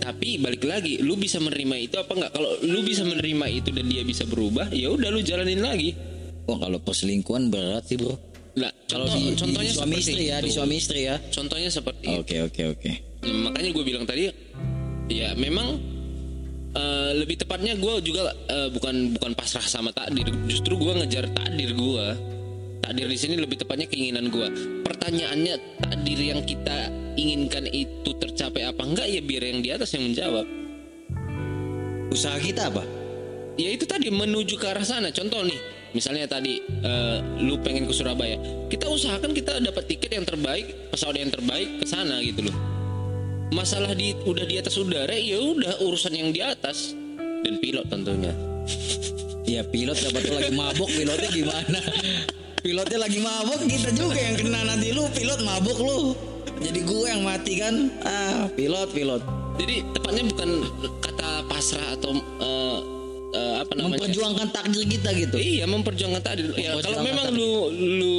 Tapi 0.00 0.40
balik 0.40 0.64
lagi, 0.64 0.96
lu 1.04 1.14
bisa 1.20 1.36
menerima 1.36 1.76
itu 1.76 2.00
apa 2.00 2.12
enggak? 2.16 2.32
Kalau 2.32 2.50
lu 2.64 2.80
bisa 2.80 3.04
menerima 3.04 3.46
itu 3.52 3.68
dan 3.68 3.84
dia 3.84 4.02
bisa 4.02 4.24
berubah, 4.24 4.72
ya 4.72 4.88
udah 4.88 5.08
lu 5.12 5.20
jalanin 5.20 5.60
lagi. 5.60 5.92
Wah 6.48 6.56
kalau 6.56 6.80
perselingkuhan 6.80 7.52
berat 7.52 7.84
sih 7.84 8.00
bro. 8.00 8.16
Nah, 8.58 8.72
Kalau 8.90 9.06
di, 9.06 9.30
di 9.30 9.38
contohnya 9.38 9.70
suami 9.70 9.94
seperti 9.94 10.02
istri 10.02 10.22
ya, 10.26 10.36
itu. 10.40 10.46
di 10.46 10.50
suami 10.50 10.74
istri 10.74 11.00
ya. 11.06 11.16
Contohnya 11.30 11.70
seperti. 11.70 12.06
Oke 12.18 12.36
oke 12.42 12.62
oke. 12.74 12.90
Nah, 13.22 13.36
makanya 13.52 13.70
gue 13.70 13.84
bilang 13.84 14.04
tadi, 14.08 14.26
ya 15.06 15.36
memang 15.38 15.78
eh, 16.74 17.10
lebih 17.14 17.38
tepatnya 17.38 17.78
gue 17.78 17.94
juga 18.02 18.34
eh, 18.50 18.68
bukan 18.74 19.14
bukan 19.20 19.32
pasrah 19.38 19.62
sama 19.62 19.94
takdir, 19.94 20.26
justru 20.50 20.74
gue 20.80 20.92
ngejar 20.98 21.30
takdir 21.30 21.76
gue. 21.76 22.06
Takdir 22.80 23.06
di 23.06 23.18
sini 23.20 23.34
lebih 23.38 23.60
tepatnya 23.60 23.86
keinginan 23.86 24.32
gue. 24.32 24.48
Pertanyaannya 24.82 25.54
takdir 25.84 26.18
yang 26.18 26.42
kita 26.42 26.90
inginkan 27.18 27.66
itu 27.70 28.10
tercapai 28.18 28.66
apa 28.66 28.82
enggak 28.82 29.08
ya 29.08 29.20
biar 29.22 29.42
yang 29.46 29.60
di 29.62 29.70
atas 29.70 29.94
yang 29.94 30.06
menjawab. 30.10 30.46
Usaha 32.10 32.36
kita 32.42 32.70
apa? 32.70 32.82
ya 33.60 33.76
itu 33.76 33.84
tadi 33.84 34.08
menuju 34.08 34.56
ke 34.56 34.66
arah 34.72 34.84
sana 34.84 35.12
contoh 35.12 35.44
nih 35.44 35.60
misalnya 35.92 36.24
tadi 36.24 36.64
eh, 36.64 37.18
lu 37.44 37.60
pengen 37.60 37.84
ke 37.84 37.92
Surabaya 37.92 38.40
kita 38.72 38.88
usahakan 38.88 39.36
kita 39.36 39.60
dapat 39.60 39.84
tiket 39.84 40.16
yang 40.16 40.24
terbaik 40.24 40.70
pesawat 40.88 41.20
yang 41.20 41.28
terbaik 41.28 41.68
ke 41.76 41.84
sana 41.84 42.24
gitu 42.24 42.48
loh 42.48 42.56
masalah 43.52 43.92
di 43.92 44.16
udah 44.24 44.48
di 44.48 44.56
atas 44.56 44.80
udara 44.80 45.12
ya 45.12 45.36
udah 45.36 45.84
urusan 45.84 46.16
yang 46.16 46.32
di 46.32 46.40
atas 46.40 46.96
dan 47.44 47.60
pilot 47.60 47.84
tentunya 47.92 48.32
Ya 49.50 49.66
pilot 49.66 49.98
dapat 49.98 50.30
lagi 50.30 50.52
mabuk 50.54 50.86
pilotnya 50.86 51.26
gimana? 51.26 51.82
Pilotnya 52.62 53.02
lagi 53.02 53.18
mabuk 53.18 53.58
kita 53.66 53.90
juga 53.98 54.14
yang 54.14 54.38
kena 54.38 54.62
nanti 54.62 54.94
lu 54.94 55.10
pilot 55.10 55.42
mabuk 55.42 55.74
lu. 55.74 56.14
Jadi 56.60 56.80
gue 56.84 57.06
yang 57.08 57.22
mati 57.24 57.52
kan? 57.56 57.74
Ah 58.04 58.44
pilot 58.52 58.92
pilot. 58.92 59.22
Jadi 59.56 59.84
tepatnya 59.92 60.24
bukan 60.28 60.50
kata 61.00 61.28
pasrah 61.44 61.88
atau 61.92 62.12
eh, 62.16 62.78
eh, 63.30 63.54
apa 63.60 63.72
namanya? 63.74 63.96
Memperjuangkan 64.00 64.48
takdir 64.50 64.84
kita 64.86 65.08
gitu. 65.16 65.36
Iya 65.36 65.64
memperjuangkan 65.64 66.22
tadi. 66.22 66.42
Ya 66.56 66.76
kalau 66.76 67.00
memang 67.00 67.28
takdir. 67.28 67.40
lu 67.40 67.50
lu 67.72 68.14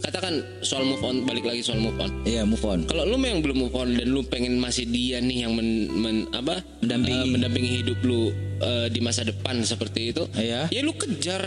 katakan 0.00 0.34
soal 0.60 0.84
move 0.84 1.00
on 1.00 1.24
balik 1.24 1.44
lagi 1.44 1.60
soal 1.60 1.80
move 1.80 1.96
on. 1.96 2.12
Iya 2.24 2.44
move 2.44 2.62
on. 2.62 2.84
Kalau 2.84 3.04
lu 3.04 3.16
yang 3.18 3.40
belum 3.40 3.68
move 3.68 3.76
on 3.76 3.96
dan 3.96 4.08
lu 4.08 4.20
pengen 4.22 4.56
masih 4.56 4.84
dia 4.84 5.20
nih 5.20 5.44
yang 5.44 5.52
men, 5.52 5.88
men- 5.90 6.28
apa 6.32 6.60
Mendampingi. 6.80 7.24
eh, 7.24 7.32
mendampingi 7.32 7.70
hidup 7.80 7.98
lu 8.04 8.32
eh, 8.60 8.88
di 8.88 9.00
masa 9.00 9.24
depan 9.24 9.64
seperti 9.64 10.12
itu. 10.12 10.28
Iya. 10.32 10.68
Ya 10.68 10.80
lu 10.80 10.92
kejar 10.92 11.44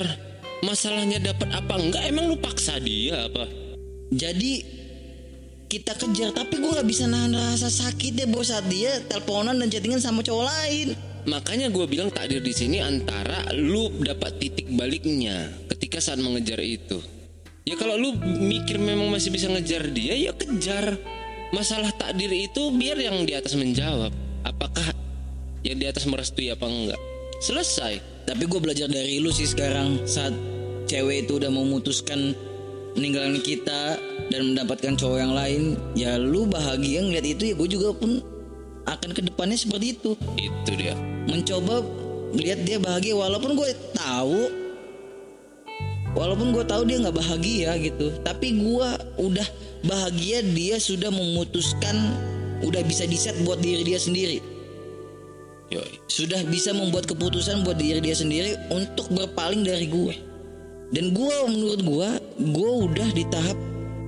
masalahnya 0.61 1.17
dapat 1.17 1.49
apa 1.49 1.73
enggak 1.77 2.03
emang 2.05 2.29
lu 2.29 2.37
paksa 2.37 2.77
dia 2.77 3.25
apa? 3.25 3.45
Jadi 4.11 4.80
kita 5.71 5.95
kejar 5.95 6.35
tapi 6.35 6.59
gue 6.59 6.67
nggak 6.67 6.83
bisa 6.83 7.07
nahan 7.07 7.31
rasa 7.31 7.71
sakitnya 7.71 8.27
bro 8.27 8.43
saat 8.43 8.67
dia 8.67 8.91
teleponan 9.07 9.55
dan 9.55 9.71
chattingan 9.71 10.03
sama 10.03 10.19
cowok 10.19 10.43
lain. 10.43 10.87
Makanya 11.23 11.71
gue 11.71 11.87
bilang 11.87 12.11
takdir 12.11 12.43
di 12.43 12.51
sini 12.51 12.83
antara 12.83 13.55
lu 13.55 13.87
dapat 14.03 14.35
titik 14.35 14.67
baliknya 14.75 15.47
ketika 15.71 16.03
saat 16.03 16.19
mengejar 16.19 16.59
itu. 16.59 16.99
Ya 17.63 17.79
kalau 17.79 17.95
lu 17.95 18.19
mikir 18.19 18.83
memang 18.83 19.07
masih 19.07 19.31
bisa 19.31 19.47
ngejar 19.47 19.87
dia, 19.95 20.11
ya 20.11 20.35
kejar. 20.35 20.99
Masalah 21.55 21.95
takdir 21.95 22.35
itu 22.35 22.73
biar 22.75 22.99
yang 22.99 23.23
di 23.23 23.31
atas 23.31 23.55
menjawab. 23.55 24.11
Apakah 24.43 24.91
yang 25.63 25.79
di 25.79 25.87
atas 25.87 26.03
merestui 26.03 26.51
apa 26.51 26.67
enggak? 26.67 26.99
Selesai. 27.39 28.27
Tapi 28.27 28.43
gue 28.43 28.59
belajar 28.59 28.91
dari 28.91 29.23
lu 29.23 29.31
sih 29.31 29.47
sekarang 29.47 30.03
saat 30.03 30.35
cewek 30.89 31.29
itu 31.29 31.39
udah 31.39 31.53
memutuskan 31.53 32.35
meninggalkan 32.97 33.39
kita 33.43 33.81
dan 34.31 34.41
mendapatkan 34.53 34.93
cowok 34.99 35.17
yang 35.19 35.33
lain, 35.35 35.61
ya 35.95 36.15
lu 36.19 36.47
bahagia 36.47 37.03
ngeliat 37.03 37.25
itu 37.27 37.51
ya 37.51 37.53
gue 37.55 37.69
juga 37.69 37.95
pun 37.95 38.19
akan 38.87 39.09
ke 39.13 39.21
depannya 39.23 39.57
seperti 39.57 39.95
itu. 39.99 40.11
Itu 40.35 40.71
dia. 40.75 40.97
Mencoba 41.29 41.85
lihat 42.35 42.63
dia 42.63 42.79
bahagia 42.79 43.13
walaupun 43.15 43.59
gue 43.59 43.69
tahu 43.91 44.61
walaupun 46.15 46.55
gue 46.55 46.63
tahu 46.63 46.87
dia 46.87 46.97
nggak 47.03 47.17
bahagia 47.17 47.75
gitu 47.79 48.11
tapi 48.23 48.55
gue 48.55 48.89
udah 49.19 49.47
bahagia 49.87 50.43
dia 50.55 50.79
sudah 50.79 51.11
memutuskan 51.11 51.95
udah 52.63 52.83
bisa 52.87 53.07
diset 53.07 53.35
buat 53.43 53.59
diri 53.59 53.83
dia 53.83 53.99
sendiri 53.99 54.39
Yoi. 55.71 56.03
sudah 56.11 56.43
bisa 56.51 56.75
membuat 56.75 57.07
keputusan 57.07 57.63
buat 57.63 57.79
diri 57.79 58.03
dia 58.03 58.15
sendiri 58.15 58.59
untuk 58.71 59.07
berpaling 59.11 59.63
dari 59.63 59.87
gue 59.87 60.15
dan 60.91 61.15
gue 61.15 61.35
menurut 61.47 61.81
gue 61.81 62.09
gue 62.51 62.71
udah 62.91 63.09
di 63.15 63.23
tahap 63.31 63.57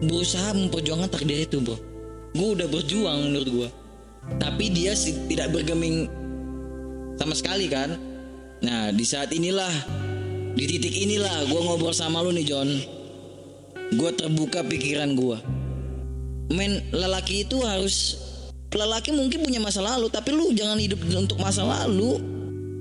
berusaha 0.04 0.52
memperjuangkan 0.56 1.10
takdir 1.12 1.48
itu 1.48 1.64
bro 1.64 1.80
gue 2.34 2.48
udah 2.60 2.68
berjuang 2.68 3.32
menurut 3.32 3.50
gue 3.50 3.70
tapi 4.40 4.72
dia 4.72 4.96
tidak 5.28 5.52
bergeming 5.52 6.08
sama 7.20 7.34
sekali 7.36 7.68
kan? 7.70 7.94
Nah 8.64 8.90
di 8.96 9.04
saat 9.04 9.30
inilah 9.36 9.72
di 10.54 10.64
titik 10.70 10.94
inilah 10.94 11.50
gue 11.50 11.60
ngobrol 11.60 11.94
sama 11.94 12.24
lu 12.24 12.32
nih 12.32 12.46
John. 12.48 12.70
Gue 13.94 14.10
terbuka 14.16 14.66
pikiran 14.66 15.14
gue 15.14 15.38
men 16.54 16.86
lelaki 16.94 17.48
itu 17.48 17.62
harus 17.66 18.20
lelaki 18.74 19.14
mungkin 19.14 19.42
punya 19.42 19.62
masa 19.62 19.82
lalu 19.82 20.10
tapi 20.10 20.34
lu 20.34 20.54
jangan 20.54 20.80
hidup 20.80 21.00
untuk 21.14 21.38
masa 21.40 21.68
lalu. 21.68 22.20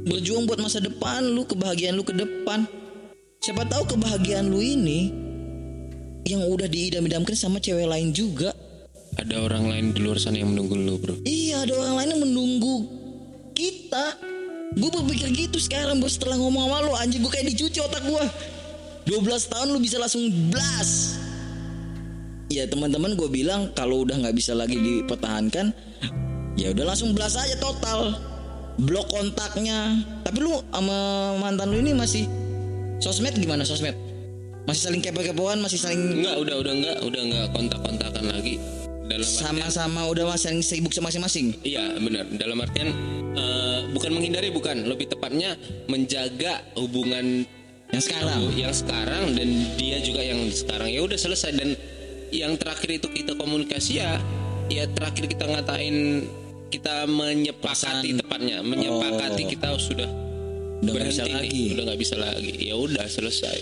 Berjuang 0.03 0.51
buat 0.51 0.59
masa 0.59 0.83
depan 0.83 1.23
lu 1.31 1.47
kebahagiaan 1.47 1.95
lu 1.95 2.03
ke 2.03 2.11
depan 2.11 2.67
siapa 3.43 3.67
tahu 3.67 3.99
kebahagiaan 3.99 4.47
lu 4.47 4.63
ini 4.63 5.11
yang 6.23 6.47
udah 6.47 6.71
diidam-idamkan 6.71 7.35
sama 7.35 7.59
cewek 7.59 7.91
lain 7.91 8.15
juga. 8.15 8.55
Ada 9.19 9.43
orang 9.43 9.67
lain 9.67 9.87
di 9.91 9.99
luar 9.99 10.23
sana 10.23 10.39
yang 10.39 10.55
menunggu 10.55 10.79
lu, 10.79 10.95
Bro. 10.97 11.27
iya 11.27 11.67
ada 11.67 11.75
orang 11.75 11.95
lain 11.99 12.09
yang 12.15 12.23
menunggu 12.23 12.77
kita. 13.53 14.15
Gue 14.79 14.89
berpikir 14.89 15.29
gitu 15.35 15.59
sekarang 15.59 16.01
bos 16.01 16.17
setelah 16.17 16.39
ngomong 16.39 16.71
sama 16.71 16.87
lu 16.87 16.95
anjing 16.97 17.21
gue 17.21 17.29
kayak 17.29 17.51
dicuci 17.53 17.83
otak 17.85 18.01
gue 18.09 18.25
12 19.11 19.53
tahun 19.53 19.69
lu 19.75 19.83
bisa 19.83 19.99
langsung 19.99 20.23
blast. 20.49 21.19
Ya 22.49 22.71
teman-teman 22.71 23.19
gue 23.19 23.27
bilang 23.27 23.75
kalau 23.75 24.07
udah 24.07 24.23
nggak 24.23 24.39
bisa 24.39 24.55
lagi 24.55 24.79
dipertahankan 24.79 25.75
ya 26.55 26.71
udah 26.71 26.95
langsung 26.95 27.11
blast 27.11 27.37
aja 27.43 27.59
total. 27.59 28.17
Blok 28.79 29.11
kontaknya. 29.13 29.99
Tapi 30.25 30.39
lu 30.41 30.63
sama 30.73 31.37
mantan 31.37 31.69
lu 31.69 31.85
ini 31.85 31.93
masih 31.93 32.25
sosmed 33.03 33.35
gimana 33.35 33.67
sosmed 33.67 33.99
masih 34.63 34.83
saling 34.87 35.03
kepo-kepoan 35.03 35.59
masih 35.59 35.75
saling 35.75 36.23
Enggak, 36.23 36.39
udah 36.39 36.55
udah 36.57 36.73
enggak, 36.73 36.97
udah 37.03 37.21
enggak 37.21 37.47
kontak-kontakan 37.51 38.25
lagi. 38.31 38.63
Dalam 39.03 39.27
artian- 39.27 39.43
sama-sama 39.67 40.07
udah 40.07 40.25
masih 40.25 40.43
saling 40.47 40.63
sibuk 40.63 40.95
masing-masing 40.95 41.59
Iya 41.61 41.99
benar. 41.99 42.31
Dalam 42.31 42.57
artian 42.57 42.89
eh, 43.35 43.79
bukan 43.91 44.11
menghindari, 44.13 44.49
bukan. 44.49 44.87
Lebih 44.87 45.11
tepatnya 45.11 45.59
menjaga 45.87 46.63
hubungan 46.79 47.43
yang 47.91 48.01
sekarang 48.01 48.41
yang 48.55 48.71
sekarang 48.73 49.35
dan 49.35 49.49
dia 49.75 49.99
juga 49.99 50.23
yang 50.23 50.39
sekarang. 50.49 50.89
Ya 50.89 51.03
udah 51.03 51.19
selesai 51.19 51.51
dan 51.53 51.75
yang 52.31 52.55
terakhir 52.55 53.03
itu 53.03 53.11
kita 53.11 53.35
komunikasi 53.35 53.99
ya, 53.99 54.17
ya 54.69 54.87
terakhir 54.87 55.27
kita 55.27 55.45
ngatain 55.45 56.25
kita 56.71 57.05
menyepakati 57.05 57.61
Pasangan. 57.61 58.21
tepatnya, 58.25 58.57
menyepakati 58.63 59.43
Oh. 59.45 59.49
kita 59.51 59.69
sudah 59.77 60.09
Udah 60.83 60.93
nggak 60.99 61.09
bisa 61.15 61.25
lagi. 61.31 61.63
udah 61.71 61.85
nggak 61.87 62.01
bisa 62.01 62.17
lagi. 62.19 62.53
Ya 62.59 62.75
udah 62.75 63.07
selesai. 63.07 63.57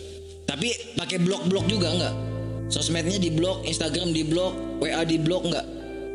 Tapi 0.49 0.97
pakai 0.97 1.21
blok-blok 1.21 1.69
juga 1.69 1.93
nggak? 1.93 2.15
Sosmednya 2.73 3.19
di 3.19 3.35
blok, 3.35 3.67
Instagram 3.67 4.15
di 4.15 4.23
blok, 4.25 4.81
WA 4.81 5.03
di 5.05 5.21
blok 5.21 5.45
nggak? 5.53 5.67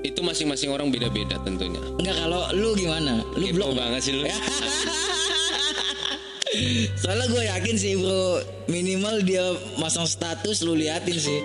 Itu 0.01 0.25
masing-masing 0.25 0.73
orang 0.73 0.89
beda-beda 0.89 1.37
tentunya. 1.45 1.81
Nggak 2.01 2.15
kalau 2.25 2.49
lu 2.57 2.73
gimana? 2.73 3.21
Lu 3.37 3.45
Kepo 3.51 3.55
blok 3.59 3.69
banget 3.77 4.01
sih 4.01 4.13
lu. 4.17 4.25
Soalnya 7.03 7.27
gue 7.27 7.43
yakin 7.51 7.75
sih 7.75 7.93
bro, 7.99 8.39
minimal 8.71 9.19
dia 9.27 9.43
masang 9.75 10.07
status 10.07 10.63
lu 10.63 10.73
liatin 10.73 11.19
sih. 11.19 11.43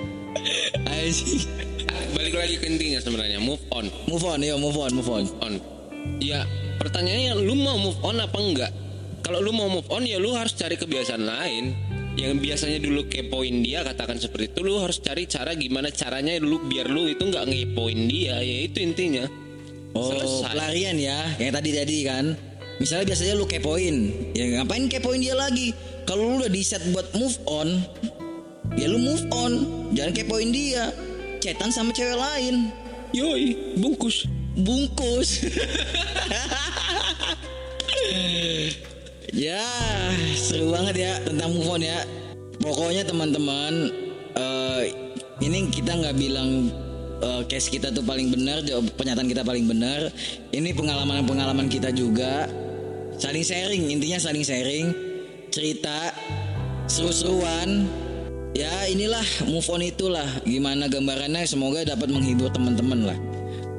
Balik 2.15 2.35
lagi 2.37 2.55
ke 2.63 2.67
intinya 2.71 3.03
sebenarnya 3.03 3.43
move 3.43 3.61
on. 3.75 3.91
Move 4.07 4.25
on, 4.25 4.39
yo 4.41 4.57
move 4.57 4.79
on, 4.79 4.91
move 4.95 5.11
on. 5.11 5.27
on. 5.43 5.59
Ya, 6.23 6.47
pertanyaannya 6.79 7.35
lu 7.43 7.59
mau 7.59 7.75
move 7.77 7.99
on 8.07 8.23
apa 8.23 8.39
enggak? 8.39 8.73
Kalau 9.21 9.39
lu 9.45 9.53
mau 9.53 9.69
move 9.69 9.89
on 9.93 10.05
ya 10.09 10.17
lu 10.17 10.33
harus 10.35 10.57
cari 10.57 10.77
kebiasaan 10.77 11.25
lain. 11.25 11.65
Yang 12.19 12.43
biasanya 12.43 12.79
dulu 12.83 13.07
kepoin 13.07 13.63
dia 13.63 13.87
katakan 13.87 14.19
seperti 14.19 14.53
itu 14.53 14.61
lu 14.67 14.83
harus 14.83 14.99
cari 14.99 15.31
cara 15.31 15.55
gimana 15.55 15.95
caranya 15.95 16.37
dulu 16.43 16.67
biar 16.67 16.91
lu 16.91 17.07
itu 17.07 17.23
nggak 17.23 17.47
ngepoin 17.49 18.11
dia 18.11 18.43
ya 18.43 18.57
itu 18.67 18.83
intinya. 18.83 19.25
Oh, 19.91 20.11
Selesai. 20.15 20.55
pelarian 20.55 20.97
ya, 21.03 21.19
yang 21.43 21.51
tadi 21.55 21.71
tadi 21.75 21.99
kan. 22.07 22.35
Misalnya 22.79 23.13
biasanya 23.13 23.35
lu 23.37 23.45
kepoin, 23.45 23.97
ya 24.33 24.45
ngapain 24.57 24.89
kepoin 24.89 25.21
dia 25.21 25.37
lagi? 25.37 25.75
Kalau 26.09 26.25
lu 26.25 26.35
udah 26.41 26.49
di 26.49 26.63
set 26.65 26.81
buat 26.95 27.13
move 27.13 27.37
on, 27.45 27.69
ya 28.79 28.89
lu 28.89 28.97
move 28.97 29.27
on, 29.35 29.53
jangan 29.93 30.17
kepoin 30.17 30.49
dia. 30.49 30.95
Cetan 31.45 31.69
sama 31.75 31.93
cewek 31.93 32.17
lain. 32.17 32.73
Yoi, 33.13 33.77
bungkus. 33.77 34.25
bungkus. 34.61 35.45
ya, 39.35 39.63
seru 40.37 40.71
banget 40.71 40.97
ya 41.01 41.13
tentang 41.23 41.51
move 41.55 41.71
on 41.71 41.83
ya. 41.83 42.05
Pokoknya 42.61 43.09
teman-teman, 43.09 43.89
eh, 44.37 44.83
ini 45.41 45.73
kita 45.73 45.97
nggak 45.97 46.17
bilang 46.17 46.69
eh, 47.21 47.43
case 47.49 47.69
kita 47.73 47.93
tuh 47.93 48.05
paling 48.05 48.33
benar, 48.33 48.65
pernyataan 48.97 49.29
kita 49.29 49.43
paling 49.45 49.65
benar. 49.69 50.13
Ini 50.53 50.73
pengalaman-pengalaman 50.77 51.69
kita 51.69 51.93
juga. 51.93 52.49
Saling 53.21 53.45
sharing, 53.45 53.93
intinya 53.93 54.17
saling 54.17 54.45
sharing, 54.45 54.93
cerita, 55.53 56.17
seru-seruan. 56.89 57.85
Ya 58.51 58.89
inilah 58.91 59.23
move 59.47 59.69
on 59.71 59.85
itulah 59.85 60.27
gimana 60.43 60.91
gambarannya 60.91 61.47
semoga 61.47 61.87
dapat 61.87 62.11
menghibur 62.11 62.51
teman-teman 62.51 63.15
lah. 63.15 63.19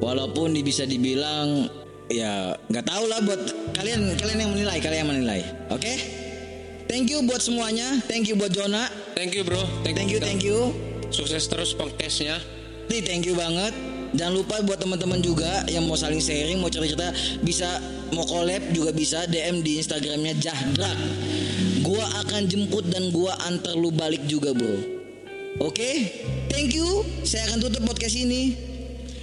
Walaupun 0.00 0.56
bisa 0.64 0.88
dibilang 0.88 1.68
ya 2.10 2.58
nggak 2.70 2.86
tahu 2.86 3.04
lah 3.06 3.18
buat 3.22 3.40
kalian 3.76 4.14
kalian 4.18 4.38
yang 4.42 4.52
menilai 4.54 4.78
kalian 4.82 5.00
yang 5.06 5.10
menilai. 5.10 5.40
Oke? 5.70 5.94
Thank 6.92 7.08
you 7.08 7.24
buat 7.24 7.40
semuanya. 7.40 8.04
Thank 8.04 8.28
you 8.28 8.36
buat 8.36 8.52
Jona. 8.52 8.90
Thank 9.16 9.32
you 9.32 9.46
bro. 9.46 9.64
Thank 9.80 10.12
you, 10.12 10.20
thank 10.20 10.44
you. 10.44 10.76
Sukses 11.08 11.48
terus 11.48 11.72
podcastnya. 11.72 12.36
Nih, 12.92 13.00
thank 13.00 13.24
you 13.24 13.32
banget. 13.32 13.72
Jangan 14.12 14.34
lupa 14.36 14.60
buat 14.60 14.76
teman-teman 14.76 15.24
juga 15.24 15.64
yang 15.72 15.88
mau 15.88 15.96
saling 15.96 16.20
sharing, 16.20 16.60
mau 16.60 16.68
cerita-cerita, 16.68 17.40
bisa 17.40 17.80
mau 18.12 18.28
collab 18.28 18.60
juga 18.76 18.92
bisa 18.92 19.24
DM 19.24 19.64
di 19.64 19.80
Instagramnya 19.80 20.36
Jahdrak. 20.36 20.98
Gua 21.80 22.04
akan 22.20 22.44
jemput 22.44 22.84
dan 22.92 23.08
gua 23.08 23.32
antar 23.48 23.72
lu 23.72 23.88
balik 23.88 24.20
juga, 24.28 24.52
bro. 24.52 25.00
Oke, 25.64 26.12
thank 26.52 26.76
you. 26.76 27.08
Saya 27.24 27.48
akan 27.48 27.64
tutup 27.64 27.88
podcast 27.88 28.20
ini. 28.20 28.52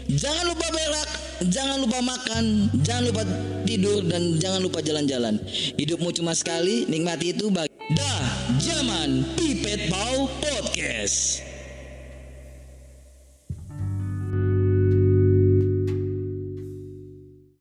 Jangan 0.10 0.50
lupa 0.50 0.66
berak, 0.74 1.10
jangan 1.48 1.80
lupa 1.80 2.00
makan, 2.04 2.68
jangan 2.84 3.04
lupa 3.08 3.24
tidur 3.64 4.04
dan 4.04 4.36
jangan 4.36 4.60
lupa 4.60 4.84
jalan-jalan. 4.84 5.40
Hidupmu 5.80 6.12
cuma 6.12 6.36
sekali, 6.36 6.84
nikmati 6.92 7.32
itu 7.32 7.48
bagi 7.48 7.72
Dah 7.96 8.28
Zaman 8.60 9.24
Pipet 9.40 9.88
Bau 9.88 10.28
Podcast. 10.44 11.49